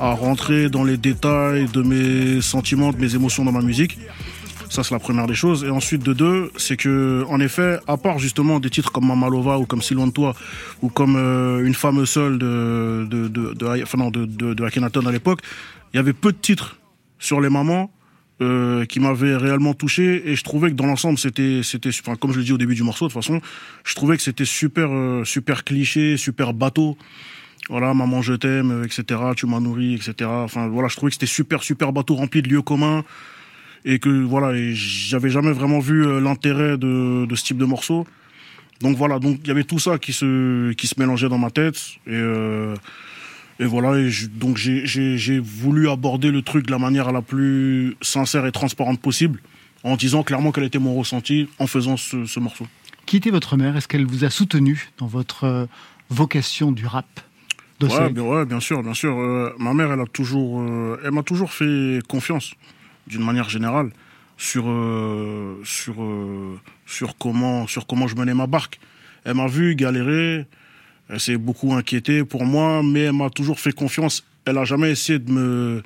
à 0.00 0.12
rentrer 0.12 0.68
dans 0.68 0.82
les 0.82 0.96
détails 0.96 1.68
de 1.72 1.82
mes 1.82 2.40
sentiments, 2.40 2.92
de 2.92 2.98
mes 2.98 3.14
émotions 3.14 3.44
dans 3.44 3.52
ma 3.52 3.62
musique. 3.62 3.98
Ça, 4.70 4.82
c'est 4.82 4.94
la 4.94 4.98
première 4.98 5.26
des 5.26 5.34
choses. 5.34 5.64
Et 5.64 5.70
ensuite, 5.70 6.02
de 6.02 6.12
deux, 6.12 6.50
c'est 6.56 6.76
que, 6.76 7.24
en 7.28 7.40
effet, 7.40 7.78
à 7.86 7.96
part 7.96 8.18
justement 8.18 8.60
des 8.60 8.70
titres 8.70 8.92
comme 8.92 9.06
Mamalova 9.06 9.58
ou 9.58 9.66
comme 9.66 9.82
Si 9.82 9.94
loin 9.94 10.06
de 10.06 10.12
toi 10.12 10.34
ou 10.82 10.88
comme 10.88 11.16
euh, 11.16 11.64
Une 11.64 11.74
femme 11.74 12.04
seule 12.06 12.38
de, 12.38 13.06
de, 13.08 13.28
de, 13.28 13.54
de, 13.54 13.82
enfin 13.82 13.98
non, 13.98 14.10
de, 14.10 14.24
de, 14.24 14.54
de 14.54 14.64
Akhenaton 14.64 15.06
à 15.06 15.12
l'époque, 15.12 15.40
il 15.92 15.96
y 15.96 16.00
avait 16.00 16.12
peu 16.12 16.32
de 16.32 16.38
titres 16.38 16.76
sur 17.18 17.40
les 17.40 17.48
mamans 17.48 17.90
euh, 18.42 18.84
qui 18.84 18.98
m'avaient 18.98 19.36
réellement 19.36 19.74
touché. 19.74 20.28
Et 20.28 20.34
je 20.34 20.42
trouvais 20.42 20.70
que 20.70 20.74
dans 20.74 20.86
l'ensemble 20.86 21.18
c'était 21.18 21.60
c'était 21.62 21.90
comme 22.20 22.32
je 22.32 22.38
le 22.38 22.44
dis 22.44 22.52
au 22.52 22.58
début 22.58 22.74
du 22.74 22.82
morceau 22.82 23.06
de 23.06 23.12
toute 23.12 23.22
façon 23.22 23.40
je 23.84 23.94
trouvais 23.94 24.16
que 24.16 24.24
c'était 24.24 24.44
super 24.44 24.88
euh, 24.90 25.22
super 25.24 25.62
cliché 25.62 26.16
super 26.16 26.52
bateau. 26.52 26.98
Voilà 27.70 27.94
maman 27.94 28.22
je 28.22 28.34
t'aime 28.34 28.82
etc 28.84 29.20
tu 29.36 29.46
m'as 29.46 29.60
nourri 29.60 29.94
etc 29.94 30.28
enfin 30.28 30.66
voilà 30.66 30.88
je 30.88 30.96
trouvais 30.96 31.10
que 31.10 31.14
c'était 31.14 31.26
super 31.26 31.62
super 31.62 31.92
bateau 31.92 32.16
rempli 32.16 32.42
de 32.42 32.48
lieux 32.48 32.62
communs 32.62 33.04
et 33.84 33.98
que 33.98 34.08
voilà, 34.08 34.52
j'avais 34.72 35.30
jamais 35.30 35.52
vraiment 35.52 35.78
vu 35.78 36.06
euh, 36.06 36.20
l'intérêt 36.20 36.78
de, 36.78 37.26
de, 37.26 37.34
ce 37.34 37.44
type 37.44 37.58
de 37.58 37.64
morceau. 37.64 38.06
Donc 38.80 38.96
voilà, 38.96 39.18
donc 39.18 39.38
il 39.42 39.48
y 39.48 39.50
avait 39.50 39.64
tout 39.64 39.78
ça 39.78 39.98
qui 39.98 40.12
se 40.12 40.72
qui 40.72 40.86
se 40.86 40.94
mélangeait 40.98 41.28
dans 41.28 41.38
ma 41.38 41.50
tête 41.50 41.76
et 42.06 42.10
euh, 42.12 42.74
et 43.60 43.66
voilà, 43.66 43.98
et 43.98 44.10
donc 44.32 44.56
j'ai 44.56 45.38
voulu 45.38 45.88
aborder 45.88 46.32
le 46.32 46.42
truc 46.42 46.66
de 46.66 46.72
la 46.72 46.78
manière 46.78 47.12
la 47.12 47.22
plus 47.22 47.96
sincère 48.00 48.46
et 48.46 48.52
transparente 48.52 49.00
possible, 49.00 49.40
en 49.84 49.94
disant 49.96 50.24
clairement 50.24 50.50
quel 50.50 50.64
était 50.64 50.80
mon 50.80 50.94
ressenti 50.94 51.48
en 51.60 51.68
faisant 51.68 51.96
ce, 51.96 52.26
ce 52.26 52.40
morceau. 52.40 52.66
Qui 53.06 53.18
était 53.18 53.30
votre 53.30 53.56
mère? 53.56 53.76
Est-ce 53.76 53.86
qu'elle 53.86 54.06
vous 54.06 54.24
a 54.24 54.30
soutenu 54.30 54.90
dans 54.98 55.06
votre 55.06 55.44
euh, 55.44 55.66
vocation 56.10 56.72
du 56.72 56.84
rap 56.86 57.06
ouais 57.82 58.10
bien, 58.10 58.22
ouais, 58.22 58.44
bien 58.44 58.60
sûr, 58.60 58.82
bien 58.82 58.94
sûr. 58.94 59.18
Euh, 59.18 59.52
ma 59.58 59.74
mère, 59.74 59.92
elle 59.92 60.00
a 60.00 60.06
toujours, 60.06 60.60
euh, 60.60 61.00
elle 61.04 61.12
m'a 61.12 61.22
toujours 61.22 61.52
fait 61.52 61.98
confiance 62.08 62.54
d'une 63.06 63.24
manière 63.24 63.48
générale 63.48 63.90
sur 64.36 64.64
euh, 64.66 65.60
sur 65.64 66.02
euh, 66.02 66.58
sur 66.86 67.16
comment 67.16 67.66
sur 67.66 67.86
comment 67.86 68.06
je 68.06 68.16
menais 68.16 68.34
ma 68.34 68.46
barque. 68.46 68.80
Elle 69.24 69.34
m'a 69.34 69.46
vu 69.46 69.74
galérer, 69.74 70.46
elle 71.08 71.20
s'est 71.20 71.36
beaucoup 71.36 71.72
inquiétée 71.74 72.24
pour 72.24 72.44
moi, 72.44 72.82
mais 72.82 73.00
elle 73.00 73.12
m'a 73.12 73.30
toujours 73.30 73.58
fait 73.58 73.72
confiance. 73.72 74.24
Elle 74.44 74.58
a 74.58 74.64
jamais 74.64 74.90
essayé 74.90 75.18
de 75.18 75.30
me 75.30 75.82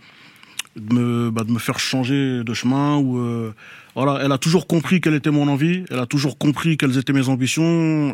de 0.77 0.95
me, 0.95 1.31
bah, 1.31 1.45
de 1.45 1.51
me 1.51 1.59
faire 1.59 1.79
changer 1.79 2.45
de 2.45 2.55
chemin 2.55 2.97
ou 2.97 3.19
euh, 3.19 3.55
voilà. 3.95 4.21
Elle 4.25 4.33
a 4.33 4.39
toujours 4.39 4.67
compris 4.67 5.01
quelle 5.01 5.15
était 5.15 5.31
mon 5.31 5.49
envie, 5.49 5.85
elle 5.91 5.99
a 5.99 6.07
toujours 6.07 6.39
compris 6.39 6.77
quelles 6.77 6.99
étaient 6.99 7.13
mes 7.13 7.29
ambitions. 7.29 8.11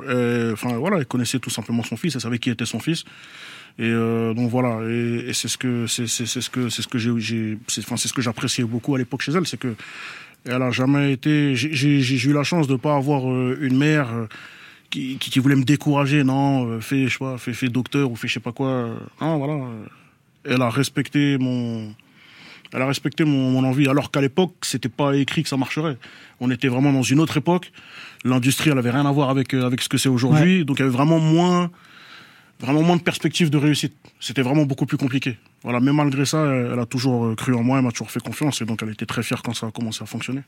Enfin 0.53 0.77
voilà, 0.77 0.99
elle 0.99 1.07
connaissait 1.07 1.39
tout 1.39 1.51
simplement 1.51 1.83
son 1.83 1.97
fils, 1.97 2.15
elle 2.15 2.21
savait 2.21 2.39
qui 2.39 2.51
était 2.51 2.67
son 2.67 2.81
fils. 2.81 3.05
Et 3.79 3.83
euh, 3.83 4.35
donc 4.35 4.51
voilà, 4.51 4.79
et, 4.89 5.31
et 5.31 5.33
c'est 5.33 5.49
ce 5.49 5.59
que 5.59 5.89
c'est 5.89 6.07
c'est 6.07 6.27
ce 6.27 6.49
que 6.49 6.69
c'est 6.69 6.83
ce 6.83 6.87
que 6.87 6.99
j'ai 6.99 7.59
enfin 7.81 7.97
c'est 7.97 8.07
ce 8.07 8.13
que 8.13 8.23
j'appréciais 8.23 8.63
beaucoup 8.63 8.95
à 8.95 8.99
l'époque 8.99 9.23
chez 9.23 9.33
elle, 9.33 9.47
c'est 9.47 9.59
que 9.59 9.75
elle 10.47 10.63
a 10.63 10.71
jamais 10.71 11.13
été. 11.13 11.57
J'ai 11.57 12.29
eu 12.29 12.33
la 12.33 12.45
chance 12.45 12.69
de 12.69 12.77
pas 12.77 12.95
avoir 12.95 13.29
euh, 13.29 13.59
une 13.61 13.77
mère 13.77 14.13
euh, 14.13 14.27
qui, 14.91 15.17
qui, 15.19 15.41
voulait 15.41 15.57
me 15.57 15.65
décourager. 15.65 16.23
Non, 16.23 16.67
euh, 16.67 16.81
fais 16.81 17.09
je 17.09 17.13
sais 17.15 17.19
pas, 17.19 17.37
fais, 17.37 17.53
fais 17.53 17.69
docteur 17.69 18.11
ou 18.11 18.17
fais 18.17 18.29
je 18.29 18.35
sais 18.35 18.41
pas 18.41 18.53
quoi. 18.53 18.91
Non 19.21 19.39
voilà, 19.39 19.65
elle 20.45 20.63
a 20.63 20.71
respecté 20.71 21.37
mon 21.39 21.93
elle 22.75 22.83
a 22.83 22.87
respecté 22.87 23.25
mon, 23.25 23.51
mon 23.51 23.65
envie, 23.65 23.89
alors 23.89 24.11
qu'à 24.11 24.21
l'époque, 24.21 24.55
c'était 24.63 24.89
pas 24.89 25.17
écrit 25.17 25.43
que 25.43 25.49
ça 25.49 25.57
marcherait. 25.57 25.97
On 26.41 26.51
était 26.51 26.69
vraiment 26.69 26.93
dans 26.93 27.03
une 27.03 27.21
autre 27.21 27.37
époque. 27.37 27.73
L'industrie, 28.25 28.71
elle 28.71 28.79
avait 28.79 28.91
rien 28.91 29.07
à 29.07 29.13
voir 29.13 29.31
avec 29.31 29.55
avec 29.55 29.81
ce 29.81 29.89
que 29.89 29.97
c'est 29.97 30.09
aujourd'hui. 30.09 30.65
Donc, 30.65 30.79
il 30.79 30.81
y 30.81 30.83
avait 30.83 30.93
vraiment 30.93 31.21
moins 31.21 31.71
vraiment 32.61 32.83
moins 32.83 32.97
de 32.97 33.03
perspectives 33.03 33.51
de 33.51 33.59
réussite. 33.59 33.95
C'était 34.21 34.43
vraiment 34.43 34.65
beaucoup 34.65 34.87
plus 34.87 34.97
compliqué. 34.97 35.39
Voilà, 35.63 35.81
mais 35.81 35.93
malgré 35.93 36.25
ça, 36.25 36.45
elle 36.47 36.79
a 36.79 36.87
toujours 36.87 37.27
euh, 37.27 37.35
cru 37.35 37.55
en 37.55 37.63
moi, 37.63 37.79
elle 37.79 37.85
m'a 37.85 37.91
toujours 37.91 38.11
fait 38.11 38.23
confiance, 38.23 38.61
et 38.61 38.65
donc 38.65 38.83
elle 38.83 38.91
était 38.91 39.07
très 39.07 39.23
fière 39.23 39.43
quand 39.43 39.55
ça 39.55 39.67
a 39.67 39.71
commencé 39.71 40.03
à 40.03 40.07
fonctionner. 40.07 40.43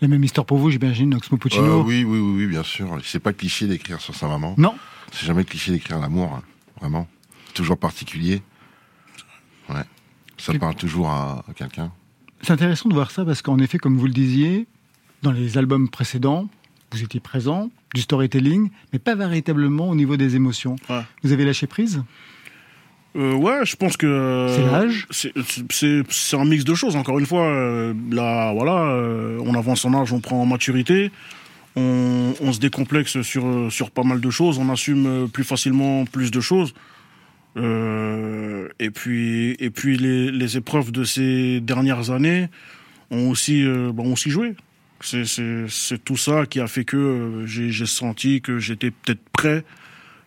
La 0.00 0.08
même 0.08 0.22
histoire 0.22 0.44
pour 0.44 0.58
vous, 0.58 0.70
j'imagine, 0.70 1.14
Oxmo 1.14 1.38
Puccino 1.38 1.80
euh, 1.80 1.82
oui, 1.82 2.04
oui, 2.04 2.18
oui, 2.18 2.46
bien 2.46 2.62
sûr. 2.62 2.98
C'est 3.02 3.20
pas 3.20 3.32
cliché 3.32 3.66
d'écrire 3.66 4.00
sur 4.00 4.14
sa 4.14 4.28
maman. 4.28 4.54
Non. 4.58 4.74
C'est 5.12 5.26
jamais 5.26 5.44
cliché 5.44 5.72
d'écrire 5.72 5.98
l'amour, 5.98 6.32
hein, 6.34 6.42
vraiment. 6.80 7.08
Toujours 7.54 7.78
particulier. 7.78 8.42
Ça 10.38 10.54
parle 10.58 10.74
toujours 10.74 11.08
à, 11.08 11.44
à 11.48 11.52
quelqu'un. 11.54 11.92
C'est 12.42 12.52
intéressant 12.52 12.88
de 12.88 12.94
voir 12.94 13.10
ça 13.10 13.24
parce 13.24 13.42
qu'en 13.42 13.58
effet, 13.58 13.78
comme 13.78 13.96
vous 13.96 14.06
le 14.06 14.12
disiez, 14.12 14.66
dans 15.22 15.32
les 15.32 15.58
albums 15.58 15.88
précédents, 15.88 16.48
vous 16.92 17.02
étiez 17.02 17.20
présent, 17.20 17.70
du 17.94 18.00
storytelling, 18.02 18.70
mais 18.92 18.98
pas 18.98 19.14
véritablement 19.14 19.88
au 19.88 19.94
niveau 19.94 20.16
des 20.16 20.36
émotions. 20.36 20.76
Vous 21.22 21.32
avez 21.32 21.44
lâché 21.44 21.66
prise? 21.66 22.02
Euh, 23.16 23.32
ouais, 23.34 23.64
je 23.64 23.76
pense 23.76 23.96
que 23.96 24.46
c'est 24.54 24.70
l'âge? 24.70 25.06
C'est 25.10 26.36
un 26.36 26.44
mix 26.44 26.64
de 26.64 26.74
choses. 26.74 26.96
Encore 26.96 27.18
une 27.18 27.26
fois, 27.26 27.46
euh, 27.46 27.94
là, 28.10 28.52
voilà, 28.52 28.90
euh, 28.90 29.40
on 29.42 29.54
avance 29.54 29.84
en 29.86 29.94
âge, 29.94 30.12
on 30.12 30.20
prend 30.20 30.40
en 30.40 30.46
maturité, 30.46 31.10
on, 31.76 32.34
on, 32.42 32.52
se 32.52 32.60
décomplexe 32.60 33.22
sur, 33.22 33.72
sur 33.72 33.90
pas 33.90 34.02
mal 34.02 34.20
de 34.20 34.30
choses, 34.30 34.58
on 34.58 34.68
assume 34.68 35.28
plus 35.32 35.44
facilement 35.44 36.04
plus 36.04 36.30
de 36.30 36.40
choses. 36.40 36.74
Euh, 37.56 38.68
et 38.78 38.90
puis, 38.90 39.56
et 39.58 39.70
puis 39.70 39.96
les, 39.96 40.30
les, 40.30 40.56
épreuves 40.56 40.92
de 40.92 41.04
ces 41.04 41.60
dernières 41.60 42.10
années 42.10 42.48
ont 43.10 43.30
aussi, 43.30 43.64
euh, 43.64 43.92
bon, 43.92 44.08
ont 44.08 44.12
aussi 44.12 44.30
joué. 44.30 44.54
C'est 45.00 46.04
tout 46.04 46.16
ça 46.16 46.46
qui 46.46 46.60
a 46.60 46.66
fait 46.66 46.84
que 46.84 46.96
euh, 46.96 47.46
j'ai 47.46 47.86
senti 47.86 48.40
que 48.40 48.58
j'étais 48.58 48.90
peut-être 48.90 49.26
prêt 49.30 49.64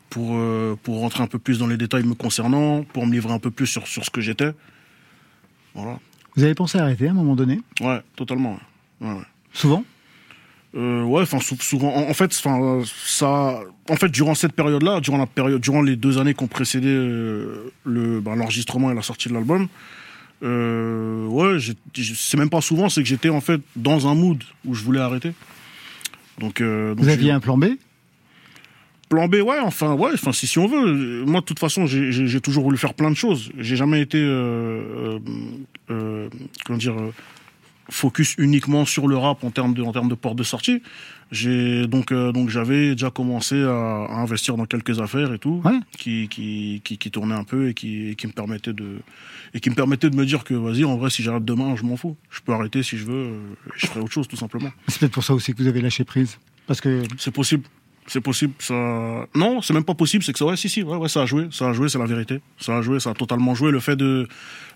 pour, 0.10 0.36
euh, 0.36 0.78
pour 0.82 1.00
rentrer 1.00 1.24
un 1.24 1.28
peu 1.28 1.40
plus 1.40 1.60
dans 1.60 1.68
les 1.68 1.78
détails 1.78 2.04
me 2.04 2.14
concernant, 2.14 2.84
pour 2.84 3.06
me 3.06 3.12
livrer 3.12 3.34
un 3.34 3.40
peu 3.40 3.52
plus 3.52 3.68
sur, 3.68 3.88
sur 3.88 4.06
ce 4.06 4.10
que 4.10 4.22
j'étais. 4.22 4.52
Voilà. 5.76 6.00
Vous 6.36 6.44
avez 6.44 6.56
pensé 6.56 6.78
à 6.78 6.84
arrêter 6.84 7.08
à 7.08 7.12
un 7.12 7.16
moment 7.16 7.36
donné? 7.36 7.60
Ouais, 7.82 8.02
totalement. 8.16 8.60
Ouais, 9.02 9.18
Souvent? 9.54 9.84
Euh, 10.76 11.04
ouais, 11.04 11.24
enfin 11.24 11.40
souvent. 11.40 11.96
En, 11.96 12.14
fait, 12.14 12.32
enfin 12.32 12.82
ça. 12.86 13.62
En 13.90 13.96
fait, 13.96 14.10
durant 14.10 14.36
cette 14.36 14.54
période-là, 14.54 15.00
durant 15.00 15.18
la 15.18 15.26
période, 15.26 15.60
durant 15.60 15.82
les 15.82 15.96
deux 15.96 16.20
années 16.20 16.36
qui 16.36 16.44
ont 16.44 16.48
précédé 16.48 16.90
euh, 16.90 17.72
le 17.86 18.20
ben, 18.20 18.36
l'enregistrement 18.36 18.92
et 18.92 18.94
la 18.94 19.02
sortie 19.02 19.30
de 19.30 19.34
l'album, 19.34 19.68
euh, 20.44 21.26
ouais, 21.26 21.58
c'est 21.96 22.38
même 22.38 22.52
pas 22.52 22.62
souvent, 22.62 22.88
c'est 22.88 23.02
que 23.02 23.08
j'étais 23.08 23.30
en 23.30 23.42
fait 23.42 23.62
dans 23.76 24.08
un 24.08 24.14
mood 24.14 24.44
où 24.64 24.76
je 24.76 24.84
voulais 24.84 25.00
arrêter. 25.00 25.34
Donc, 26.38 26.62
euh, 26.62 26.94
vous 26.96 27.10
aviez 27.10 27.32
un 27.32 27.40
plan 27.40 27.58
B? 27.58 27.66
Plan 29.10 29.28
B, 29.28 29.38
ouais, 29.38 29.58
enfin, 29.64 29.96
ouais, 29.96 30.12
enfin, 30.14 30.32
si, 30.32 30.46
si 30.46 30.60
on 30.60 30.68
veut. 30.68 31.26
Moi, 31.26 31.42
de 31.42 31.46
toute 31.46 31.58
façon, 31.58 31.88
j'ai 31.88 32.42
toujours 32.42 32.64
voulu 32.64 32.78
faire 32.78 32.94
plein 32.94 33.10
de 33.10 33.16
choses. 33.16 33.52
J'ai 33.58 33.76
jamais 33.76 34.02
été, 34.02 34.20
comment 35.88 36.78
dire, 36.78 36.94
focus 37.90 38.36
uniquement 38.38 38.86
sur 38.86 39.08
le 39.08 39.18
rap 39.18 39.44
en 39.44 39.52
termes 39.52 39.74
de, 39.74 39.82
en 39.82 39.92
termes 39.92 40.10
de 40.10 40.16
porte 40.16 40.36
de 40.36 40.44
sortie. 40.44 40.82
J'ai 41.32 41.86
donc 41.86 42.12
euh, 42.12 42.32
donc 42.32 42.50
j'avais 42.50 42.92
déjà 42.92 43.12
commencé 43.12 43.62
à, 43.62 44.06
à, 44.10 44.16
investir 44.22 44.58
dans 44.58 44.66
quelques 44.66 45.00
affaires 45.00 45.32
et 45.32 45.38
tout, 45.38 45.62
qui, 45.98 46.28
qui, 46.28 46.82
qui, 46.84 46.98
qui 46.98 47.12
tournaient 47.12 47.36
un 47.36 47.44
peu 47.44 47.70
et 47.70 47.74
qui, 47.76 48.16
qui 48.16 48.26
me 48.26 48.32
permettaient 48.32 48.74
de 48.74 48.98
et 49.54 49.60
qui 49.60 49.70
me 49.70 49.76
permettaient 49.76 50.10
de 50.10 50.16
me 50.16 50.26
dire 50.26 50.44
que 50.44 50.56
vas-y 50.56 50.86
en 50.86 50.98
vrai 50.98 51.12
si 51.12 51.22
j'arrête 51.22 51.46
demain 51.46 51.76
je 51.76 51.84
m'en 51.84 51.98
fous, 51.98 52.18
je 52.32 52.40
peux 52.42 52.52
arrêter 52.52 52.82
si 52.82 52.98
je 52.98 53.06
veux, 53.06 53.14
euh, 53.14 53.40
je 53.76 53.88
ferai 53.88 54.00
autre 54.00 54.12
chose 54.12 54.28
tout 54.28 54.38
simplement. 54.38 54.72
C'est 54.88 55.00
peut-être 55.00 55.14
pour 55.14 55.24
ça 55.24 55.36
aussi 55.36 55.54
que 55.54 55.62
vous 55.62 55.68
avez 55.68 55.82
lâché 55.82 56.04
prise, 56.04 56.40
parce 56.66 56.82
que 56.82 57.04
c'est 57.18 57.32
possible. 57.32 57.64
C'est 58.08 58.22
possible, 58.22 58.54
ça. 58.58 58.74
Non, 59.36 59.62
c'est 59.62 59.76
même 59.76 59.84
pas 59.84 59.94
possible. 59.94 60.24
C'est 60.24 60.34
que 60.34 60.40
ça, 60.40 60.46
ouais, 60.46 60.58
si, 60.58 60.68
si, 60.68 60.82
ouais, 60.82 60.98
ouais, 60.98 61.10
ça 61.10 61.22
a 61.22 61.26
joué, 61.28 61.48
ça 61.52 61.70
a 61.70 61.74
joué, 61.74 61.90
c'est 61.90 62.00
la 62.00 62.08
vérité. 62.08 62.40
Ça 62.58 62.76
a 62.76 62.82
joué, 62.82 63.00
ça 63.00 63.12
a 63.12 63.14
totalement 63.14 63.54
joué. 63.54 63.70
Le 63.70 63.80
fait 63.80 63.96
de, 63.96 64.28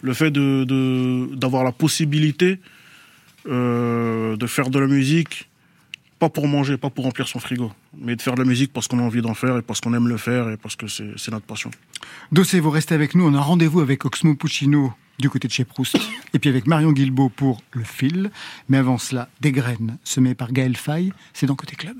le 0.04 0.14
fait 0.14 0.30
de, 0.30 1.34
d'avoir 1.34 1.64
la 1.64 1.72
possibilité 1.72 2.60
euh, 3.48 4.36
de 4.38 4.48
faire 4.48 4.70
de 4.70 4.80
la 4.80 4.88
musique, 4.88 5.50
pas 6.20 6.30
pour 6.30 6.48
manger, 6.48 6.78
pas 6.78 6.90
pour 6.90 7.04
remplir 7.04 7.28
son 7.28 7.40
frigo, 7.40 7.72
mais 7.98 8.16
de 8.16 8.22
faire 8.22 8.36
de 8.36 8.40
la 8.40 8.48
musique 8.48 8.72
parce 8.72 8.88
qu'on 8.88 9.00
a 9.00 9.02
envie 9.02 9.22
d'en 9.22 9.34
faire 9.34 9.58
et 9.58 9.62
parce 9.62 9.82
qu'on 9.82 9.94
aime 9.94 10.08
le 10.08 10.18
faire 10.18 10.50
et 10.50 10.58
parce 10.58 10.76
que 10.76 10.88
c'est 10.88 11.32
notre 11.32 11.46
passion. 11.46 11.70
Dossé, 12.32 12.60
vous 12.60 12.70
restez 12.70 12.96
avec 12.96 13.16
nous. 13.16 13.26
On 13.26 13.34
a 13.34 13.42
rendez-vous 13.42 13.82
avec 13.82 14.06
Oxmo 14.06 14.36
Puccino 14.36 14.94
du 15.20 15.30
côté 15.30 15.48
de 15.48 15.54
chez 15.54 15.66
Proust 15.66 15.98
et 16.34 16.40
puis 16.40 16.50
avec 16.50 16.66
Marion 16.68 16.92
Guilbault 16.92 17.30
pour 17.30 17.62
Le 17.72 17.84
Fil. 17.84 18.32
Mais 18.70 18.78
avant 18.78 18.98
cela, 18.98 19.30
des 19.42 19.52
graines 19.52 19.98
semées 20.04 20.36
par 20.36 20.52
Gaël 20.54 20.78
Faye, 20.78 21.12
c'est 21.34 21.46
dans 21.46 21.56
Côté 21.56 21.76
Club. 21.76 21.98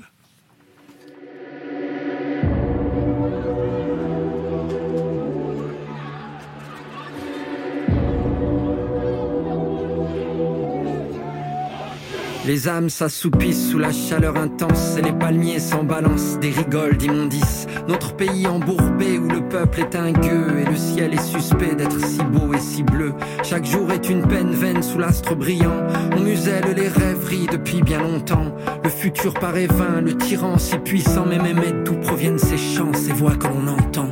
Les 12.46 12.68
âmes 12.68 12.90
s'assoupissent 12.90 13.70
sous 13.70 13.78
la 13.78 13.90
chaleur 13.90 14.36
intense 14.36 14.96
et 14.98 15.02
les 15.02 15.14
palmiers 15.14 15.58
s'en 15.58 15.82
balancent 15.82 16.38
des 16.40 16.50
rigoles 16.50 16.98
d'immondices. 16.98 17.66
Notre 17.88 18.14
pays 18.14 18.46
embourbé 18.46 19.18
où 19.18 19.28
le 19.28 19.48
peuple 19.48 19.80
est 19.80 19.96
un 19.96 20.12
gueux 20.12 20.58
et 20.60 20.68
le 20.68 20.76
ciel 20.76 21.14
est 21.14 21.22
suspect 21.22 21.74
d'être 21.74 21.98
si 22.04 22.22
beau 22.22 22.52
et 22.52 22.60
si 22.60 22.82
bleu. 22.82 23.14
Chaque 23.42 23.64
jour 23.64 23.90
est 23.92 24.10
une 24.10 24.26
peine 24.28 24.50
vaine 24.50 24.82
sous 24.82 24.98
l'astre 24.98 25.34
brillant. 25.34 25.86
On 26.14 26.20
muselle 26.20 26.74
les 26.76 26.88
rêveries 26.88 27.46
depuis 27.50 27.80
bien 27.80 28.02
longtemps. 28.02 28.54
Le 28.82 28.90
futur 28.90 29.32
paraît 29.32 29.66
vain, 29.66 30.02
le 30.02 30.14
tyran 30.14 30.58
si 30.58 30.76
puissant, 30.76 31.24
mais 31.26 31.38
même 31.38 31.82
d'où 31.84 31.94
proviennent 31.94 32.38
ces 32.38 32.58
chants, 32.58 32.92
ces 32.92 33.12
voix 33.12 33.36
que 33.36 33.46
l'on 33.46 33.68
entend? 33.68 34.10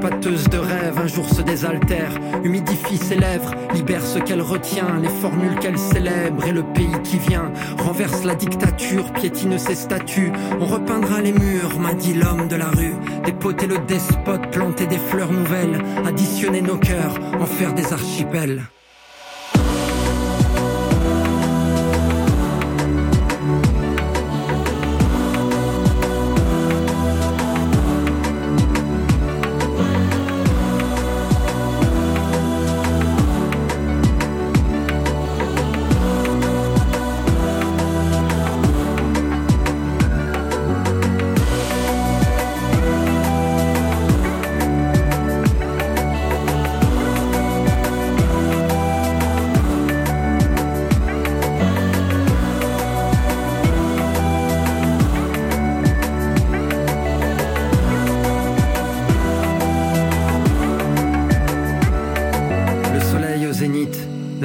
Pâteuse 0.00 0.48
de 0.48 0.58
rêve, 0.58 0.98
un 0.98 1.06
jour 1.06 1.28
se 1.28 1.42
désaltère, 1.42 2.12
humidifie 2.42 2.96
ses 2.96 3.16
lèvres, 3.16 3.54
libère 3.74 4.04
ce 4.04 4.18
qu'elle 4.18 4.40
retient, 4.40 4.98
les 5.02 5.08
formules 5.08 5.58
qu'elle 5.58 5.78
célèbre 5.78 6.46
et 6.46 6.52
le 6.52 6.62
pays 6.62 6.96
qui 7.04 7.18
vient, 7.18 7.52
renverse 7.78 8.24
la 8.24 8.34
dictature, 8.34 9.12
piétine 9.12 9.58
ses 9.58 9.74
statuts, 9.74 10.32
on 10.60 10.66
repeindra 10.66 11.20
les 11.20 11.32
murs, 11.32 11.78
m'a 11.78 11.94
dit 11.94 12.14
l'homme 12.14 12.48
de 12.48 12.56
la 12.56 12.70
rue, 12.70 12.94
dépoter 13.24 13.66
le 13.66 13.78
despote, 13.86 14.50
planter 14.50 14.86
des 14.86 14.98
fleurs 14.98 15.32
nouvelles, 15.32 15.78
additionner 16.06 16.62
nos 16.62 16.78
cœurs, 16.78 17.14
en 17.38 17.46
faire 17.46 17.74
des 17.74 17.92
archipels. 17.92 18.62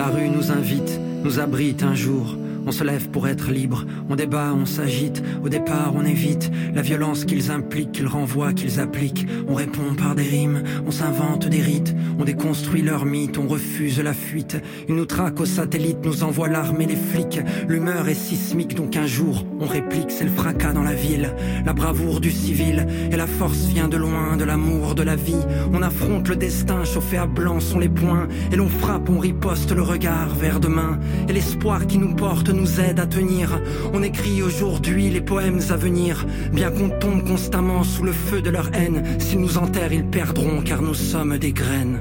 La 0.06 0.12
rue 0.12 0.30
nous 0.30 0.52
invite, 0.52 1.00
nous 1.24 1.39
abrite 1.39 1.82
un 1.82 1.96
jour. 1.96 2.38
On 2.67 4.15
débat, 4.15 4.54
on 4.54 4.65
s'agite, 4.65 5.23
au 5.43 5.49
départ 5.49 5.93
on 5.95 6.04
évite 6.04 6.51
la 6.73 6.82
violence 6.82 7.25
qu'ils 7.25 7.51
impliquent, 7.51 7.91
qu'ils 7.91 8.08
renvoient, 8.08 8.54
qu'ils 8.54 8.80
appliquent. 8.80 9.28
On 9.47 9.54
répond 9.54 9.93
par 9.97 10.15
des 10.15 10.23
rimes, 10.23 10.63
on 10.86 10.91
s'invente 10.91 11.47
des 11.47 11.62
rites, 11.62 11.95
on 12.19 12.23
déconstruit 12.23 12.82
leurs 12.82 13.06
mythes, 13.06 13.38
on 13.38 13.47
refuse 13.47 13.99
la 13.99 14.13
fuite. 14.13 14.58
Ils 14.88 14.95
nous 14.95 15.06
traquent 15.06 15.41
au 15.41 15.45
satellite, 15.45 15.97
nous 16.04 16.23
envoient 16.23 16.49
l'armée, 16.49 16.86
les 16.86 16.95
flics. 16.95 17.39
L'humeur 17.67 18.08
est 18.08 18.13
sismique, 18.13 18.75
donc 18.75 18.95
un 18.95 19.08
jour 19.08 19.45
on 19.60 19.65
réplique, 19.65 20.10
c'est 20.10 20.25
le 20.25 20.32
fracas 20.32 20.73
dans 20.73 20.84
la 20.84 20.93
ville, 20.93 21.34
la 21.65 21.73
bravoure 21.73 22.19
du 22.19 22.32
civil. 22.32 22.88
Et 23.12 23.15
la 23.15 23.28
force 23.28 23.65
vient 23.67 23.88
de 23.88 23.97
loin, 23.97 24.38
de 24.38 24.43
l'amour, 24.43 24.95
de 24.95 25.04
la 25.04 25.15
vie. 25.15 25.34
On 25.73 25.82
affronte 25.82 26.28
le 26.30 26.36
destin, 26.36 26.84
chauffé 26.84 27.17
à 27.17 27.28
blanc 27.28 27.60
sont 27.60 27.80
les 27.80 27.89
poings. 27.89 28.28
Et 28.51 28.56
l'on 28.56 28.69
frappe, 28.69 29.10
on 29.10 29.19
riposte 29.19 29.71
le 29.71 29.82
regard 29.82 30.30
vers 30.36 30.60
demain. 30.60 30.99
Et 31.30 31.34
l'espoir 31.34 31.88
qui 31.88 31.97
nous 31.97 32.15
porte 32.15 32.49
nous 32.56 32.80
aide 32.80 33.00
à 33.00 33.06
tenir. 33.06 33.62
On 33.94 34.02
écrit 34.02 34.41
aujourd'hui 34.41 35.10
les 35.10 35.22
poèmes 35.22 35.62
à 35.70 35.76
venir, 35.76 36.26
bien 36.52 36.72
qu'on 36.72 36.89
tombe 36.89 37.28
constamment 37.28 37.84
sous 37.84 38.04
le 38.04 38.13
feu 38.13 38.41
de 38.41 38.50
leur 38.50 38.74
haine. 38.74 39.04
S'ils 39.20 39.39
nous 39.39 39.58
enterrent, 39.58 39.94
ils 39.94 40.06
perdront 40.06 40.62
car 40.62 40.82
nous 40.82 40.94
sommes 40.94 41.38
des 41.38 41.52
graines. 41.52 42.00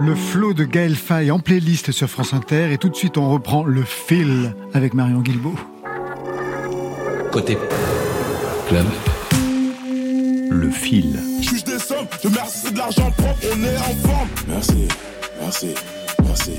Le 0.00 0.16
flot 0.16 0.52
de 0.52 0.64
Gaël 0.64 0.96
Faye 0.96 1.30
en 1.30 1.38
playlist 1.38 1.92
sur 1.92 2.08
France 2.08 2.34
Inter 2.34 2.72
et 2.72 2.78
tout 2.78 2.88
de 2.88 2.96
suite 2.96 3.18
on 3.18 3.30
reprend 3.30 3.64
le 3.64 3.82
fil 3.82 4.52
avec 4.74 4.94
Marion 4.94 5.20
Guilbault. 5.20 5.54
Côté 7.30 7.56
club, 8.68 8.86
le 10.50 10.70
fil. 10.70 11.20
Je 11.40 11.62
des 11.62 11.78
sommes, 11.78 12.06
je 12.22 12.28
merci 12.28 12.72
de 12.72 12.78
l'argent 12.78 13.10
propre, 13.12 13.46
on 13.54 13.62
est 13.62 13.76
en 13.76 14.08
forme. 14.08 14.28
Merci, 14.48 14.88
merci, 15.40 15.74
merci, 16.24 16.58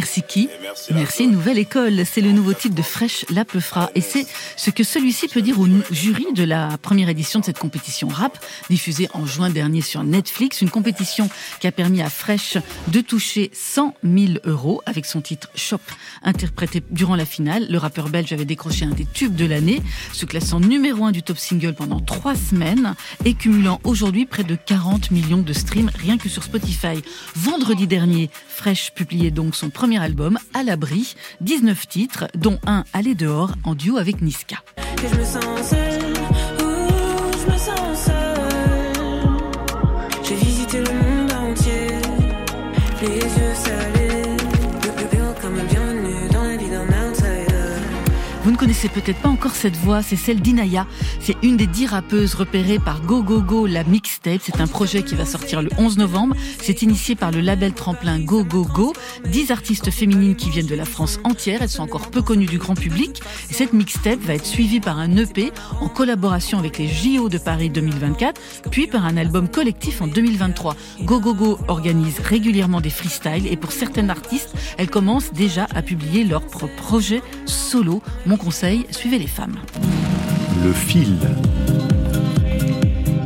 Qui 0.00 0.48
Merci, 0.94 1.26
Nouvelle 1.26 1.58
École. 1.58 2.04
C'est 2.06 2.20
le 2.20 2.32
nouveau 2.32 2.54
titre 2.54 2.74
de 2.74 2.82
Fresh 2.82 3.26
La 3.30 3.44
Et 3.94 4.00
c'est 4.00 4.26
ce 4.56 4.70
que 4.70 4.84
celui-ci 4.84 5.28
peut 5.28 5.42
dire 5.42 5.60
au 5.60 5.66
jury 5.90 6.26
de 6.34 6.44
la 6.44 6.78
première 6.78 7.08
édition 7.08 7.40
de 7.40 7.44
cette 7.44 7.58
compétition 7.58 8.08
rap, 8.08 8.38
diffusée 8.70 9.08
en 9.12 9.26
juin 9.26 9.50
dernier 9.50 9.82
sur 9.82 10.02
Netflix. 10.02 10.62
Une 10.62 10.70
compétition 10.70 11.28
qui 11.60 11.66
a 11.66 11.72
permis 11.72 12.00
à 12.00 12.08
Fresh 12.08 12.56
de 12.88 13.00
toucher 13.00 13.50
100 13.52 13.94
000 14.02 14.32
euros 14.44 14.82
avec 14.86 15.04
son 15.04 15.20
titre 15.20 15.50
Shop. 15.54 15.80
Interprété 16.22 16.82
durant 16.90 17.16
la 17.16 17.26
finale, 17.26 17.66
le 17.68 17.78
rappeur 17.78 18.08
belge 18.08 18.32
avait 18.32 18.44
décroché 18.44 18.84
un 18.84 18.90
des 18.90 19.06
tubes 19.06 19.36
de 19.36 19.44
l'année, 19.44 19.82
se 20.12 20.24
classant 20.24 20.60
numéro 20.60 21.04
un 21.04 21.12
du 21.12 21.22
top 21.22 21.38
single 21.38 21.74
pendant 21.74 22.00
trois 22.00 22.34
semaines 22.34 22.94
et 23.24 23.34
cumulant 23.34 23.80
aujourd'hui 23.84 24.26
près 24.26 24.44
de 24.44 24.56
40 24.56 25.10
millions 25.10 25.42
de 25.42 25.52
streams 25.52 25.90
rien 25.94 26.16
que 26.16 26.28
sur 26.28 26.42
Spotify. 26.42 27.02
Vendredi 27.36 27.86
dernier, 27.86 28.30
Fresh 28.48 28.92
publiait 28.92 29.30
donc 29.30 29.54
son 29.54 29.70
premier 29.70 29.81
album, 29.90 30.38
À 30.54 30.62
l'abri, 30.62 31.14
19 31.40 31.88
titres, 31.88 32.28
dont 32.36 32.58
un 32.66 32.84
Aller 32.92 33.14
dehors 33.14 33.52
en 33.64 33.74
duo 33.74 33.96
avec 33.96 34.22
Niska. 34.22 34.62
Connaissez 48.82 49.00
peut-être 49.00 49.22
pas 49.22 49.28
encore 49.28 49.54
cette 49.54 49.76
voix, 49.76 50.02
c'est 50.02 50.16
celle 50.16 50.40
d'Inaya. 50.40 50.88
C'est 51.20 51.36
une 51.44 51.56
des 51.56 51.68
dix 51.68 51.86
rappeuses 51.86 52.34
repérées 52.34 52.80
par 52.80 53.00
Go 53.00 53.22
Go 53.22 53.40
Go, 53.40 53.66
la 53.66 53.84
mixtape. 53.84 54.40
C'est 54.42 54.60
un 54.60 54.66
projet 54.66 55.04
qui 55.04 55.14
va 55.14 55.24
sortir 55.24 55.62
le 55.62 55.70
11 55.78 55.98
novembre. 55.98 56.34
C'est 56.60 56.82
initié 56.82 57.14
par 57.14 57.30
le 57.30 57.42
label 57.42 57.74
tremplin 57.74 58.18
Go 58.18 58.42
Go 58.42 58.64
Go. 58.64 58.92
Dix 59.24 59.52
artistes 59.52 59.92
féminines 59.92 60.34
qui 60.34 60.50
viennent 60.50 60.66
de 60.66 60.74
la 60.74 60.84
France 60.84 61.20
entière. 61.22 61.62
Elles 61.62 61.68
sont 61.68 61.84
encore 61.84 62.10
peu 62.10 62.22
connues 62.22 62.46
du 62.46 62.58
grand 62.58 62.74
public. 62.74 63.22
Et 63.50 63.54
cette 63.54 63.72
mixtape 63.72 64.18
va 64.18 64.34
être 64.34 64.46
suivie 64.46 64.80
par 64.80 64.98
un 64.98 65.16
EP 65.16 65.52
en 65.80 65.88
collaboration 65.88 66.58
avec 66.58 66.78
les 66.78 66.88
JO 66.88 67.28
de 67.28 67.38
Paris 67.38 67.70
2024, 67.70 68.40
puis 68.72 68.88
par 68.88 69.06
un 69.06 69.16
album 69.16 69.48
collectif 69.48 70.02
en 70.02 70.08
2023. 70.08 70.74
Go 71.02 71.20
Go 71.20 71.34
Go 71.34 71.58
organise 71.68 72.18
régulièrement 72.18 72.80
des 72.80 72.90
freestyles 72.90 73.46
et 73.46 73.56
pour 73.56 73.70
certaines 73.70 74.10
artistes, 74.10 74.52
elles 74.76 74.90
commencent 74.90 75.32
déjà 75.32 75.68
à 75.72 75.82
publier 75.82 76.24
leurs 76.24 76.46
propres 76.46 76.74
projets 76.76 77.22
solo. 77.46 78.02
Mon 78.26 78.36
conseil, 78.36 78.71
suivez 78.90 79.18
les 79.18 79.26
femmes. 79.26 79.56
Le 80.64 80.72
fil. 80.72 81.16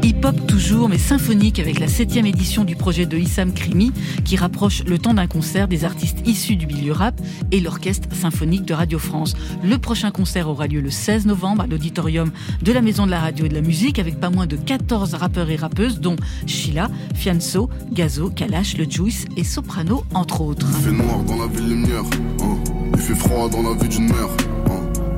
Hip-hop 0.03 0.47
toujours, 0.47 0.89
mais 0.89 0.99
symphonique 0.99 1.59
avec 1.59 1.79
la 1.79 1.89
septième 1.89 2.27
édition 2.27 2.65
du 2.65 2.77
projet 2.77 3.07
de 3.07 3.19
Issam 3.19 3.53
Krimi, 3.53 3.93
qui 4.25 4.37
rapproche 4.37 4.85
le 4.85 4.99
temps 4.99 5.15
d'un 5.15 5.27
concert 5.27 5.69
des 5.69 5.85
artistes 5.85 6.27
issus 6.27 6.57
du 6.57 6.67
milieu 6.67 6.93
rap 6.93 7.21
et 7.51 7.61
l'orchestre 7.61 8.09
symphonique 8.15 8.65
de 8.65 8.73
Radio 8.73 8.99
France. 8.99 9.35
Le 9.63 9.79
prochain 9.79 10.11
concert 10.11 10.49
aura 10.49 10.67
lieu 10.67 10.81
le 10.81 10.91
16 10.91 11.27
novembre 11.27 11.63
à 11.63 11.67
l'auditorium 11.67 12.31
de 12.63 12.73
la 12.73 12.83
Maison 12.83 13.05
de 13.05 13.11
la 13.11 13.21
Radio 13.21 13.47
et 13.47 13.49
de 13.49 13.55
la 13.55 13.63
Musique, 13.63 13.99
avec 13.99 14.19
pas 14.19 14.31
moins 14.31 14.47
de 14.47 14.57
14 14.57 15.15
rappeurs 15.15 15.51
et 15.51 15.57
rappeuses, 15.57 16.01
dont 16.01 16.17
Sheila, 16.47 16.89
Fianso, 17.15 17.69
Gazo, 17.93 18.31
Kalash, 18.31 18.77
Le 18.79 18.85
Juice 18.89 19.25
et 19.37 19.45
Soprano, 19.45 20.05
entre 20.15 20.41
autres. 20.41 20.69
Il 20.79 20.85
fait 20.85 20.93
noir 20.93 21.23
dans 21.25 21.37
la 21.37 21.47
ville 21.49 21.69
lumière, 21.69 22.05
hein. 22.43 22.57
il 22.95 23.01
fait 23.01 23.15
froid 23.15 23.49
dans 23.49 23.63
la 23.63 23.75
vie 23.75 23.89
d'une 23.89 24.07
mère. 24.07 24.56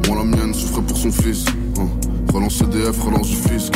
Moi 0.09 0.16
la 0.16 0.24
mienne 0.24 0.54
souffrait 0.54 0.80
pour 0.80 0.96
son 0.96 1.12
fils. 1.12 1.44
Hein. 1.78 1.86
Relance 2.32 2.62
EDF, 2.62 2.98
relance 3.02 3.28
du 3.28 3.36
fisc. 3.36 3.74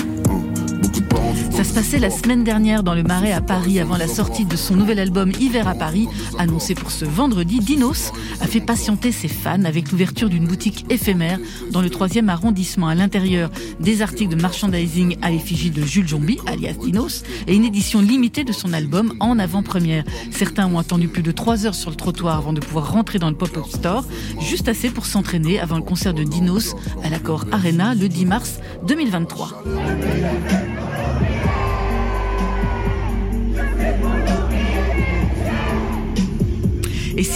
Ça 1.50 1.64
se 1.64 1.74
passait 1.74 1.98
la 1.98 2.10
semaine 2.10 2.44
dernière 2.44 2.82
dans 2.82 2.94
le 2.94 3.02
Marais 3.02 3.32
à 3.32 3.40
Paris 3.40 3.78
avant 3.78 3.96
la 3.96 4.08
sortie 4.08 4.44
de 4.44 4.56
son 4.56 4.74
nouvel 4.74 4.98
album 4.98 5.30
Hiver 5.38 5.68
à 5.68 5.74
Paris, 5.74 6.08
annoncé 6.38 6.74
pour 6.74 6.90
ce 6.90 7.04
vendredi. 7.04 7.60
Dinos 7.60 8.12
a 8.40 8.46
fait 8.46 8.60
patienter 8.60 9.12
ses 9.12 9.28
fans 9.28 9.64
avec 9.64 9.92
l'ouverture 9.92 10.28
d'une 10.28 10.46
boutique 10.46 10.84
éphémère 10.90 11.38
dans 11.70 11.82
le 11.82 11.88
3e 11.88 12.28
arrondissement. 12.28 12.88
À 12.88 12.94
l'intérieur, 12.94 13.50
des 13.80 14.02
articles 14.02 14.34
de 14.34 14.40
merchandising 14.40 15.18
à 15.22 15.30
l'effigie 15.30 15.70
de 15.70 15.82
Jules 15.82 16.08
Jombi, 16.08 16.38
alias 16.46 16.72
Dinos, 16.72 17.22
et 17.46 17.54
une 17.54 17.64
édition 17.64 18.00
limitée 18.00 18.44
de 18.44 18.52
son 18.52 18.72
album 18.72 19.14
en 19.20 19.38
avant-première. 19.38 20.04
Certains 20.30 20.66
ont 20.66 20.78
attendu 20.78 21.08
plus 21.08 21.22
de 21.22 21.32
3 21.32 21.66
heures 21.66 21.74
sur 21.74 21.90
le 21.90 21.96
trottoir 21.96 22.38
avant 22.38 22.52
de 22.52 22.60
pouvoir 22.60 22.90
rentrer 22.92 23.18
dans 23.18 23.30
le 23.30 23.36
pop-up 23.36 23.66
store, 23.68 24.04
juste 24.40 24.68
assez 24.68 24.90
pour 24.90 25.06
s'entraîner 25.06 25.60
avant 25.60 25.76
le 25.76 25.82
concert 25.82 26.14
de 26.14 26.24
Dinos 26.24 26.74
à 27.04 27.08
l'accord 27.08 27.44
Arena 27.52 27.94
le 27.94 28.08
10 28.08 28.26
mars 28.26 28.58
2023. 28.86 29.62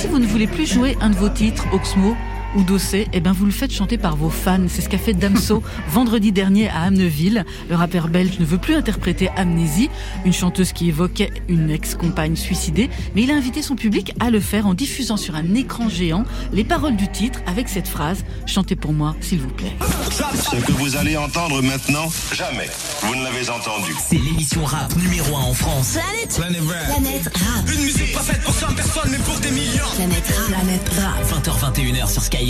Vous 0.06 0.18
ne 0.18 0.26
voulez 0.26 0.46
plus 0.46 0.66
jouer 0.66 0.96
un 1.00 1.10
de 1.10 1.16
vos 1.16 1.28
titres, 1.28 1.64
Oxmo, 1.72 2.16
ou 2.56 2.62
Dossé, 2.62 3.06
eh 3.12 3.20
ben 3.20 3.32
vous 3.32 3.44
le 3.44 3.52
faites 3.52 3.72
chanter 3.72 3.98
par 3.98 4.16
vos 4.16 4.30
fans. 4.30 4.66
C'est 4.68 4.82
ce 4.82 4.88
qu'a 4.88 4.98
fait 4.98 5.12
Damso 5.12 5.62
vendredi 5.88 6.32
dernier 6.32 6.68
à 6.68 6.82
Amneville. 6.82 7.44
Le 7.68 7.76
rappeur 7.76 8.08
belge 8.08 8.38
ne 8.40 8.44
veut 8.44 8.58
plus 8.58 8.74
interpréter 8.74 9.28
Amnésie, 9.36 9.90
une 10.24 10.32
chanteuse 10.32 10.72
qui 10.72 10.88
évoquait 10.88 11.30
une 11.48 11.70
ex-compagne 11.70 12.34
suicidée, 12.34 12.90
mais 13.14 13.22
il 13.22 13.30
a 13.30 13.34
invité 13.34 13.62
son 13.62 13.76
public 13.76 14.12
à 14.20 14.30
le 14.30 14.40
faire 14.40 14.66
en 14.66 14.74
diffusant 14.74 15.16
sur 15.16 15.34
un 15.34 15.54
écran 15.54 15.88
géant 15.88 16.24
les 16.52 16.64
paroles 16.64 16.96
du 16.96 17.08
titre 17.08 17.40
avec 17.46 17.68
cette 17.68 17.88
phrase 17.88 18.24
Chantez 18.46 18.76
pour 18.76 18.92
moi, 18.92 19.14
s'il 19.20 19.40
vous 19.40 19.48
plaît. 19.48 19.76
Ce 20.10 20.56
que 20.56 20.72
vous 20.72 20.96
allez 20.96 21.16
entendre 21.16 21.62
maintenant, 21.62 22.08
jamais 22.32 22.68
vous 23.02 23.14
ne 23.14 23.22
l'avez 23.22 23.50
entendu. 23.50 23.94
C'est 23.98 24.16
l'émission 24.16 24.64
rap 24.64 24.94
numéro 24.96 25.36
1 25.36 25.40
en 25.40 25.54
France. 25.54 25.98
Planète 26.34 26.62
Rap. 26.66 27.02
Planète 27.02 27.36
Rap. 27.36 27.70
Une 27.74 27.82
musique 27.82 28.12
pas 28.14 28.20
faite 28.20 28.42
pour 28.42 28.54
100 28.54 28.74
personnes, 28.74 29.10
mais 29.10 29.18
pour 29.18 29.38
des 29.40 29.50
millions. 29.50 29.84
Planète 29.96 30.26
Rap. 30.26 30.46
Planète 30.46 30.88
Rap. 30.98 31.42
20h21h 31.44 32.10
sur 32.10 32.22
Sky 32.22 32.45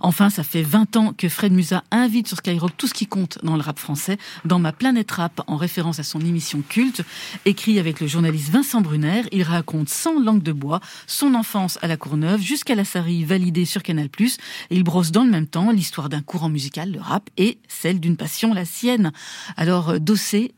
Enfin, 0.00 0.30
ça 0.30 0.42
fait 0.42 0.62
20 0.62 0.96
ans 0.96 1.12
que 1.16 1.28
Fred 1.28 1.52
Musa 1.52 1.84
invite 1.90 2.26
sur 2.26 2.38
Skyrock 2.38 2.76
tout 2.76 2.88
ce 2.88 2.94
qui 2.94 3.06
compte 3.06 3.38
dans 3.44 3.54
le 3.54 3.62
rap 3.62 3.78
français, 3.78 4.18
dans 4.44 4.58
ma 4.58 4.72
planète 4.72 5.10
rap, 5.12 5.42
en 5.46 5.56
référence 5.56 6.00
à 6.00 6.02
son 6.02 6.20
émission 6.20 6.62
culte. 6.68 7.02
Écrit 7.44 7.78
avec 7.78 8.00
le 8.00 8.08
journaliste 8.08 8.50
Vincent 8.50 8.80
Brunner, 8.80 9.22
il 9.30 9.42
raconte 9.42 9.88
sans 9.88 10.18
langue 10.18 10.42
de 10.42 10.52
bois 10.52 10.80
son 11.06 11.34
enfance 11.34 11.78
à 11.82 11.86
la 11.86 11.96
Courneuve 11.96 12.40
jusqu'à 12.40 12.74
la 12.74 12.84
série 12.84 13.24
validée 13.24 13.64
sur 13.64 13.82
Canal+. 13.82 14.08
Et 14.18 14.28
il 14.70 14.82
brosse 14.82 15.12
dans 15.12 15.24
le 15.24 15.30
même 15.30 15.46
temps 15.46 15.70
l'histoire 15.70 16.08
d'un 16.08 16.22
courant 16.22 16.48
musical, 16.48 16.90
le 16.90 17.00
rap, 17.00 17.30
et 17.36 17.58
celle 17.68 18.00
d'une 18.00 18.16
passion, 18.16 18.54
la 18.54 18.64
sienne. 18.64 19.12
Alors, 19.56 19.90
euh, 19.90 19.98
Dossé, 19.98 20.52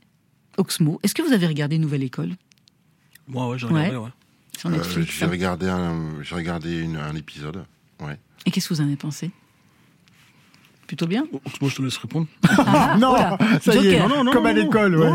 Oxmo, 0.57 1.01
est-ce 1.03 1.15
que 1.15 1.23
vous 1.23 1.33
avez 1.33 1.47
regardé 1.47 1.79
Nouvelle 1.79 2.03
École? 2.03 2.31
Moi, 3.29 3.49
ouais, 3.49 3.59
j'ai 3.59 3.67
regardé, 3.67 3.97
ouais. 3.97 4.11
Sur 4.57 4.71
Netflix. 4.71 5.11
Euh, 5.11 5.17
j'ai 5.19 5.27
regardé, 5.27 5.69
un, 5.69 6.23
j'ai 6.23 6.35
regardé 6.35 6.87
un 6.87 7.17
épisode. 7.17 7.65
Ouais. 8.03 8.19
Et 8.47 8.51
qu'est-ce 8.51 8.69
que 8.69 8.75
vous 8.75 8.81
en 8.81 8.85
avez 8.85 8.97
pensé? 8.97 9.31
Plutôt 10.87 11.07
bien? 11.07 11.27
Oxmo, 11.47 11.69
je 11.69 11.77
te 11.77 11.83
laisse 11.83 11.97
répondre. 11.97 12.27
Ah, 12.49 12.97
non, 13.01 13.15
ça 13.61 13.75
y 13.77 13.89
est, 13.89 14.09
non, 14.09 14.25
non, 14.25 14.33
comme 14.33 14.47
à 14.47 14.53
l'école, 14.53 14.97
ouais. 14.97 15.11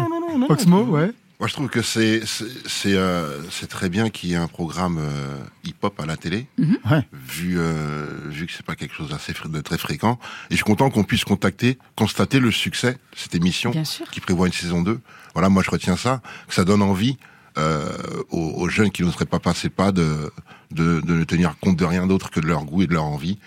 Oxmo, 0.50 0.84
ouais. 0.84 1.12
Moi, 1.40 1.48
je 1.48 1.54
trouve 1.54 1.70
que 1.70 1.84
c'est 1.84 2.22
c'est 2.26 2.96
euh, 2.96 3.44
très 3.70 3.90
bien 3.90 4.10
qu'il 4.10 4.32
y 4.32 4.34
ait 4.34 4.38
un 4.38 4.48
programme 4.48 4.98
euh, 5.00 5.38
hip-hop 5.64 6.00
à 6.00 6.08
la 6.08 6.18
télé, 6.18 6.48
mhm. 6.58 6.80
vu 7.14 7.60
euh, 7.60 8.08
vu 8.26 8.48
que 8.48 8.54
c'est 8.54 8.66
pas 8.66 8.76
quelque 8.76 8.96
chose 8.96 9.10
de 9.10 9.62
très 9.62 9.78
fréquent. 9.78 10.18
Et 10.50 10.54
je 10.54 10.56
suis 10.56 10.64
content 10.64 10.90
qu'on 10.90 11.04
puisse 11.04 11.26
contacter, 11.26 11.78
constater 11.96 12.40
le 12.40 12.50
succès 12.50 12.94
de 12.94 12.98
cette 13.16 13.36
émission 13.36 13.72
qui 14.12 14.20
prévoit 14.20 14.48
une 14.48 14.54
saison 14.54 14.82
2. 14.82 15.00
Voilà, 15.34 15.50
moi 15.50 15.62
je 15.62 15.70
retiens 15.70 15.96
ça, 15.96 16.22
que 16.48 16.56
ça 16.56 16.64
donne 16.64 16.82
envie 16.82 17.20
euh, 17.58 17.90
aux, 18.30 18.70
jeunes 18.70 18.92
qui 18.92 19.04
ne 19.04 19.12
seraient 19.12 19.26
pas 19.26 19.40
passés 19.40 19.70
pas 19.70 19.92
de, 19.92 20.32
de, 20.72 21.02
de, 21.02 21.14
ne 21.14 21.24
tenir 21.24 21.58
compte 21.60 21.78
de 21.78 21.86
rien 21.86 22.06
d'autre 22.06 22.30
que 22.30 22.40
de 22.40 22.46
leur 22.46 22.64
goût 22.66 22.84
et 22.84 22.88
de 22.88 22.94
leur 22.94 23.06
envie. 23.06 23.40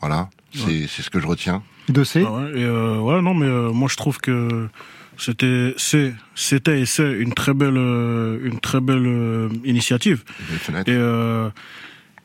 Voilà, 0.00 0.28
c'est 0.54 0.86
ce 0.86 1.10
que 1.10 1.20
je 1.20 1.26
retiens. 1.26 1.62
De 1.88 2.04
C 2.04 2.24
ah 2.26 2.32
ouais, 2.32 2.60
et 2.60 2.64
euh, 2.64 2.98
ouais, 2.98 3.22
non, 3.22 3.34
mais 3.34 3.46
euh, 3.46 3.70
moi 3.70 3.88
je 3.90 3.96
trouve 3.96 4.18
que 4.18 4.68
c'était 5.18 5.74
c'est 5.76 6.14
c'était 6.34 6.80
et 6.80 6.86
c'est 6.86 7.10
une 7.12 7.32
très 7.32 7.54
belle 7.54 7.76
une 7.76 8.58
très 8.60 8.80
belle 8.80 9.50
initiative. 9.64 10.22
Et, 10.86 10.98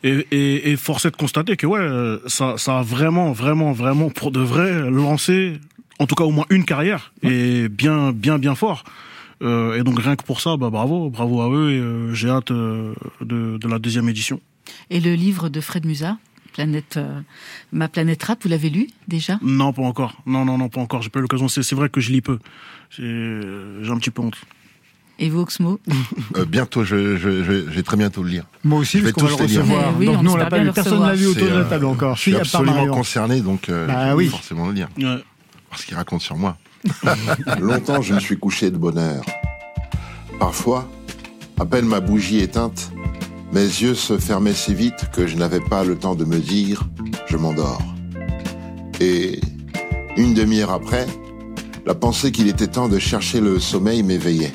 et, 0.04 0.28
et, 0.32 0.72
et 0.72 0.76
force 0.78 1.06
est 1.06 1.12
de 1.12 1.16
constater 1.16 1.58
que 1.58 1.68
ouais, 1.68 2.20
ça, 2.28 2.56
ça 2.58 2.80
a 2.80 2.82
vraiment, 2.82 3.32
vraiment, 3.34 3.72
vraiment, 3.72 4.10
pour 4.10 4.32
de 4.32 4.39
vrai, 4.39 4.89
lancé, 4.89 5.60
en 6.00 6.08
tout 6.08 6.16
cas 6.16 6.24
au 6.24 6.32
moins 6.32 6.48
une 6.50 6.66
carrière, 6.66 7.14
et 7.22 7.70
bien, 7.70 8.12
bien, 8.12 8.39
bien 8.39 8.56
fort. 8.56 8.84
Euh, 9.42 9.80
et 9.80 9.84
donc 9.84 10.00
rien 10.00 10.16
que 10.16 10.24
pour 10.24 10.39
ça, 10.42 10.58
bah, 10.58 10.70
bravo, 10.70 11.10
bravo 11.10 11.42
à 11.42 11.50
eux 11.50 11.72
et 11.72 11.80
euh, 11.80 12.14
j'ai 12.14 12.30
hâte 12.30 12.52
euh, 12.52 12.94
de, 13.22 13.58
de, 13.58 13.68
la 13.68 13.80
deuxième 13.80 14.08
édition. 14.08 14.39
Et 14.89 15.00
le 15.00 15.16
livre 15.16 15.50
de 15.50 15.62
Fred 15.62 15.86
Musa 15.86 16.18
Planète, 16.54 17.00
ma 17.72 17.88
planète 17.88 18.22
rap, 18.24 18.44
vous 18.44 18.50
l'avez 18.50 18.70
lu 18.70 18.89
déjà? 19.08 19.39
Non, 19.42 19.72
pas 19.72 19.84
encore. 19.84 20.22
Non, 20.26 20.44
non, 20.44 20.58
non, 20.58 20.68
pas 20.68 20.82
encore. 20.82 21.02
J'ai 21.02 21.10
pas 21.10 21.20
eu 21.20 21.22
l'occasion. 21.22 21.48
C'est 21.48 21.74
vrai 21.74 21.88
que 21.88 22.02
je 22.02 22.12
lis 22.12 22.20
peu. 22.20 22.39
J'ai 22.89 23.04
un 23.06 23.98
petit 23.98 24.10
peu 24.10 24.22
honte. 24.22 24.36
Et 25.18 25.30
vous, 25.30 25.39
Oxmo? 25.39 25.80
Bientôt, 26.50 26.84
je, 26.84 27.16
je, 27.16 27.46
je, 27.46 27.52
vais 27.54 27.84
très 27.84 27.96
bientôt 27.96 28.22
le 28.22 28.32
lire. 28.32 28.44
Moi 28.66 28.80
aussi, 28.80 29.00
je 29.00 29.06
vais 29.06 29.14
tous 29.14 29.28
le 29.28 29.36
recevoir. 29.36 29.98
Oui, 29.98 30.08
donc 30.08 30.24
nous, 30.24 30.32
on 30.32 30.36
l'a 30.36 30.48
pas 30.48 30.58
lu. 30.58 30.74
Personne 30.74 31.00
n'a 31.00 31.16
lu 31.16 31.28
autour 31.28 31.48
de 31.48 31.54
la 31.54 31.64
table 31.64 31.86
encore. 31.86 32.18
Je 32.18 32.22
suis 32.22 32.36
absolument 32.36 32.88
concerné, 32.88 33.39
donc 33.39 33.70
bah, 33.70 34.10
je 34.10 34.16
oui. 34.16 34.26
vais 34.26 34.32
forcément 34.32 34.68
le 34.68 34.74
lire. 34.74 34.89
Ouais. 34.98 35.24
Parce 35.70 35.86
qu'il 35.86 35.96
raconte 35.96 36.22
sur 36.22 36.36
moi. 36.36 36.58
Longtemps, 37.60 38.02
je 38.02 38.14
me 38.14 38.20
suis 38.20 38.38
couché 38.38 38.72
de 38.72 38.78
bonne 38.78 38.98
heure. 38.98 39.26
Parfois, 40.40 40.88
à 41.60 41.66
peine 41.66 41.86
ma 41.86 42.00
bougie 42.00 42.40
éteinte, 42.40 42.92
Mes 43.54 43.66
yeux 43.66 43.96
se 43.96 44.18
fermaient 44.18 44.54
si 44.54 44.74
vite 44.74 45.10
que 45.12 45.28
je 45.28 45.36
n'avais 45.36 45.60
pas 45.60 45.84
le 45.84 45.98
temps 45.98 46.16
de 46.16 46.24
me 46.24 46.40
dire 46.40 46.88
je 47.28 47.36
m'endors. 47.36 47.82
Et 49.02 49.42
une 50.16 50.34
demi-heure 50.34 50.72
après, 50.72 51.06
la 51.86 51.94
pensée 51.94 52.32
qu'il 52.32 52.48
était 52.48 52.68
temps 52.68 52.88
de 52.88 52.98
chercher 52.98 53.42
le 53.42 53.60
sommeil 53.60 54.04
m'éveillait. 54.04 54.54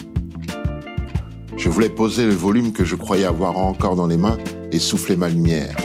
Je 1.59 1.68
voulais 1.68 1.91
poser 1.91 2.24
le 2.24 2.35
volume 2.35 2.72
que 2.72 2.85
je 2.85 2.97
croyais 2.97 3.24
avoir 3.24 3.59
encore 3.59 3.97
dans 3.97 4.07
les 4.07 4.16
mains 4.16 4.39
et 4.72 4.79
souffler 4.79 5.16
ma 5.16 5.29
lumière. 5.29 5.77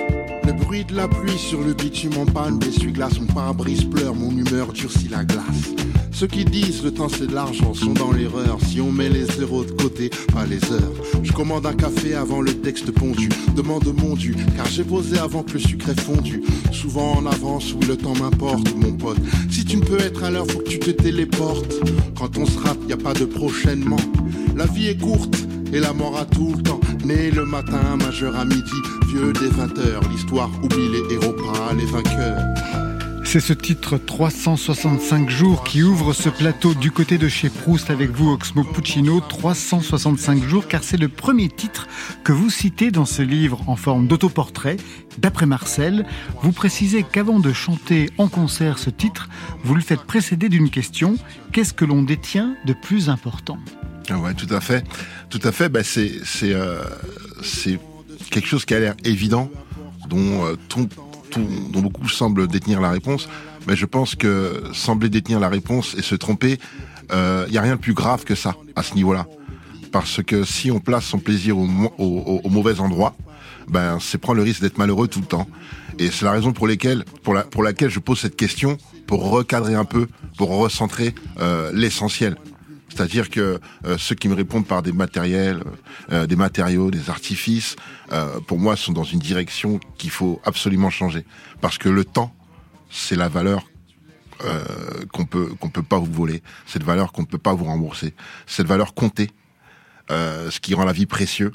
Le 0.52 0.58
bruit 0.58 0.84
de 0.84 0.94
la 0.98 1.08
pluie 1.08 1.38
sur 1.38 1.62
le 1.62 1.74
bitume 1.74 2.18
en 2.18 2.26
panne, 2.26 2.60
l'essuie-glace, 2.60 3.22
mon 3.22 3.28
pare-brise 3.28 3.86
pleure, 3.86 4.14
mon 4.14 4.32
humeur 4.32 4.74
durcit 4.74 5.08
la 5.08 5.24
glace. 5.24 5.72
Ceux 6.12 6.28
qui 6.28 6.44
disent 6.44 6.84
le 6.84 6.92
temps 6.92 7.08
c'est 7.08 7.28
de 7.28 7.34
l'argent 7.34 7.74
sont 7.74 7.94
dans 7.94 8.12
l'erreur. 8.12 8.60
Si 8.68 8.82
on 8.82 8.92
met 8.92 9.08
les 9.08 9.24
zéros 9.28 9.64
de 9.64 9.72
côté, 9.72 10.10
pas 10.34 10.46
les 10.46 10.62
heures. 10.74 10.92
Je 11.24 11.32
commande 11.32 11.66
un 11.66 11.74
café 11.74 12.16
avant 12.16 12.42
le 12.42 12.54
texte 12.54 12.92
pondu. 12.92 13.30
Demande 13.56 13.96
mon 13.98 14.16
dû, 14.16 14.36
car 14.58 14.66
j'ai 14.66 14.84
posé 14.84 15.18
avant 15.20 15.44
que 15.44 15.54
le 15.54 15.60
sucre 15.60 15.88
ait 15.88 16.02
fondu. 16.02 16.44
Souvent 16.74 17.14
en 17.14 17.26
avance, 17.28 17.74
oui, 17.74 17.86
le 17.88 17.96
temps 17.96 18.16
m'importe, 18.20 18.76
mon 18.76 18.92
pote. 18.92 19.20
Si 19.50 19.64
tu 19.64 19.78
ne 19.78 19.86
peux 19.86 20.02
être 20.02 20.22
à 20.22 20.32
l'heure, 20.32 20.48
faut 20.52 20.60
que 20.60 20.70
tu 20.70 20.80
te 20.80 20.92
téléportes. 20.92 21.76
Quand 22.18 22.38
on 22.38 22.46
se 22.46 22.60
rate, 22.60 22.80
y 22.90 22.94
a 22.94 22.98
pas 22.98 23.14
de 23.14 23.24
prochainement. 23.24 24.02
La 24.58 24.66
vie 24.66 24.90
est 24.90 25.00
courte 25.00 25.48
et 25.74 25.80
la 25.80 25.94
mort 25.94 26.18
a 26.18 26.26
tout 26.26 26.54
le 26.56 26.64
temps. 26.64 26.80
Né 27.06 27.32
le 27.32 27.46
matin, 27.46 27.98
majeur 27.98 28.36
à 28.36 28.46
midi, 28.46 28.72
vieux 29.08 29.34
des 29.34 29.48
20 29.48 29.78
heures. 29.80 30.02
L'histoire 30.10 30.50
oublie 30.64 30.90
les 30.90 31.16
héros, 31.16 31.34
pas 31.34 31.74
les 31.74 31.86
vainqueurs. 31.86 32.44
C'est 33.24 33.40
ce 33.40 33.54
titre 33.54 33.98
365 33.98 35.30
jours 35.30 35.64
qui 35.64 35.84
ouvre 35.84 36.12
ce 36.12 36.28
plateau 36.28 36.74
du 36.74 36.92
côté 36.92 37.18
de 37.18 37.30
chez 37.30 37.50
Proust 37.50 37.90
avec 37.90 38.12
vous, 38.12 38.30
Oxmo 38.30 38.66
Puccino. 38.66 39.22
365 39.22 40.44
jours, 40.44 40.68
car 40.68 40.84
c'est 40.84 40.98
le 40.98 41.08
premier 41.08 41.48
titre 41.48 41.88
que 42.26 42.34
vous 42.34 42.50
citez 42.50 42.92
dans 42.92 43.06
ce 43.06 43.22
livre 43.22 43.62
en 43.68 43.78
forme 43.78 44.08
d'autoportrait. 44.08 44.76
D'après 45.18 45.46
Marcel, 45.46 46.06
vous 46.42 46.52
précisez 46.52 47.04
qu'avant 47.04 47.40
de 47.40 47.54
chanter 47.54 48.10
en 48.18 48.28
concert 48.28 48.78
ce 48.78 48.90
titre, 48.90 49.30
vous 49.64 49.76
le 49.76 49.82
faites 49.82 50.02
précéder 50.02 50.50
d'une 50.50 50.70
question. 50.70 51.16
Qu'est-ce 51.54 51.74
que 51.74 51.86
l'on 51.86 52.04
détient 52.04 52.56
de 52.66 52.74
plus 52.74 53.10
important? 53.10 53.60
Tout 54.36 54.54
à 54.54 54.62
fait. 54.62 54.84
Tout 55.30 55.40
à 55.44 55.52
fait. 55.52 55.70
Bah, 55.70 55.82
euh, 56.44 56.84
c'est 57.44 57.80
quelque 58.30 58.48
chose 58.48 58.66
qui 58.66 58.74
a 58.74 58.80
l'air 58.80 58.96
évident, 59.04 59.50
dont 60.10 60.46
euh, 60.46 60.56
dont 61.72 61.82
beaucoup 61.82 62.10
semblent 62.10 62.48
détenir 62.48 62.82
la 62.82 62.92
réponse, 62.92 63.30
mais 63.68 63.78
je 63.78 63.86
pense 63.86 64.16
que 64.16 64.64
sembler 64.74 65.08
détenir 65.08 65.40
la 65.40 65.48
réponse 65.48 65.96
et 65.98 66.02
se 66.02 66.16
tromper, 66.16 66.60
il 67.10 67.14
euh, 67.14 67.48
n'y 67.48 67.58
a 67.58 67.62
rien 67.62 67.76
de 67.76 67.80
plus 67.80 67.94
grave 67.94 68.26
que 68.26 68.36
ça 68.36 68.58
à 68.76 68.84
ce 68.84 68.96
niveau-là. 68.96 69.28
Parce 69.94 70.22
que 70.22 70.44
si 70.44 70.72
on 70.72 70.80
place 70.80 71.06
son 71.06 71.20
plaisir 71.20 71.58
au, 71.58 71.68
au, 71.98 72.50
mauvais 72.50 72.80
endroit, 72.80 73.16
ben 73.68 73.98
c'est 74.02 74.18
prendre 74.18 74.38
le 74.38 74.44
risque 74.44 74.62
d'être 74.62 74.78
malheureux 74.78 75.08
tout 75.08 75.20
le 75.20 75.26
temps. 75.26 75.48
Et 76.00 76.10
c'est 76.12 76.26
la 76.26 76.32
raison 76.32 76.52
pour, 76.52 76.68
laquelle 76.68 77.04
je 77.90 78.00
pose 78.00 78.20
cette 78.20 78.36
question, 78.36 78.78
pour 79.08 79.30
recadrer 79.30 79.76
un 79.76 79.86
peu, 79.86 80.08
pour 80.38 80.50
recentrer 80.50 81.14
l'essentiel. 81.74 82.36
C'est-à-dire 82.94 83.30
que 83.30 83.60
euh, 83.86 83.98
ceux 83.98 84.16
qui 84.16 84.28
me 84.28 84.36
répondent 84.36 84.68
par 84.68 84.82
des 84.82 84.92
matériels, 84.92 85.64
euh, 86.12 86.28
des 86.28 86.36
matériaux, 86.36 86.92
des 86.92 87.10
artifices, 87.10 87.76
euh, 88.12 88.40
pour 88.42 88.60
moi, 88.60 88.76
sont 88.76 88.92
dans 88.92 89.06
une 89.06 89.20
direction 89.20 89.80
qu'il 89.98 90.10
faut 90.10 90.42
absolument 90.44 90.90
changer. 90.90 91.26
Parce 91.62 91.78
que 91.78 91.88
le 91.88 92.04
temps, 92.04 92.34
c'est 92.90 93.16
la 93.16 93.30
valeur 93.30 93.66
qu'on 95.14 95.26
peut 95.26 95.52
qu'on 95.60 95.70
peut 95.70 95.84
pas 95.84 96.00
vous 96.00 96.12
voler, 96.12 96.42
cette 96.66 96.82
valeur 96.82 97.12
qu'on 97.12 97.22
ne 97.22 97.28
peut 97.28 97.38
pas 97.38 97.54
vous 97.54 97.66
rembourser, 97.66 98.16
cette 98.48 98.66
valeur 98.66 98.96
comptée, 98.96 99.30
ce 100.10 100.60
qui 100.60 100.74
rend 100.74 100.84
la 100.84 100.94
vie 100.94 101.06
précieuse. 101.06 101.52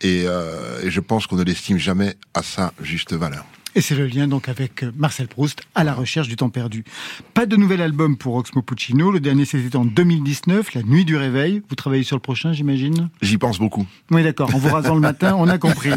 Et 0.00 0.24
je 0.24 1.00
pense 1.00 1.26
qu'on 1.26 1.36
ne 1.36 1.44
l'estime 1.44 1.76
jamais 1.76 2.16
à 2.32 2.42
sa 2.42 2.72
juste 2.80 3.12
valeur. 3.12 3.44
Et 3.76 3.82
c'est 3.82 3.94
le 3.94 4.06
lien 4.06 4.26
donc 4.26 4.48
avec 4.48 4.84
euh, 4.84 4.90
Marcel 4.96 5.28
Proust 5.28 5.60
à 5.74 5.84
la 5.84 5.92
recherche 5.92 6.28
du 6.28 6.36
temps 6.36 6.48
perdu. 6.48 6.82
Pas 7.34 7.44
de 7.44 7.56
nouvel 7.56 7.82
album 7.82 8.16
pour 8.16 8.34
Oxmo 8.36 8.62
Puccino. 8.62 9.10
Le 9.10 9.20
dernier 9.20 9.44
c'était 9.44 9.76
en 9.76 9.84
2019, 9.84 10.72
La 10.72 10.82
Nuit 10.82 11.04
du 11.04 11.14
Réveil. 11.14 11.60
Vous 11.68 11.74
travaillez 11.74 12.02
sur 12.02 12.16
le 12.16 12.22
prochain, 12.22 12.54
j'imagine? 12.54 13.10
J'y 13.20 13.36
pense 13.36 13.58
beaucoup. 13.58 13.86
Oui, 14.10 14.22
d'accord. 14.22 14.54
En 14.54 14.58
vous 14.58 14.70
rasant 14.70 14.94
le 14.94 15.02
matin, 15.02 15.36
on 15.38 15.46
a 15.46 15.58
compris. 15.58 15.90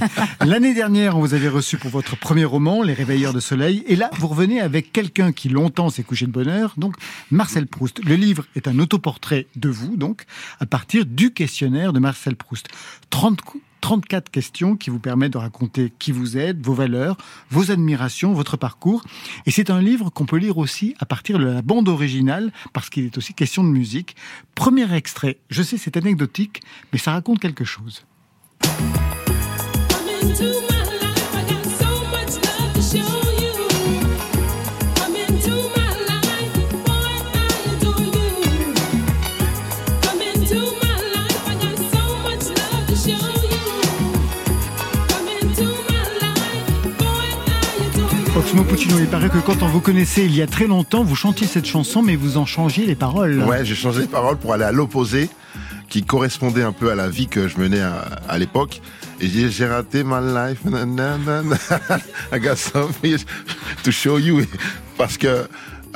L'année 0.46 0.74
dernière, 0.74 1.16
on 1.16 1.22
vous 1.22 1.34
avait 1.34 1.48
reçu 1.48 1.78
pour 1.78 1.90
votre 1.90 2.18
premier 2.18 2.44
roman, 2.44 2.84
Les 2.84 2.92
Réveilleurs 2.92 3.34
de 3.34 3.40
Soleil. 3.40 3.86
Et 3.88 3.96
là, 3.96 4.12
vous 4.18 4.28
revenez 4.28 4.60
avec 4.60 4.92
quelqu'un 4.92 5.32
qui 5.32 5.48
longtemps 5.48 5.90
s'est 5.90 6.04
couché 6.04 6.26
de 6.26 6.32
bonheur, 6.32 6.74
donc 6.76 6.96
Marcel 7.32 7.66
Proust. 7.66 8.04
Le 8.04 8.16
livre 8.16 8.44
est 8.58 8.68
un 8.68 8.78
autoportrait 8.80 9.48
de 9.56 9.70
vous, 9.70 9.96
donc, 9.96 10.26
à 10.60 10.66
partir 10.66 11.06
du 11.06 11.32
questionnaire 11.32 11.94
de 11.94 12.00
Marcel 12.00 12.36
Proust. 12.36 12.68
30 13.10 13.40
34 13.82 14.30
questions 14.30 14.76
qui 14.76 14.90
vous 14.90 15.00
permettent 15.00 15.34
de 15.34 15.38
raconter 15.38 15.92
qui 16.00 16.12
vous 16.12 16.38
êtes, 16.38 16.64
vos 16.64 16.74
valeurs, 16.74 17.18
vos 17.50 17.72
admirations, 17.72 18.34
votre 18.34 18.58
parcours. 18.58 19.04
Et 19.46 19.52
c'est 19.52 19.70
un 19.70 19.82
livre 19.82 20.10
qu'on 20.10 20.26
peut 20.26 20.38
lire 20.38 20.58
aussi 20.58 20.96
à 21.00 21.06
partir 21.06 21.40
de 21.40 21.46
la 21.46 21.62
bande 21.62 21.90
originale, 21.90 22.52
parce 22.74 22.90
qu'il 22.90 23.06
est 23.06 23.18
aussi 23.18 23.34
question 23.34 23.64
de 23.64 23.70
musique. 23.70 24.16
Premier 24.56 24.94
extrait, 24.94 25.38
je 25.50 25.64
sais 25.64 25.78
c'est 25.78 25.98
anecdotique, 25.98 26.62
mais 26.92 27.00
ça 27.00 27.12
raconte 27.12 27.40
quelque 27.40 27.66
chose. 27.66 28.06
Oxmo 48.40 48.64
Puccino, 48.64 48.98
il 48.98 49.08
paraît 49.08 49.30
que 49.30 49.40
quand 49.40 49.64
on 49.64 49.68
vous 49.68 49.82
connaissait 49.82 50.24
il 50.24 50.34
y 50.34 50.42
a 50.42 50.48
très 50.48 50.66
longtemps, 50.66 51.04
vous 51.04 51.18
chantiez 51.18 51.46
cette 51.46 51.66
chanson, 51.66 52.02
mais 52.02 52.16
vous 52.16 52.38
en 52.38 52.46
changiez 52.46 52.86
les 52.86 52.96
paroles. 52.96 53.44
Ouais, 53.44 53.66
j'ai 53.66 53.76
changé 53.76 54.00
les 54.00 54.08
paroles 54.08 54.38
pour 54.38 54.54
aller 54.54 54.64
à 54.64 54.72
l'opposé, 54.72 55.30
qui 55.90 56.04
correspondait 56.04 56.64
un 56.64 56.72
peu 56.72 56.90
à 56.90 56.96
la 56.96 57.10
vie 57.10 57.28
que 57.28 57.50
je 57.50 57.58
menais 57.58 57.82
à, 57.82 58.38
l'époque. 58.38 58.82
Et 59.20 59.28
j'ai 59.28 59.66
raté 59.66 60.06
ma 60.06 60.22
life, 60.22 60.60
I 60.66 62.40
got 62.40 62.56
something 62.56 63.18
to 63.84 63.92
show 63.92 64.18
you. 64.18 64.46
Parce 64.98 65.18
que 65.18 65.46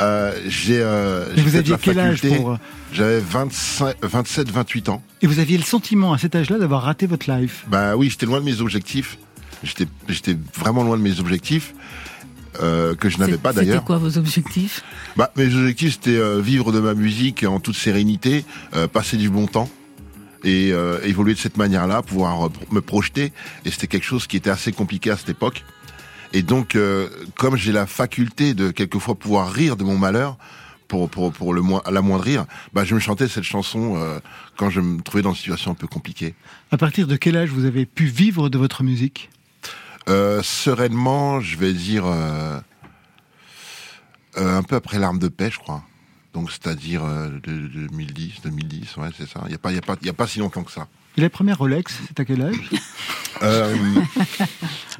euh, 0.01 0.33
j'ai. 0.45 0.81
Euh, 0.81 1.33
vous 1.37 1.55
aviez 1.55 1.75
quel 1.81 1.97
âge 1.97 2.21
pour 2.23 2.57
J'avais 2.91 3.21
27, 3.21 4.51
28 4.51 4.89
ans. 4.89 5.01
Et 5.21 5.27
vous 5.27 5.39
aviez 5.39 5.57
le 5.57 5.63
sentiment 5.63 6.11
à 6.11 6.17
cet 6.17 6.35
âge-là 6.35 6.57
d'avoir 6.57 6.81
raté 6.81 7.07
votre 7.07 7.31
life? 7.31 7.63
Bah 7.69 7.95
oui, 7.95 8.09
j'étais 8.09 8.25
loin 8.25 8.41
de 8.41 8.45
mes 8.45 8.59
objectifs. 8.59 9.17
J'étais 9.63 10.37
vraiment 10.57 10.83
loin 10.83 10.97
de 10.97 11.01
mes 11.01 11.21
objectifs. 11.21 11.73
Euh, 12.61 12.95
que 12.95 13.09
je 13.09 13.17
n'avais 13.17 13.37
pas 13.37 13.53
d'ailleurs. 13.53 13.75
C'était 13.75 13.85
quoi 13.85 13.97
vos 13.97 14.17
objectifs 14.17 14.83
bah, 15.15 15.31
Mes 15.35 15.53
objectifs, 15.55 15.93
c'était 15.93 16.17
euh, 16.17 16.39
vivre 16.39 16.71
de 16.71 16.79
ma 16.79 16.93
musique 16.93 17.43
en 17.43 17.59
toute 17.59 17.75
sérénité, 17.75 18.45
euh, 18.75 18.87
passer 18.87 19.17
du 19.17 19.29
bon 19.29 19.47
temps 19.47 19.69
et 20.45 20.73
évoluer 21.05 21.35
de 21.35 21.39
cette 21.39 21.55
manière-là, 21.55 22.01
pouvoir 22.01 22.49
me 22.69 22.81
projeter. 22.81 23.31
Et 23.63 23.71
c'était 23.71 23.87
quelque 23.87 24.03
chose 24.03 24.27
qui 24.27 24.35
était 24.35 24.49
assez 24.49 24.73
compliqué 24.73 25.09
à 25.09 25.15
cette 25.15 25.29
époque. 25.29 25.63
Et 26.33 26.41
donc, 26.41 26.77
comme 27.37 27.55
j'ai 27.55 27.71
la 27.71 27.85
faculté 27.85 28.53
de 28.53 28.69
quelquefois 28.69 29.15
pouvoir 29.15 29.49
rire 29.49 29.77
de 29.77 29.85
mon 29.85 29.97
malheur, 29.97 30.37
pour, 30.89 31.09
pour, 31.09 31.31
pour 31.31 31.53
le 31.53 31.61
l'amoindrir, 31.89 32.43
bah, 32.73 32.83
je 32.83 32.93
me 32.93 32.99
chantais 32.99 33.29
cette 33.29 33.45
chanson 33.45 33.97
quand 34.57 34.69
je 34.69 34.81
me 34.81 35.01
trouvais 35.01 35.23
dans 35.23 35.29
une 35.29 35.37
situation 35.37 35.71
un 35.71 35.75
peu 35.75 35.87
compliquée. 35.87 36.35
À 36.71 36.77
partir 36.77 37.07
de 37.07 37.15
quel 37.15 37.37
âge 37.37 37.47
vous 37.47 37.63
avez 37.63 37.85
pu 37.85 38.07
vivre 38.07 38.49
de 38.49 38.57
votre 38.57 38.83
musique? 38.83 39.29
Euh, 40.09 40.41
sereinement, 40.43 41.39
je 41.39 41.57
vais 41.57 41.73
dire 41.73 42.05
euh, 42.05 42.59
euh, 44.37 44.57
un 44.57 44.63
peu 44.63 44.75
après 44.75 44.99
l'arme 44.99 45.19
de 45.19 45.27
paix, 45.27 45.49
je 45.51 45.59
crois. 45.59 45.83
Donc 46.33 46.51
c'est-à-dire 46.51 47.03
de, 47.03 47.39
2010, 47.89 48.41
2010, 48.43 48.97
ouais, 48.97 49.09
c'est 49.17 49.29
ça. 49.29 49.41
Il 49.45 49.49
n'y 49.49 49.55
a 49.55 49.59
pas, 49.59 49.71
y 49.71 49.77
a 49.77 49.81
pas, 49.81 49.95
il 50.01 50.07
y 50.07 50.09
a 50.09 50.13
pas 50.13 50.27
si 50.27 50.39
longtemps 50.39 50.63
que 50.63 50.71
ça. 50.71 50.87
Et 51.15 51.21
la 51.21 51.29
première 51.29 51.59
Rolex, 51.59 51.93
c'est 52.07 52.19
à 52.19 52.25
quel 52.25 52.41
âge? 52.41 52.55
Euh, 53.41 53.75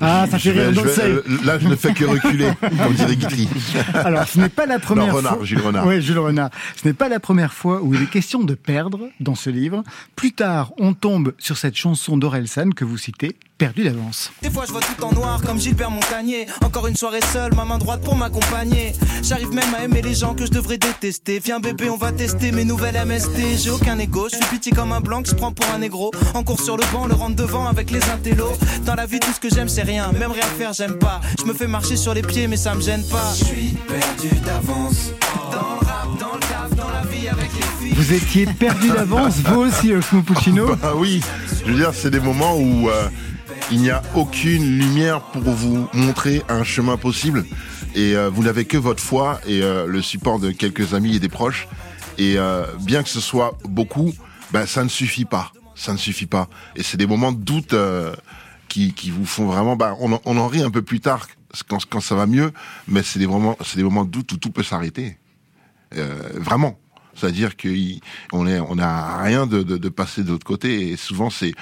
Ah, 0.02 0.26
ça 0.30 0.40
fait 0.40 0.52
rire. 0.52 0.72
Euh, 0.76 1.22
là, 1.44 1.60
je 1.60 1.68
ne 1.68 1.76
fais 1.76 1.94
que 1.94 2.04
reculer, 2.04 2.50
comme 2.62 2.94
dirait 2.94 3.16
Guitry. 3.16 3.48
Alors, 3.94 4.28
ce 4.28 4.40
n'est 4.40 4.50
pas 4.50 4.66
la 4.66 4.80
première 4.80 5.08
non, 5.08 5.14
Renard, 5.18 5.36
fois. 5.36 5.46
Jules 5.46 5.62
Renard. 5.62 5.86
Oui, 5.86 6.02
Jules 6.02 6.20
Renard. 6.20 6.50
Ce 6.76 6.88
n'est 6.88 6.94
pas 6.94 7.10
la 7.10 7.20
première 7.20 7.54
fois 7.54 7.82
où 7.82 7.94
il 7.94 8.02
est 8.02 8.10
question 8.10 8.44
de 8.44 8.56
perdre 8.56 9.10
dans 9.20 9.36
ce 9.36 9.50
livre. 9.50 9.84
Plus 10.16 10.32
tard, 10.34 10.74
on 10.78 10.94
tombe 10.94 11.34
sur 11.38 11.58
cette 11.58 11.76
chanson 11.76 12.18
d'Orelsan 12.18 12.72
que 12.72 12.86
vous 12.86 12.98
citez, 12.98 13.38
perdu 13.58 13.84
d'avance. 13.84 14.32
Des 14.42 14.50
fois, 14.50 14.66
je 14.66 14.72
vois 14.72 14.82
tout 14.82 15.04
en 15.04 15.12
noir 15.12 15.42
comme 15.42 15.60
Gilbert 15.60 15.92
Montagnier. 15.92 16.48
Encore 16.64 16.88
une 16.88 16.96
soirée 16.96 17.22
seule, 17.32 17.54
ma 17.56 17.66
main 17.66 17.78
droite 17.78 18.02
pour 18.02 18.16
m'accompagner. 18.16 18.94
J'arrive 19.22 19.52
même 19.52 19.74
à 19.78 19.84
aimer 19.84 20.02
les 20.02 20.14
gens 20.16 20.34
que 20.34 20.46
je 20.46 20.52
devrais 20.52 20.78
détester. 20.78 21.40
Viens 21.40 21.60
bébé, 21.60 21.90
on 21.90 21.98
va 21.98 22.12
tester 22.12 22.52
mes 22.52 22.66
nouvelles 22.66 23.00
MST. 23.06 23.64
J'ai 23.64 23.70
aucun 23.70 23.98
ego, 24.00 24.28
je 24.30 24.36
suis 24.38 24.46
pitié 24.46 24.72
comme 24.72 24.92
un 24.92 25.02
blanc 25.02 25.22
que 25.22 25.30
je 25.30 25.36
prends 25.36 25.52
pour 25.52 25.66
un 25.74 25.80
négro. 25.80 26.12
En 26.34 26.44
cours 26.44 26.60
sur 26.60 26.78
le 26.78 26.84
banc, 26.92 27.08
le 27.08 27.14
rentre 27.14 27.36
devant 27.36 27.68
avec 27.68 27.92
les 27.92 28.04
intellos. 28.10 28.54
Dans 28.86 28.96
la 28.96 29.06
vie, 29.06 29.20
tout 29.20 29.32
ce 29.32 29.40
que 29.40 29.50
j'aime, 29.50 29.70
c'est 29.70 29.84
rien. 29.84 30.12
Même 30.12 30.32
rien 30.32 30.46
faire, 30.58 30.74
j'aime 30.74 30.98
pas. 30.98 31.22
Je 31.40 31.46
me 31.46 31.54
fais 31.54 31.68
marcher 31.68 31.96
sur 31.96 32.14
les 32.14 32.22
pieds, 32.22 32.48
mais 32.48 32.58
ça 32.58 32.76
me 32.76 32.82
gêne 32.82 33.04
pas. 33.08 33.34
Je 33.38 33.46
suis 33.46 33.78
perdu 33.88 34.36
d'avance. 34.46 35.12
Dans 35.52 35.80
le 35.80 35.88
rap, 35.88 36.20
dans 36.20 36.34
le 36.36 36.40
taf, 36.40 36.76
dans 36.76 36.90
la 36.90 37.02
vie 37.10 37.28
avec 37.28 37.50
les 37.54 37.88
filles. 37.88 37.94
Vous 37.96 38.14
étiez 38.14 38.46
perdu 38.46 38.90
d'avance, 38.90 39.36
vous 39.46 39.62
aussi, 39.62 39.94
Osmo 39.94 40.22
Puccino 40.22 40.76
Bah 40.82 40.94
oui, 40.96 41.22
je 41.66 41.72
veux 41.72 41.78
dire, 41.78 41.92
c'est 41.94 42.10
des 42.10 42.20
moments 42.20 42.58
où. 42.58 42.90
Euh, 42.90 43.08
Il 43.72 43.82
n'y 43.82 43.90
a 43.90 44.02
aucune 44.16 44.78
lumière 44.78 45.22
pour 45.22 45.42
vous 45.42 45.88
montrer 45.94 46.44
un 46.50 46.64
chemin 46.64 46.98
possible. 46.98 47.46
Et 47.96 48.16
euh, 48.16 48.30
vous 48.30 48.44
n'avez 48.44 48.66
que 48.66 48.78
votre 48.78 49.02
foi 49.02 49.40
et 49.48 49.62
euh, 49.62 49.88
le 49.88 50.02
support 50.02 50.40
de 50.40 50.52
quelques 50.52 50.94
amis 50.94 51.16
et 51.16 51.20
des 51.20 51.30
proches. 51.30 51.68
Et 52.18 52.38
euh, 52.38 52.66
bien 52.82 53.04
que 53.04 53.10
ce 53.10 53.20
soit 53.22 53.58
beaucoup, 53.64 54.14
ben, 54.52 54.66
ça 54.66 54.84
ne 54.84 54.90
suffit 54.90 55.26
pas. 55.26 55.52
Ça 55.76 55.94
ne 55.94 55.98
suffit 55.98 56.28
pas. 56.28 56.50
Et 56.76 56.84
c'est 56.84 56.98
des 56.98 57.08
moments 57.08 57.32
de 57.32 57.42
doute 57.42 57.74
qui, 58.68 58.94
qui 58.94 59.10
vous 59.10 59.26
font 59.26 59.48
vraiment... 59.48 59.76
Ben, 59.76 59.96
on, 60.00 60.20
on 60.26 60.38
en 60.38 60.48
rit 60.48 60.62
un 60.62 60.72
peu 60.72 60.82
plus 60.82 61.00
tard 61.00 61.28
quand, 61.68 61.84
quand 61.90 62.02
ça 62.02 62.16
va 62.16 62.28
mieux, 62.28 62.52
mais 62.88 63.02
c'est 63.02 63.20
des 63.20 63.28
moments, 63.28 63.58
des 63.76 63.84
moments 63.84 64.06
de 64.06 64.12
doute 64.12 64.32
où 64.34 64.38
tout 64.38 64.52
peut 64.52 64.64
s'arrêter. 64.64 65.18
vraiment. 66.36 66.78
C'est-à-dire 67.16 67.56
qu'on 67.58 68.00
on 68.32 68.80
a 68.80 69.24
rien 69.24 69.46
de, 69.48 69.64
de, 69.64 69.78
de 69.78 69.90
passer 69.90 70.24
de 70.24 70.30
l'autre 70.32 70.46
côté. 70.46 70.90
Et 70.90 70.98
souvent, 70.98 71.30
c'est 71.30 71.54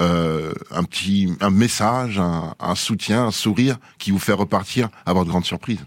euh, 0.00 0.52
un 0.70 0.84
petit 0.84 1.32
un 1.40 1.50
message, 1.50 2.18
un, 2.18 2.54
un, 2.58 2.74
soutien, 2.74 3.26
un 3.26 3.30
sourire 3.30 3.76
qui 3.98 4.10
vous 4.10 4.18
fait 4.18 4.32
repartir 4.32 4.88
à 5.06 5.12
votre 5.12 5.28
grande 5.28 5.44
surprise. 5.44 5.78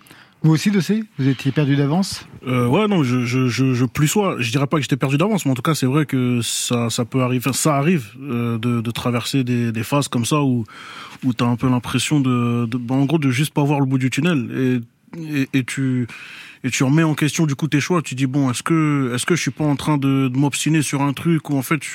Vous 0.43 0.51
aussi, 0.51 0.71
Dossé 0.71 1.05
Vous 1.17 1.29
étiez 1.29 1.53
perdu 1.53 1.77
d'avance? 1.77 2.27
Euh, 2.45 2.67
Ouais, 2.67 2.89
non, 2.89 3.01
je, 3.03 3.25
je, 3.25 3.47
je, 3.47 3.73
je 3.73 3.85
plus 3.85 4.09
sois. 4.09 4.35
Je 4.39 4.51
dirais 4.51 4.67
pas 4.67 4.75
que 4.75 4.83
j'étais 4.83 4.97
perdu 4.97 5.17
d'avance, 5.17 5.45
mais 5.45 5.51
en 5.51 5.55
tout 5.55 5.61
cas, 5.61 5.73
c'est 5.73 5.85
vrai 5.85 6.05
que 6.05 6.41
ça, 6.41 6.89
ça 6.89 7.05
peut 7.05 7.21
arriver. 7.21 7.53
ça 7.53 7.77
arrive 7.77 8.11
euh, 8.21 8.57
de, 8.57 8.81
de, 8.81 8.91
traverser 8.91 9.45
des, 9.45 9.71
des, 9.71 9.83
phases 9.83 10.09
comme 10.09 10.25
ça 10.25 10.41
où, 10.41 10.65
où 11.23 11.33
tu 11.33 11.43
as 11.45 11.47
un 11.47 11.55
peu 11.55 11.69
l'impression 11.69 12.19
de, 12.19 12.65
de 12.65 12.77
en 12.91 13.05
gros, 13.05 13.19
de 13.19 13.29
juste 13.29 13.53
pas 13.53 13.63
voir 13.63 13.79
le 13.79 13.85
bout 13.85 13.97
du 13.97 14.09
tunnel. 14.09 14.81
Et, 15.17 15.41
et, 15.41 15.49
et, 15.53 15.63
tu 15.63 16.07
et 16.65 16.69
tu 16.69 16.83
remets 16.83 17.03
en 17.03 17.13
question 17.13 17.45
du 17.45 17.55
coup 17.55 17.69
tes 17.69 17.79
choix. 17.79 18.01
Tu 18.01 18.13
dis 18.13 18.25
bon, 18.25 18.51
est-ce 18.51 18.63
que 18.63 19.13
est-ce 19.15 19.25
que 19.25 19.35
je 19.35 19.41
suis 19.41 19.51
pas 19.51 19.63
en 19.63 19.77
train 19.77 19.97
de, 19.97 20.27
de 20.27 20.37
m'obstiner 20.37 20.81
sur 20.81 21.01
un 21.03 21.13
truc 21.13 21.49
où 21.49 21.57
en 21.57 21.61
fait 21.61 21.81
je, 21.81 21.89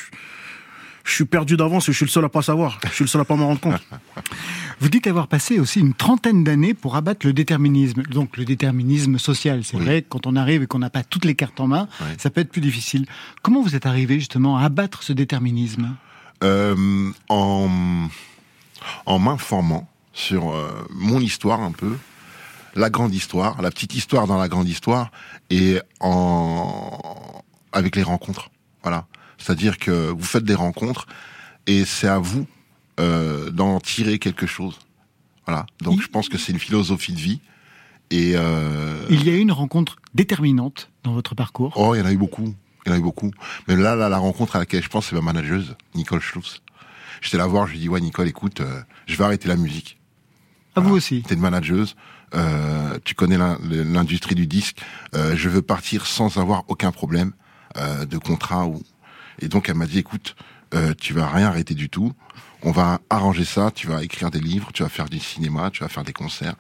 je 1.09 1.15
suis 1.15 1.25
perdu 1.25 1.57
d'avance 1.57 1.89
et 1.89 1.93
je 1.93 1.97
suis 1.97 2.05
le 2.05 2.11
seul 2.11 2.25
à 2.27 2.29
pas 2.29 2.43
savoir. 2.43 2.79
Je 2.85 2.93
suis 2.93 3.05
le 3.05 3.09
seul 3.09 3.23
à 3.23 3.25
pas 3.25 3.35
m'en 3.35 3.47
rendre 3.47 3.61
compte. 3.61 3.81
Vous 4.81 4.91
dites 4.91 5.07
avoir 5.07 5.27
passé 5.27 5.59
aussi 5.59 5.81
une 5.81 5.95
trentaine 5.95 6.45
d'années 6.45 6.75
pour 6.75 6.97
abattre 6.97 7.27
le 7.27 7.33
déterminisme, 7.33 8.03
donc 8.03 8.37
le 8.37 8.45
déterminisme 8.45 9.19
social. 9.19 9.65
C'est 9.65 9.79
vrai, 9.79 10.05
quand 10.07 10.27
on 10.27 10.37
arrive 10.37 10.63
et 10.63 10.67
qu'on 10.67 10.79
n'a 10.79 10.91
pas 10.91 11.03
toutes 11.03 11.25
les 11.25 11.35
cartes 11.35 11.59
en 11.61 11.67
main, 11.67 11.89
ça 12.19 12.29
peut 12.29 12.43
être 12.43 12.51
plus 12.51 12.61
difficile. 12.61 13.07
Comment 13.43 13.63
vous 13.63 13.75
êtes 13.75 13.87
arrivé 13.87 14.17
justement 14.17 14.59
à 14.59 14.65
abattre 14.65 15.03
ce 15.03 15.15
déterminisme 15.15 15.97
euh, 16.45 17.11
En, 17.31 17.69
en 19.07 19.19
m'informant 19.19 19.89
sur 20.13 20.51
euh, 20.51 20.69
mon 20.91 21.21
histoire 21.21 21.63
un 21.63 21.73
peu, 21.73 21.97
la 22.77 22.91
grande 22.91 23.15
histoire, 23.15 23.63
la 23.63 23.71
petite 23.71 23.95
histoire 23.95 24.27
dans 24.27 24.37
la 24.37 24.49
grande 24.49 24.69
histoire, 24.69 25.11
et 25.49 25.81
en 26.01 27.43
avec 27.73 27.97
les 27.97 28.03
rencontres. 28.03 28.51
Voilà. 28.83 29.07
C'est-à-dire 29.39 29.79
que 29.79 30.11
vous 30.11 30.25
faites 30.25 30.45
des 30.45 30.55
rencontres 30.55 31.07
et 31.67 31.85
c'est 31.85 32.09
à 32.09 32.19
vous 32.19 32.47
euh, 32.99 33.51
d'en 33.51 33.79
tirer 33.79 34.19
quelque 34.19 34.47
chose. 34.47 34.79
Voilà. 35.47 35.67
Donc 35.81 36.03
je 36.03 36.09
pense 36.09 36.29
que 36.29 36.37
c'est 36.37 36.53
une 36.53 36.59
philosophie 36.59 37.13
de 37.13 37.21
vie. 37.21 37.41
Et 38.11 38.33
euh... 38.35 39.07
il 39.11 39.25
y 39.25 39.31
a 39.31 39.35
eu 39.35 39.39
une 39.39 39.53
rencontre 39.53 39.97
déterminante 40.15 40.91
dans 41.05 41.13
votre 41.13 41.35
parcours. 41.35 41.75
Oh, 41.77 41.95
il 41.95 41.99
y 41.99 42.03
en 42.03 42.07
a 42.07 42.13
eu 42.13 42.17
beaucoup. 42.17 42.55
Il 42.85 42.89
y 42.89 42.93
en 42.93 42.95
a 42.97 42.99
eu 42.99 43.03
beaucoup. 43.03 43.31
Mais 43.69 43.77
là, 43.77 43.95
là 43.95 44.09
la 44.09 44.19
rencontre 44.19 44.57
à 44.57 44.59
laquelle 44.59 44.83
je 44.83 44.89
pense, 44.89 45.07
c'est 45.07 45.15
ma 45.15 45.21
manageuse, 45.21 45.77
Nicole 45.95 46.21
Schluss. 46.21 46.63
J'étais 47.21 47.37
la 47.37 47.47
voir, 47.47 47.67
je 47.67 47.73
lui 47.73 47.79
dis 47.81 47.89
ouais 47.89 48.01
Nicole, 48.01 48.29
écoute, 48.29 48.61
euh, 48.61 48.81
je 49.07 49.17
vais 49.17 49.25
arrêter 49.25 49.47
la 49.47 49.57
musique. 49.57 49.99
À 50.75 50.81
vous 50.81 50.95
aussi. 50.95 51.23
T'es 51.23 51.35
une 51.35 51.41
manageuse. 51.41 51.97
Euh, 52.35 52.99
tu 53.05 53.15
connais 53.15 53.39
l'industrie 53.39 54.35
du 54.35 54.47
disque. 54.47 54.81
Je 55.13 55.49
veux 55.49 55.63
partir 55.63 56.07
sans 56.07 56.37
avoir 56.37 56.65
aucun 56.69 56.93
problème 56.93 57.33
de 57.77 58.19
contrat 58.19 58.67
ou 58.67 58.83
et 59.41 59.49
donc 59.49 59.69
elle 59.69 59.77
m'a 59.77 59.87
dit, 59.87 59.99
écoute, 59.99 60.37
euh, 60.75 60.95
tu 60.99 61.15
vas 61.15 61.29
rien 61.29 61.49
arrêter 61.49 61.75
du 61.75 61.89
tout. 61.89 62.13
On 62.63 62.73
va 62.73 63.01
arranger 63.09 63.45
ça. 63.45 63.71
Tu 63.71 63.87
vas 63.87 64.03
écrire 64.03 64.31
des 64.31 64.41
livres, 64.41 64.71
tu 64.73 64.83
vas 64.83 64.89
faire 64.89 65.09
du 65.09 65.19
cinéma, 65.19 65.71
tu 65.71 65.83
vas 65.83 65.89
faire 65.89 66.05
des 66.05 66.13
concerts. 66.13 66.55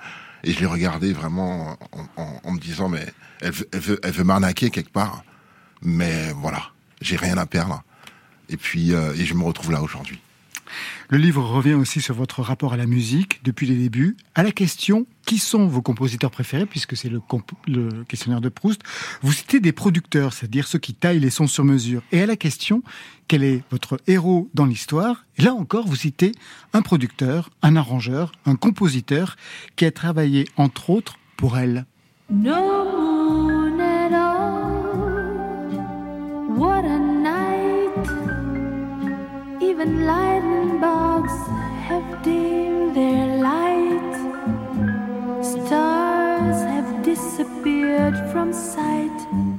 Et 0.45 0.53
je 0.53 0.61
l'ai 0.61 0.66
regardé 0.66 1.12
vraiment 1.12 1.76
en, 2.16 2.53
me 2.53 2.61
disant, 2.61 2.89
mais 2.89 3.05
elle 3.41 3.51
veut, 3.51 4.01
elle 4.03 4.24
m'arnaquer 4.24 4.70
quelque 4.70 4.93
part. 4.93 5.24
Mais 5.83 6.33
voilà, 6.33 6.62
j'ai 7.01 7.16
rien 7.16 7.37
à 7.37 7.47
perdre. 7.47 7.83
Et 8.49 8.57
puis, 8.57 8.95
euh, 8.95 9.14
et 9.14 9.24
je 9.24 9.35
me 9.35 9.43
retrouve 9.43 9.72
là 9.72 9.83
aujourd'hui. 9.83 10.20
Le 11.11 11.17
livre 11.17 11.43
revient 11.43 11.73
aussi 11.73 12.03
sur 12.03 12.15
votre 12.15 12.43
rapport 12.43 12.75
à 12.75 12.77
la 12.77 12.87
musique 12.87 13.41
depuis 13.43 13.67
les 13.67 13.77
débuts, 13.77 14.17
à 14.35 14.43
la 14.43 14.53
question 14.53 15.07
qui 15.25 15.39
sont 15.39 15.67
vos 15.67 15.81
compositeurs 15.81 16.31
préférés, 16.31 16.67
puisque 16.67 16.99
c'est 16.99 17.09
le, 17.09 17.23
questionnaire 18.05 18.43
de 18.43 18.51
Proust. 18.51 18.83
Vous 19.23 19.33
citez 19.33 19.59
des 19.59 19.73
producteurs, 19.73 20.35
c'est-à-dire 20.35 20.67
ceux 20.69 20.79
qui 20.79 20.93
taillent 20.93 21.21
les 21.21 21.31
sons 21.31 21.47
sur 21.47 21.65
mesure, 21.65 22.03
et 22.13 22.21
à 22.21 22.27
la 22.27 22.37
question 22.37 22.83
quel 23.27 23.43
est 23.43 23.63
votre 23.71 23.99
héros 24.07 24.51
dans 24.53 24.67
l'histoire? 24.67 25.25
Là 25.39 25.55
encore, 25.55 25.87
vous 25.87 25.97
citez 25.97 26.33
un 26.75 26.83
producteur, 26.83 27.49
un 27.63 27.77
arrangeur, 27.77 28.33
un 28.45 28.57
compositeur 28.57 29.37
qui 29.77 29.87
a 29.87 29.91
travaillé 29.91 30.47
entre 30.57 30.91
autres 30.91 31.19
pour 31.39 31.57
elle. 31.57 31.87
Even 39.69 40.07
lightning 40.07 40.81
bugs 40.81 41.35
have 41.89 42.23
dimmed 42.23 42.97
their 42.97 43.27
light. 43.37 44.14
Stars 45.43 46.62
have 46.62 47.03
disappeared 47.03 48.16
from 48.33 48.51
sight. 48.51 49.12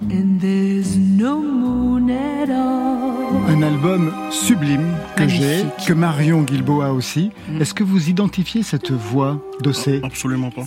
And 0.09 0.41
there's 0.41 0.97
no 0.97 1.39
moon 1.39 2.09
at 2.09 2.49
all. 2.49 3.45
Un 3.49 3.61
album 3.61 4.11
sublime 4.31 4.95
que 5.15 5.27
j'ai, 5.27 5.65
que 5.85 5.93
Marion 5.93 6.41
Guilbault 6.41 6.81
aussi. 6.81 7.29
Mm. 7.47 7.61
Est-ce 7.61 7.75
que 7.75 7.83
vous 7.83 8.09
identifiez 8.09 8.63
cette 8.63 8.91
voix 8.91 9.39
d'Ossé? 9.61 10.01
Absolument 10.03 10.49
pas. 10.49 10.65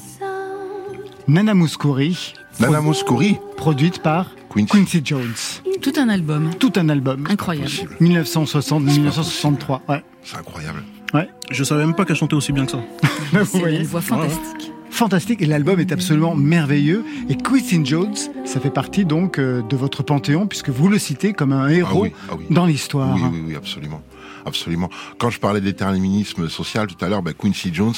Nana 1.26 1.54
Mouskouri. 1.54 2.34
Nana 2.60 2.80
Mouskouri 2.80 3.38
Produite 3.56 4.02
par 4.02 4.26
Quincy. 4.52 5.00
Jones. 5.04 5.34
Tout 5.80 5.92
un 5.96 6.08
album. 6.08 6.50
Tout 6.58 6.72
un 6.76 6.88
album. 6.88 7.26
Incroyable. 7.30 7.70
1960-1963. 8.00 9.80
Ouais. 9.88 10.04
C'est 10.22 10.36
incroyable. 10.36 10.82
Ouais. 11.14 11.28
Je 11.50 11.64
savais 11.64 11.84
même 11.84 11.94
pas 11.94 12.04
qu'elle 12.04 12.16
chantait 12.16 12.34
aussi 12.34 12.52
bien 12.52 12.66
que 12.66 12.72
ça. 12.72 12.80
C'est 13.44 13.76
une 13.76 13.84
voix 13.84 14.00
fantastique. 14.00 14.72
Fantastique 14.90 15.40
et 15.40 15.46
l'album 15.46 15.80
est 15.80 15.90
absolument 15.90 16.34
merveilleux. 16.34 17.04
Et 17.30 17.36
Quincy 17.36 17.80
Jones, 17.84 18.14
ça 18.44 18.60
fait 18.60 18.70
partie 18.70 19.06
donc 19.06 19.38
euh, 19.38 19.62
de 19.62 19.76
votre 19.76 20.02
panthéon 20.02 20.46
puisque 20.46 20.68
vous 20.68 20.88
le 20.88 20.98
citez 20.98 21.32
comme 21.32 21.52
un 21.52 21.68
héros 21.68 22.06
ah 22.28 22.32
ah 22.32 22.36
dans 22.50 22.66
l'histoire. 22.66 23.14
Oui, 23.14 23.22
oui, 23.32 23.42
oui, 23.48 23.56
absolument. 23.56 24.02
Absolument. 24.44 24.90
Quand 25.18 25.30
je 25.30 25.40
parlais 25.40 25.60
d'éterminisme 25.60 26.48
social 26.48 26.86
tout 26.86 27.02
à 27.02 27.08
l'heure, 27.08 27.22
ben 27.22 27.32
Quincy 27.32 27.72
Jones 27.72 27.94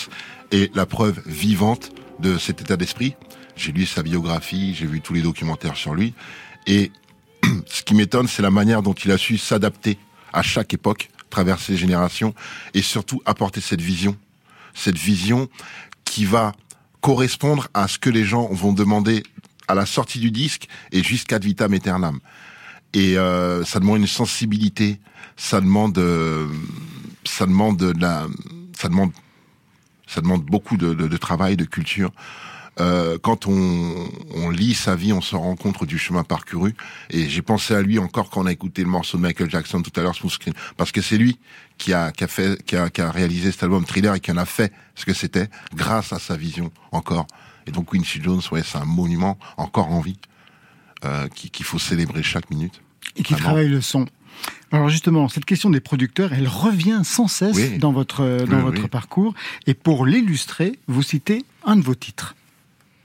est 0.53 0.75
la 0.77 0.87
preuve 0.87 1.21
vivante 1.27 1.91
de 2.21 2.39
cet 2.39 2.61
état 2.61 2.77
d'esprit. 2.77 3.17
J'ai 3.57 3.73
lu 3.73 3.87
sa 3.87 4.03
biographie, 4.03 4.75
j'ai 4.75 4.87
vu 4.87 5.01
tous 5.01 5.15
les 5.15 5.23
documentaires 5.23 5.77
sur 5.77 5.95
lui. 5.95 6.15
Et 6.67 6.91
ce 7.67 7.83
qui 7.83 7.95
m'étonne, 7.95 8.29
c'est 8.29 8.43
la 8.43 8.51
manière 8.51 8.83
dont 8.83 8.95
il 8.95 9.11
a 9.11 9.19
su 9.19 9.39
s'adapter 9.39 9.99
à 10.33 10.43
chaque 10.43 10.75
époque, 10.75 11.11
traverser 11.31 11.73
les 11.73 11.79
générations, 11.79 12.35
et 12.75 12.83
surtout 12.83 13.23
apporter 13.25 13.61
cette 13.61 13.81
vision. 13.81 14.17
Cette 14.75 14.99
vision 14.99 15.49
qui 16.05 16.25
va 16.25 16.53
correspondre 17.01 17.69
à 17.75 17.87
ce 17.87 17.99
que 17.99 18.11
les 18.11 18.25
gens 18.25 18.49
vont 18.53 18.73
demander 18.73 19.23
à 19.69 19.75
la 19.75 19.87
sortie 19.87 20.19
du 20.19 20.31
disque 20.31 20.69
et 20.93 21.03
jusqu'à 21.03 21.39
vitam 21.39 21.73
aeternam. 21.73 22.19
Et 22.93 23.19
euh, 23.19 23.65
ça 23.65 23.81
demande 23.81 23.99
une 23.99 24.07
sensibilité, 24.07 25.01
ça 25.37 25.61
demande, 25.61 25.99
euh, 25.99 26.47
ça 27.25 27.47
demande 27.47 27.77
de 27.77 27.93
la, 27.99 28.27
ça 28.79 28.89
demande, 28.89 29.13
ça 30.07 30.21
demande 30.21 30.45
beaucoup 30.45 30.77
de, 30.77 30.95
de, 30.95 31.09
de 31.09 31.17
travail, 31.17 31.57
de 31.57 31.65
culture. 31.65 32.13
Euh, 32.81 33.19
quand 33.23 33.47
on, 33.47 34.09
on, 34.35 34.51
lit 34.51 34.75
sa 34.75 34.97
vie, 34.97 35.13
on 35.13 35.21
se 35.21 35.37
rend 35.37 35.55
compte 35.55 35.85
du 35.85 35.99
chemin 35.99 36.25
parcouru. 36.25 36.75
Et 37.11 37.29
j'ai 37.29 37.43
pensé 37.43 37.75
à 37.75 37.83
lui 37.83 37.99
encore 37.99 38.31
quand 38.31 38.43
on 38.43 38.47
a 38.47 38.53
écouté 38.53 38.83
le 38.83 38.89
morceau 38.89 39.17
de 39.17 39.23
Michael 39.23 39.51
Jackson 39.51 39.83
tout 39.83 39.93
à 39.99 40.03
l'heure, 40.03 40.15
Smooth 40.15 40.33
Screen, 40.33 40.55
parce 40.77 40.91
que 40.91 41.01
c'est 41.01 41.17
lui 41.17 41.39
qui 41.79 41.93
a, 41.93 42.11
qui 42.11 42.25
a 42.25 42.29
fait, 42.29 42.63
qui 42.65 42.77
a, 42.77 42.91
qui 42.91 43.01
a, 43.01 43.11
réalisé 43.11 43.53
cet 43.53 43.63
album 43.63 43.85
Thriller 43.85 44.15
et 44.15 44.21
qui 44.21 44.33
en 44.33 44.37
a 44.37 44.45
fait 44.45 44.73
ce 44.95 45.05
que 45.05 45.13
c'était 45.13 45.49
grâce 45.75 46.13
à 46.13 46.19
sa 46.19 46.37
vision 46.37 46.73
encore. 46.93 47.27
Et 47.67 47.71
donc 47.71 47.93
Quincy 47.93 48.21
Jones, 48.23 48.43
ouais, 48.53 48.63
c'est 48.65 48.79
un 48.79 48.85
monument 48.85 49.39
encore 49.57 49.91
en 49.91 50.01
vie 50.01 50.19
euh, 51.05 51.29
qu'il 51.29 51.65
faut 51.65 51.79
célébrer 51.79 52.23
chaque 52.23 52.51
minute. 52.51 52.81
Et 53.17 53.23
qui 53.23 53.35
travaille 53.35 53.69
le 53.69 53.81
son. 53.81 54.07
Alors 54.73 54.89
justement, 54.89 55.29
cette 55.29 55.45
question 55.45 55.71
des 55.71 55.81
producteurs, 55.81 56.33
elle 56.33 56.49
revient 56.49 57.03
sans 57.05 57.29
cesse 57.29 57.79
dans 57.79 57.93
votre 57.93 58.45
dans 58.47 58.61
votre 58.61 58.89
parcours. 58.89 59.33
Et 59.69 59.75
pour 59.75 60.05
l'illustrer, 60.07 60.79
vous 60.89 61.03
citez 61.03 61.45
un 61.65 61.77
de 61.77 61.83
vos 61.83 61.95
titres. 61.95 62.35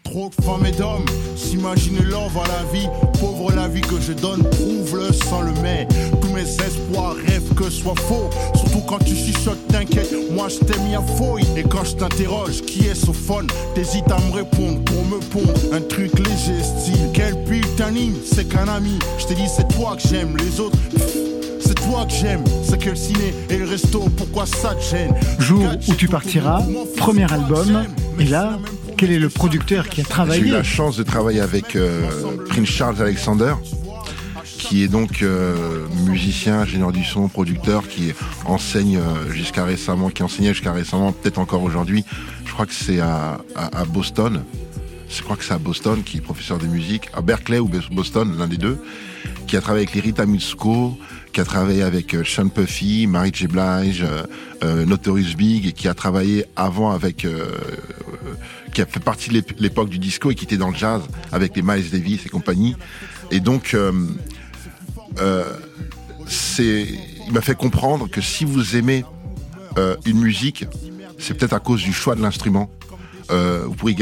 Trop 0.09 0.31
de 0.35 0.43
femmes 0.43 0.65
et 0.65 0.71
d'hommes 0.71 1.05
s'imaginer 1.35 2.01
l'or 2.01 2.31
à 2.43 2.47
la 2.47 2.71
vie. 2.73 2.87
Pauvre 3.19 3.51
la 3.51 3.67
vie 3.67 3.81
que 3.81 4.01
je 4.01 4.13
donne, 4.13 4.41
prouve-le 4.41 5.13
sans 5.13 5.41
le 5.41 5.51
mais. 5.61 5.87
Tous 6.19 6.29
mes 6.29 6.41
espoirs 6.41 7.15
rêvent 7.27 7.53
que 7.53 7.69
soit 7.69 7.93
faux. 8.07 8.27
Surtout 8.55 8.81
quand 8.87 8.97
tu 8.99 9.15
chuchotes, 9.15 9.67
t'inquiète, 9.67 10.11
moi 10.31 10.47
je 10.47 10.65
t'ai 10.65 10.79
mis 10.79 10.95
à 10.95 11.01
fouille. 11.01 11.45
Et 11.55 11.61
quand 11.61 11.83
je 11.83 11.95
t'interroge, 11.95 12.61
qui 12.61 12.87
est 12.87 12.95
Sophone 12.95 13.45
T'hésites 13.75 14.09
à 14.09 14.19
me 14.19 14.33
répondre 14.33 14.83
pour 14.83 15.05
me 15.05 15.19
pondre 15.19 15.53
un 15.73 15.81
truc 15.81 16.17
léger, 16.17 16.63
style. 16.63 17.09
Quel 17.13 17.35
putain 17.43 17.93
c'est 18.25 18.49
qu'un 18.49 18.67
ami. 18.67 18.97
Je 19.19 19.27
t'ai 19.27 19.35
dit, 19.35 19.47
c'est 19.47 19.67
toi 19.67 19.95
que 19.95 20.07
j'aime, 20.07 20.35
les 20.37 20.59
autres 20.59 20.77
toi 21.89 22.05
que 22.05 22.13
j'aime. 22.13 22.43
C'est 22.63 22.77
que 22.77 22.89
le 22.89 22.95
ciné 22.95 23.33
et 23.49 23.57
le 23.57 23.65
resto, 23.65 23.99
pourquoi 24.17 24.45
ça 24.45 24.75
te 24.75 24.81
gêne? 24.81 25.13
Jour 25.39 25.65
où 25.87 25.93
tu 25.93 26.07
partiras, 26.07 26.61
premier 26.97 27.31
album, 27.31 27.85
et 28.19 28.25
là, 28.25 28.57
quel 28.99 29.11
est 29.13 29.19
le 29.19 29.29
producteur 29.29 29.87
qui 29.87 30.01
a 30.01 30.03
travaillé 30.03 30.41
J'ai 30.41 30.49
eu 30.49 30.51
la 30.51 30.63
chance 30.63 30.97
de 30.97 31.03
travailler 31.03 31.39
avec 31.39 31.77
euh, 31.77 32.01
Prince 32.49 32.67
Charles 32.67 33.01
Alexander, 33.01 33.53
qui 34.43 34.83
est 34.83 34.89
donc 34.89 35.21
euh, 35.21 35.87
musicien, 36.05 36.59
ingénieur 36.59 36.91
du 36.91 37.05
son, 37.05 37.29
producteur, 37.29 37.87
qui 37.87 38.11
enseigne 38.43 38.97
euh, 38.97 39.31
jusqu'à 39.31 39.63
récemment, 39.63 40.09
qui 40.09 40.21
enseignait 40.21 40.49
jusqu'à 40.49 40.73
récemment, 40.73 41.13
peut-être 41.13 41.39
encore 41.39 41.63
aujourd'hui. 41.63 42.03
Je 42.43 42.51
crois 42.51 42.65
que 42.65 42.73
c'est 42.73 42.99
à, 42.99 43.39
à, 43.55 43.85
Boston. 43.85 44.43
Je 45.09 45.23
crois 45.23 45.37
que 45.37 45.45
c'est 45.45 45.53
à 45.53 45.59
Boston, 45.59 46.03
qui 46.03 46.17
est 46.17 46.21
professeur 46.21 46.57
de 46.57 46.67
musique, 46.67 47.07
à 47.13 47.21
Berkeley 47.21 47.59
ou 47.59 47.69
Boston, 47.91 48.35
l'un 48.37 48.47
des 48.47 48.57
deux, 48.57 48.83
qui 49.47 49.55
a 49.55 49.61
travaillé 49.61 49.85
avec 49.85 49.95
les 49.95 50.01
Rita 50.01 50.25
Mitsuko, 50.25 50.99
qui 51.31 51.41
a 51.41 51.45
travaillé 51.45 51.83
avec 51.83 52.13
euh, 52.13 52.23
Sean 52.23 52.49
Puffy, 52.49 53.07
Mary 53.07 53.31
J. 53.33 53.47
Blige, 53.47 54.05
euh, 54.63 54.85
Notorious 54.85 55.35
Big, 55.37 55.67
et 55.67 55.71
qui 55.71 55.87
a 55.87 55.93
travaillé 55.93 56.45
avant 56.55 56.91
avec, 56.91 57.25
qui 58.73 58.81
a 58.81 58.85
fait 58.85 58.99
partie 58.99 59.29
de 59.29 59.43
l'époque 59.57 59.89
du 59.89 59.99
disco 59.99 60.31
et 60.31 60.35
qui 60.35 60.45
était 60.45 60.57
dans 60.57 60.69
le 60.69 60.75
jazz 60.75 61.01
avec 61.31 61.55
les 61.55 61.61
Miles 61.61 61.89
Davis 61.89 62.25
et 62.25 62.29
compagnie. 62.29 62.75
Et 63.31 63.39
donc, 63.39 63.75
euh, 65.19 65.43
il 66.59 67.33
m'a 67.33 67.41
fait 67.41 67.55
comprendre 67.55 68.09
que 68.09 68.21
si 68.21 68.45
vous 68.45 68.75
aimez 68.75 69.03
euh, 69.77 69.95
une 70.05 70.19
musique, 70.19 70.65
c'est 71.17 71.33
peut-être 71.33 71.53
à 71.53 71.59
cause 71.59 71.81
du 71.83 71.93
choix 71.93 72.15
de 72.15 72.21
l'instrument. 72.21 72.69
Euh, 73.31 73.63
vous 73.65 73.73
pourriez 73.73 73.95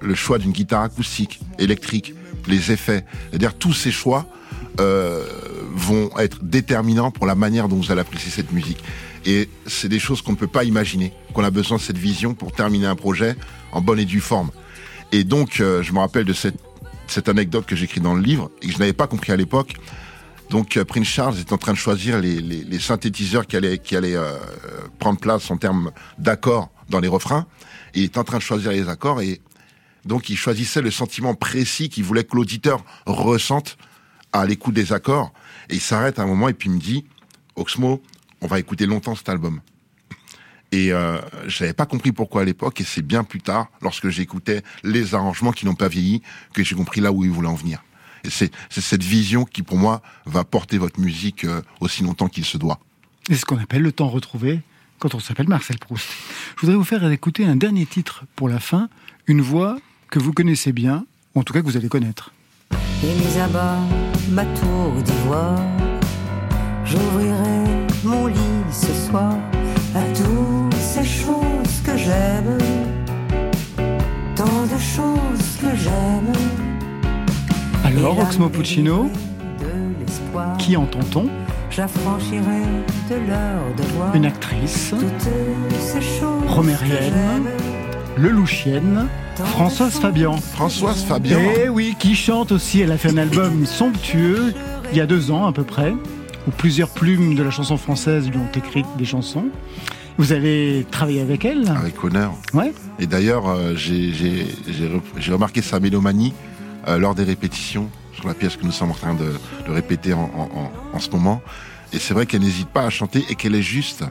le 0.00 0.14
choix 0.14 0.38
d'une 0.38 0.52
guitare 0.52 0.82
acoustique, 0.82 1.40
électrique, 1.58 2.14
les 2.46 2.72
effets, 2.72 3.04
c'est-à-dire 3.30 3.54
tous 3.54 3.72
ces 3.72 3.90
choix 3.90 4.26
vont 5.78 6.10
être 6.18 6.42
déterminants 6.42 7.10
pour 7.10 7.26
la 7.26 7.34
manière 7.34 7.68
dont 7.68 7.76
vous 7.76 7.90
allez 7.90 8.00
apprécier 8.00 8.30
cette 8.30 8.52
musique. 8.52 8.82
Et 9.24 9.48
c'est 9.66 9.88
des 9.88 9.98
choses 9.98 10.22
qu'on 10.22 10.32
ne 10.32 10.36
peut 10.36 10.46
pas 10.46 10.64
imaginer, 10.64 11.12
qu'on 11.34 11.44
a 11.44 11.50
besoin 11.50 11.76
de 11.76 11.82
cette 11.82 11.98
vision 11.98 12.34
pour 12.34 12.52
terminer 12.52 12.86
un 12.86 12.96
projet 12.96 13.36
en 13.72 13.80
bonne 13.80 13.98
et 13.98 14.04
due 14.04 14.20
forme. 14.20 14.50
Et 15.12 15.24
donc, 15.24 15.54
je 15.56 15.92
me 15.92 15.98
rappelle 15.98 16.24
de 16.24 16.32
cette, 16.32 16.58
cette 17.06 17.28
anecdote 17.28 17.66
que 17.66 17.76
j'écris 17.76 18.00
dans 18.00 18.14
le 18.14 18.22
livre 18.22 18.50
et 18.62 18.66
que 18.66 18.72
je 18.72 18.78
n'avais 18.78 18.92
pas 18.92 19.06
compris 19.06 19.32
à 19.32 19.36
l'époque. 19.36 19.74
Donc 20.50 20.76
euh, 20.76 20.84
Prince 20.84 21.06
Charles 21.06 21.38
est 21.38 21.52
en 21.52 21.58
train 21.58 21.72
de 21.72 21.78
choisir 21.78 22.18
les, 22.18 22.78
synthétiseurs 22.78 23.46
qui 23.46 23.56
allaient, 23.56 23.78
qui 23.78 23.96
allaient 23.96 24.16
euh, 24.16 24.36
prendre 24.98 25.18
place 25.18 25.50
en 25.50 25.56
termes 25.56 25.90
d'accords 26.18 26.70
dans 26.88 27.00
les 27.00 27.08
refrains. 27.08 27.46
il 27.94 28.04
est 28.04 28.18
en 28.18 28.24
train 28.24 28.38
de 28.38 28.42
choisir 28.42 28.70
les 28.70 28.88
accords 28.88 29.20
et 29.20 29.40
donc 30.06 30.30
il 30.30 30.36
choisissait 30.36 30.80
le 30.80 30.90
sentiment 30.90 31.34
précis 31.34 31.90
qu'il 31.90 32.04
voulait 32.04 32.24
que 32.24 32.34
l'auditeur 32.34 32.82
ressente 33.04 33.76
à 34.32 34.46
l'écoute 34.46 34.74
des 34.74 34.92
accords. 34.92 35.32
Et 35.70 35.74
il 35.74 35.80
s'arrête 35.80 36.18
un 36.18 36.26
moment 36.26 36.48
et 36.48 36.54
puis 36.54 36.68
il 36.68 36.74
me 36.74 36.80
dit, 36.80 37.04
Oxmo, 37.56 38.02
on 38.40 38.46
va 38.46 38.58
écouter 38.58 38.86
longtemps 38.86 39.14
cet 39.14 39.28
album. 39.28 39.60
Et 40.70 40.92
euh, 40.92 41.18
je 41.46 41.62
n'avais 41.62 41.72
pas 41.72 41.86
compris 41.86 42.12
pourquoi 42.12 42.42
à 42.42 42.44
l'époque, 42.44 42.80
et 42.80 42.84
c'est 42.84 43.02
bien 43.02 43.24
plus 43.24 43.40
tard, 43.40 43.68
lorsque 43.80 44.08
j'écoutais 44.08 44.62
les 44.84 45.14
arrangements 45.14 45.52
qui 45.52 45.64
n'ont 45.64 45.74
pas 45.74 45.88
vieilli, 45.88 46.22
que 46.52 46.62
j'ai 46.62 46.74
compris 46.74 47.00
là 47.00 47.10
où 47.10 47.24
il 47.24 47.30
voulait 47.30 47.48
en 47.48 47.54
venir 47.54 47.82
c'est 48.28 48.50
cette 48.70 49.02
vision 49.02 49.44
qui, 49.44 49.62
pour 49.62 49.76
moi, 49.76 50.02
va 50.26 50.44
porter 50.44 50.78
votre 50.78 51.00
musique 51.00 51.44
euh, 51.44 51.62
aussi 51.80 52.02
longtemps 52.02 52.28
qu'il 52.28 52.44
se 52.44 52.58
doit. 52.58 52.80
C'est 53.28 53.36
ce 53.36 53.44
qu'on 53.44 53.58
appelle 53.58 53.82
le 53.82 53.92
temps 53.92 54.08
retrouvé 54.08 54.60
quand 54.98 55.14
on 55.14 55.20
s'appelle 55.20 55.48
Marcel 55.48 55.78
Proust. 55.78 56.06
Je 56.56 56.62
voudrais 56.62 56.76
vous 56.76 56.84
faire 56.84 57.08
écouter 57.10 57.44
un 57.44 57.56
dernier 57.56 57.86
titre 57.86 58.24
pour 58.34 58.48
la 58.48 58.58
fin, 58.58 58.88
une 59.26 59.40
voix 59.40 59.78
que 60.10 60.18
vous 60.18 60.32
connaissez 60.32 60.72
bien, 60.72 61.06
ou 61.34 61.40
en 61.40 61.42
tout 61.42 61.52
cas 61.52 61.60
que 61.60 61.66
vous 61.66 61.76
allez 61.76 61.88
connaître. 61.88 62.32
Et 63.04 63.14
mis 63.14 63.40
à 63.40 63.46
bas 63.46 63.78
ma 64.30 64.44
tour 64.44 64.92
d'ivoire, 65.04 65.60
j'ouvrirai 66.84 67.86
mon 68.04 68.26
lit 68.26 68.36
ce 68.70 68.92
soir 69.08 69.34
à 69.94 70.00
toutes 70.14 70.74
ces 70.74 71.04
choses 71.04 71.80
que 71.84 71.96
j'aime, 71.96 72.58
tant 74.34 74.44
de 74.44 74.78
choses 74.78 75.56
que 75.60 75.76
j'aime. 75.76 76.32
Alors, 77.84 78.18
Oxmo 78.18 78.48
Puccino, 78.48 79.08
qui 80.58 80.76
entend-on? 80.76 81.26
Une 84.14 84.26
actrice, 84.26 84.92
romérienne, 86.48 87.44
lelouchienne, 88.18 89.06
Françoise 89.36 89.98
Fabian. 89.98 90.36
Françoise 90.36 91.04
Fabian 91.04 91.40
Eh 91.56 91.68
oui, 91.68 91.94
qui 91.98 92.14
chante 92.14 92.52
aussi. 92.52 92.80
Elle 92.80 92.92
a 92.92 92.98
fait 92.98 93.10
un 93.10 93.16
album 93.18 93.64
somptueux 93.64 94.52
il 94.90 94.98
y 94.98 95.00
a 95.00 95.06
deux 95.06 95.30
ans 95.30 95.46
à 95.46 95.52
peu 95.52 95.64
près, 95.64 95.92
où 96.46 96.50
plusieurs 96.50 96.88
plumes 96.88 97.34
de 97.34 97.42
la 97.42 97.50
chanson 97.50 97.76
française 97.76 98.28
lui 98.28 98.38
ont 98.38 98.50
écrit 98.54 98.84
des 98.96 99.04
chansons. 99.04 99.46
Vous 100.16 100.32
avez 100.32 100.84
travaillé 100.90 101.20
avec 101.20 101.44
elle 101.44 101.68
Avec 101.68 102.02
honneur. 102.02 102.34
Ouais. 102.52 102.72
Et 102.98 103.06
d'ailleurs, 103.06 103.48
euh, 103.48 103.76
j'ai 103.76 105.32
remarqué 105.32 105.62
sa 105.62 105.78
mélomanie 105.78 106.34
euh, 106.88 106.98
lors 106.98 107.14
des 107.14 107.22
répétitions 107.22 107.88
sur 108.12 108.26
la 108.26 108.34
pièce 108.34 108.56
que 108.56 108.64
nous 108.64 108.72
sommes 108.72 108.90
en 108.90 108.94
train 108.94 109.14
de, 109.14 109.32
répéter 109.72 110.12
en, 110.12 110.98
ce 110.98 111.10
moment. 111.10 111.40
Et 111.92 111.98
c'est 111.98 112.14
vrai 112.14 112.26
qu'elle 112.26 112.40
n'hésite 112.40 112.68
pas 112.68 112.82
à 112.82 112.90
chanter 112.90 113.24
et 113.30 113.36
qu'elle 113.36 113.54
est 113.54 113.62
juste. 113.62 114.04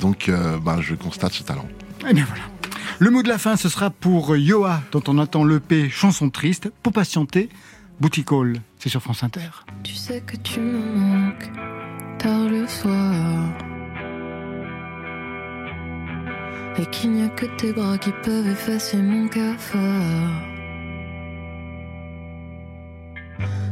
Donc, 0.00 0.30
euh, 0.30 0.56
bah, 0.58 0.78
je 0.80 0.94
constate 0.94 1.34
ce 1.34 1.42
talent. 1.42 1.66
Et 2.04 2.10
eh 2.10 2.14
bien 2.14 2.26
voilà. 2.26 2.42
Le 2.98 3.10
mot 3.10 3.22
de 3.22 3.28
la 3.28 3.38
fin, 3.38 3.56
ce 3.56 3.68
sera 3.68 3.90
pour 3.90 4.36
Yoa, 4.36 4.82
dont 4.92 5.02
on 5.08 5.18
attend 5.18 5.44
l'EP 5.44 5.88
Chanson 5.88 6.28
triste. 6.30 6.70
Pour 6.82 6.92
patienter, 6.92 7.48
Boutique 7.98 8.28
c'est 8.78 8.88
sur 8.88 9.00
France 9.00 9.22
Inter. 9.22 9.48
Tu 9.82 9.94
sais 9.94 10.20
que 10.20 10.36
tu 10.36 10.60
me 10.60 10.78
manques 10.96 11.50
tard 12.18 12.48
le 12.48 12.66
soir. 12.66 13.48
Et 16.76 16.86
qu'il 16.86 17.12
n'y 17.12 17.22
a 17.22 17.28
que 17.28 17.46
tes 17.56 17.72
bras 17.72 17.96
qui 17.96 18.10
peuvent 18.22 18.48
effacer 18.48 18.98
mon 18.98 19.28
cafard. 19.28 20.42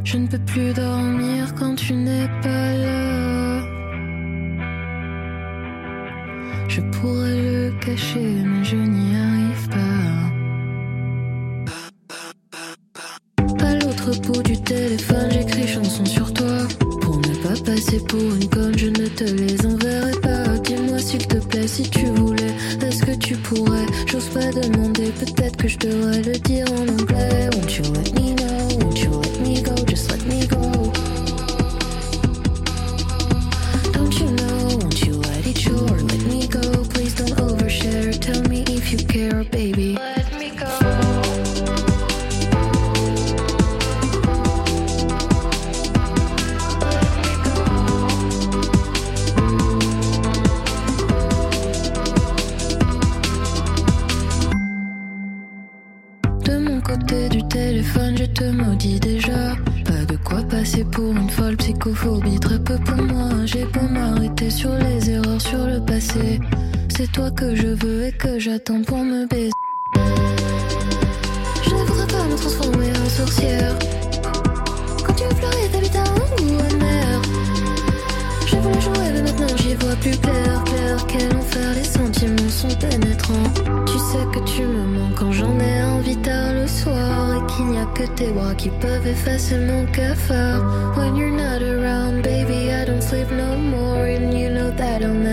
Je 0.04 0.16
ne 0.16 0.26
peux 0.26 0.38
plus 0.38 0.72
dormir 0.72 1.54
quand 1.54 1.74
tu 1.74 1.92
n'es 1.94 2.28
pas 2.42 2.72
là. 2.72 3.51
Mais 7.94 8.64
je 8.64 8.76
n'y 8.76 9.16
arrive 9.16 9.68
pas. 9.68 9.76
À 13.66 13.74
l'autre 13.74 14.18
bout 14.22 14.42
du 14.42 14.58
téléphone, 14.62 15.30
j'écris 15.30 15.68
chansons 15.68 16.06
sur 16.06 16.32
toi. 16.32 16.66
Pour 17.02 17.18
ne 17.18 17.34
pas 17.42 17.60
passer 17.64 18.00
pour 18.08 18.34
une 18.34 18.41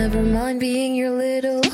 never 0.00 0.22
mind 0.22 0.58
being 0.58 0.94
your 0.94 1.10
little 1.10 1.69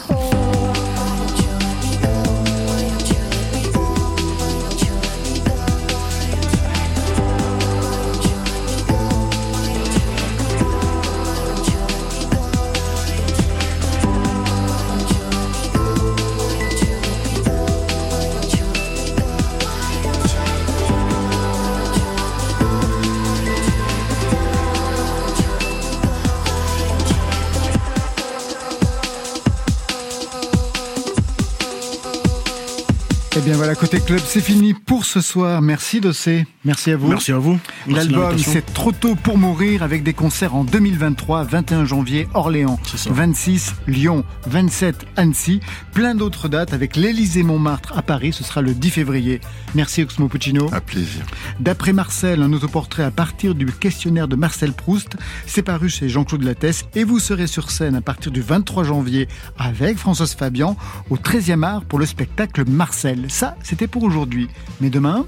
voilà, 33.67 33.81
côté 33.81 33.99
club, 33.99 34.21
c'est 34.25 34.41
fini 34.41 34.75
pour 34.75 35.05
ce 35.05 35.21
soir. 35.21 35.61
Merci 35.61 36.01
Dossé. 36.01 36.47
Merci 36.65 36.93
à 36.93 36.97
vous. 36.97 37.09
Merci 37.09 37.33
à 37.33 37.39
vous. 37.39 37.59
L'album 37.89 38.39
C'est 38.39 38.73
trop 38.73 38.93
tôt 38.93 39.17
pour 39.17 39.39
mourir 39.39 39.83
avec 39.83 40.05
des 40.05 40.15
concerts 40.15 40.55
en 40.55 40.63
2023, 40.63 41.43
21 41.43 41.85
janvier 41.85 42.29
Orléans, 42.35 42.79
26 43.11 43.75
Lyon, 43.89 44.25
27 44.47 45.07
Annecy, 45.17 45.59
plein 45.93 46.15
d'autres 46.15 46.47
dates 46.47 46.75
avec 46.75 46.95
l'Élysée 46.95 47.43
Montmartre 47.43 47.99
à 47.99 48.03
Paris, 48.03 48.33
ce 48.33 48.45
sera 48.45 48.63
le 48.63 48.73
10 48.73 48.91
février. 48.91 49.41
Merci 49.75 50.03
Oxmo 50.03 50.29
Puccino. 50.29 50.69
À 50.73 50.81
plaisir. 50.81 51.27
D'après 51.59 51.93
Marcel, 51.93 52.43
un 52.43 52.53
autoportrait 52.53 53.03
à 53.03 53.11
partir 53.11 53.57
du 53.57 53.67
questionnaire 53.67 54.29
de 54.29 54.37
Marcel 54.37 54.75
Proust, 54.75 55.17
c'est 55.45 55.63
paru 55.63 55.89
chez 55.89 56.09
Jean-Claude 56.09 56.45
Lattès 56.45 56.85
et 56.95 57.03
vous 57.03 57.19
serez 57.19 57.49
sur 57.49 57.73
scène 57.73 57.97
à 57.97 58.01
partir 58.01 58.31
du 58.31 58.43
23 58.43 58.85
janvier 58.85 59.27
avec 59.59 59.99
Françoise 59.99 60.35
Fabian 60.35 60.77
au 61.11 61.17
13e 61.17 61.65
art 61.65 61.85
pour 61.85 61.99
le 61.99 62.07
spectacle 62.07 62.65
Marcel. 62.69 63.27
Ça, 63.29 63.56
c'était 63.63 63.87
pour 63.87 64.03
aujourd'hui. 64.03 64.49
Mais 64.81 64.91
demain... 64.91 65.27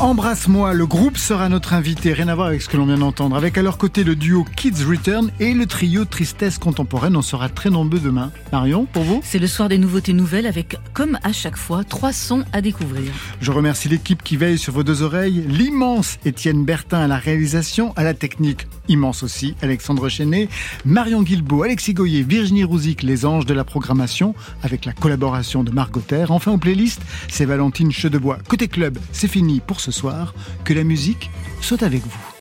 Embrasse-moi, 0.00 0.72
le 0.72 0.86
groupe 0.86 1.18
sera 1.18 1.50
notre 1.50 1.74
invité, 1.74 2.14
rien 2.14 2.28
à 2.28 2.34
voir 2.34 2.46
avec 2.46 2.62
ce 2.62 2.70
que 2.70 2.78
l'on 2.78 2.86
vient 2.86 2.96
d'entendre. 2.96 3.36
Avec 3.36 3.58
à 3.58 3.62
leur 3.62 3.76
côté 3.76 4.02
le 4.02 4.16
duo 4.16 4.46
Kids 4.56 4.82
Return 4.88 5.30
et 5.40 5.52
le 5.52 5.66
trio 5.66 6.06
Tristesse 6.06 6.56
Contemporaine. 6.56 7.16
On 7.16 7.22
sera 7.22 7.50
très 7.50 7.68
nombreux 7.68 7.98
demain. 7.98 8.32
Marion, 8.50 8.86
pour 8.86 9.02
vous 9.02 9.20
C'est 9.22 9.38
le 9.38 9.46
soir 9.46 9.68
des 9.68 9.76
nouveautés 9.76 10.14
nouvelles 10.14 10.46
avec, 10.46 10.78
comme 10.94 11.18
à 11.22 11.34
chaque 11.34 11.58
fois, 11.58 11.84
trois 11.84 12.14
sons 12.14 12.44
à 12.54 12.62
découvrir. 12.62 13.12
Je 13.42 13.52
remercie 13.52 13.90
l'équipe 13.90 14.22
qui 14.22 14.38
veille 14.38 14.56
sur 14.56 14.72
vos 14.72 14.84
deux 14.84 15.02
oreilles. 15.02 15.44
L'immense 15.46 16.16
Étienne 16.24 16.64
Bertin 16.64 17.00
à 17.00 17.06
la 17.06 17.18
réalisation, 17.18 17.92
à 17.94 18.02
la 18.02 18.14
technique. 18.14 18.68
Immense 18.90 19.22
aussi, 19.22 19.54
Alexandre 19.62 20.08
Chenet, 20.08 20.48
Marion 20.84 21.22
Guilbeault, 21.22 21.62
Alexis 21.62 21.94
Goyer, 21.94 22.22
Virginie 22.22 22.64
Rouzic, 22.64 23.02
les 23.02 23.24
anges 23.24 23.46
de 23.46 23.54
la 23.54 23.64
programmation, 23.64 24.34
avec 24.62 24.84
la 24.84 24.92
collaboration 24.92 25.62
de 25.64 25.70
Margot 25.70 26.00
Terre. 26.00 26.32
Enfin, 26.32 26.52
aux 26.52 26.58
playlists, 26.58 27.02
c'est 27.28 27.44
Valentine 27.44 27.92
Chedebois. 27.92 28.38
Côté 28.48 28.68
club, 28.68 28.98
c'est 29.12 29.28
fini 29.28 29.60
pour 29.60 29.80
ce 29.80 29.92
soir. 29.92 30.34
Que 30.64 30.74
la 30.74 30.84
musique 30.84 31.30
soit 31.60 31.82
avec 31.82 32.02
vous. 32.02 32.20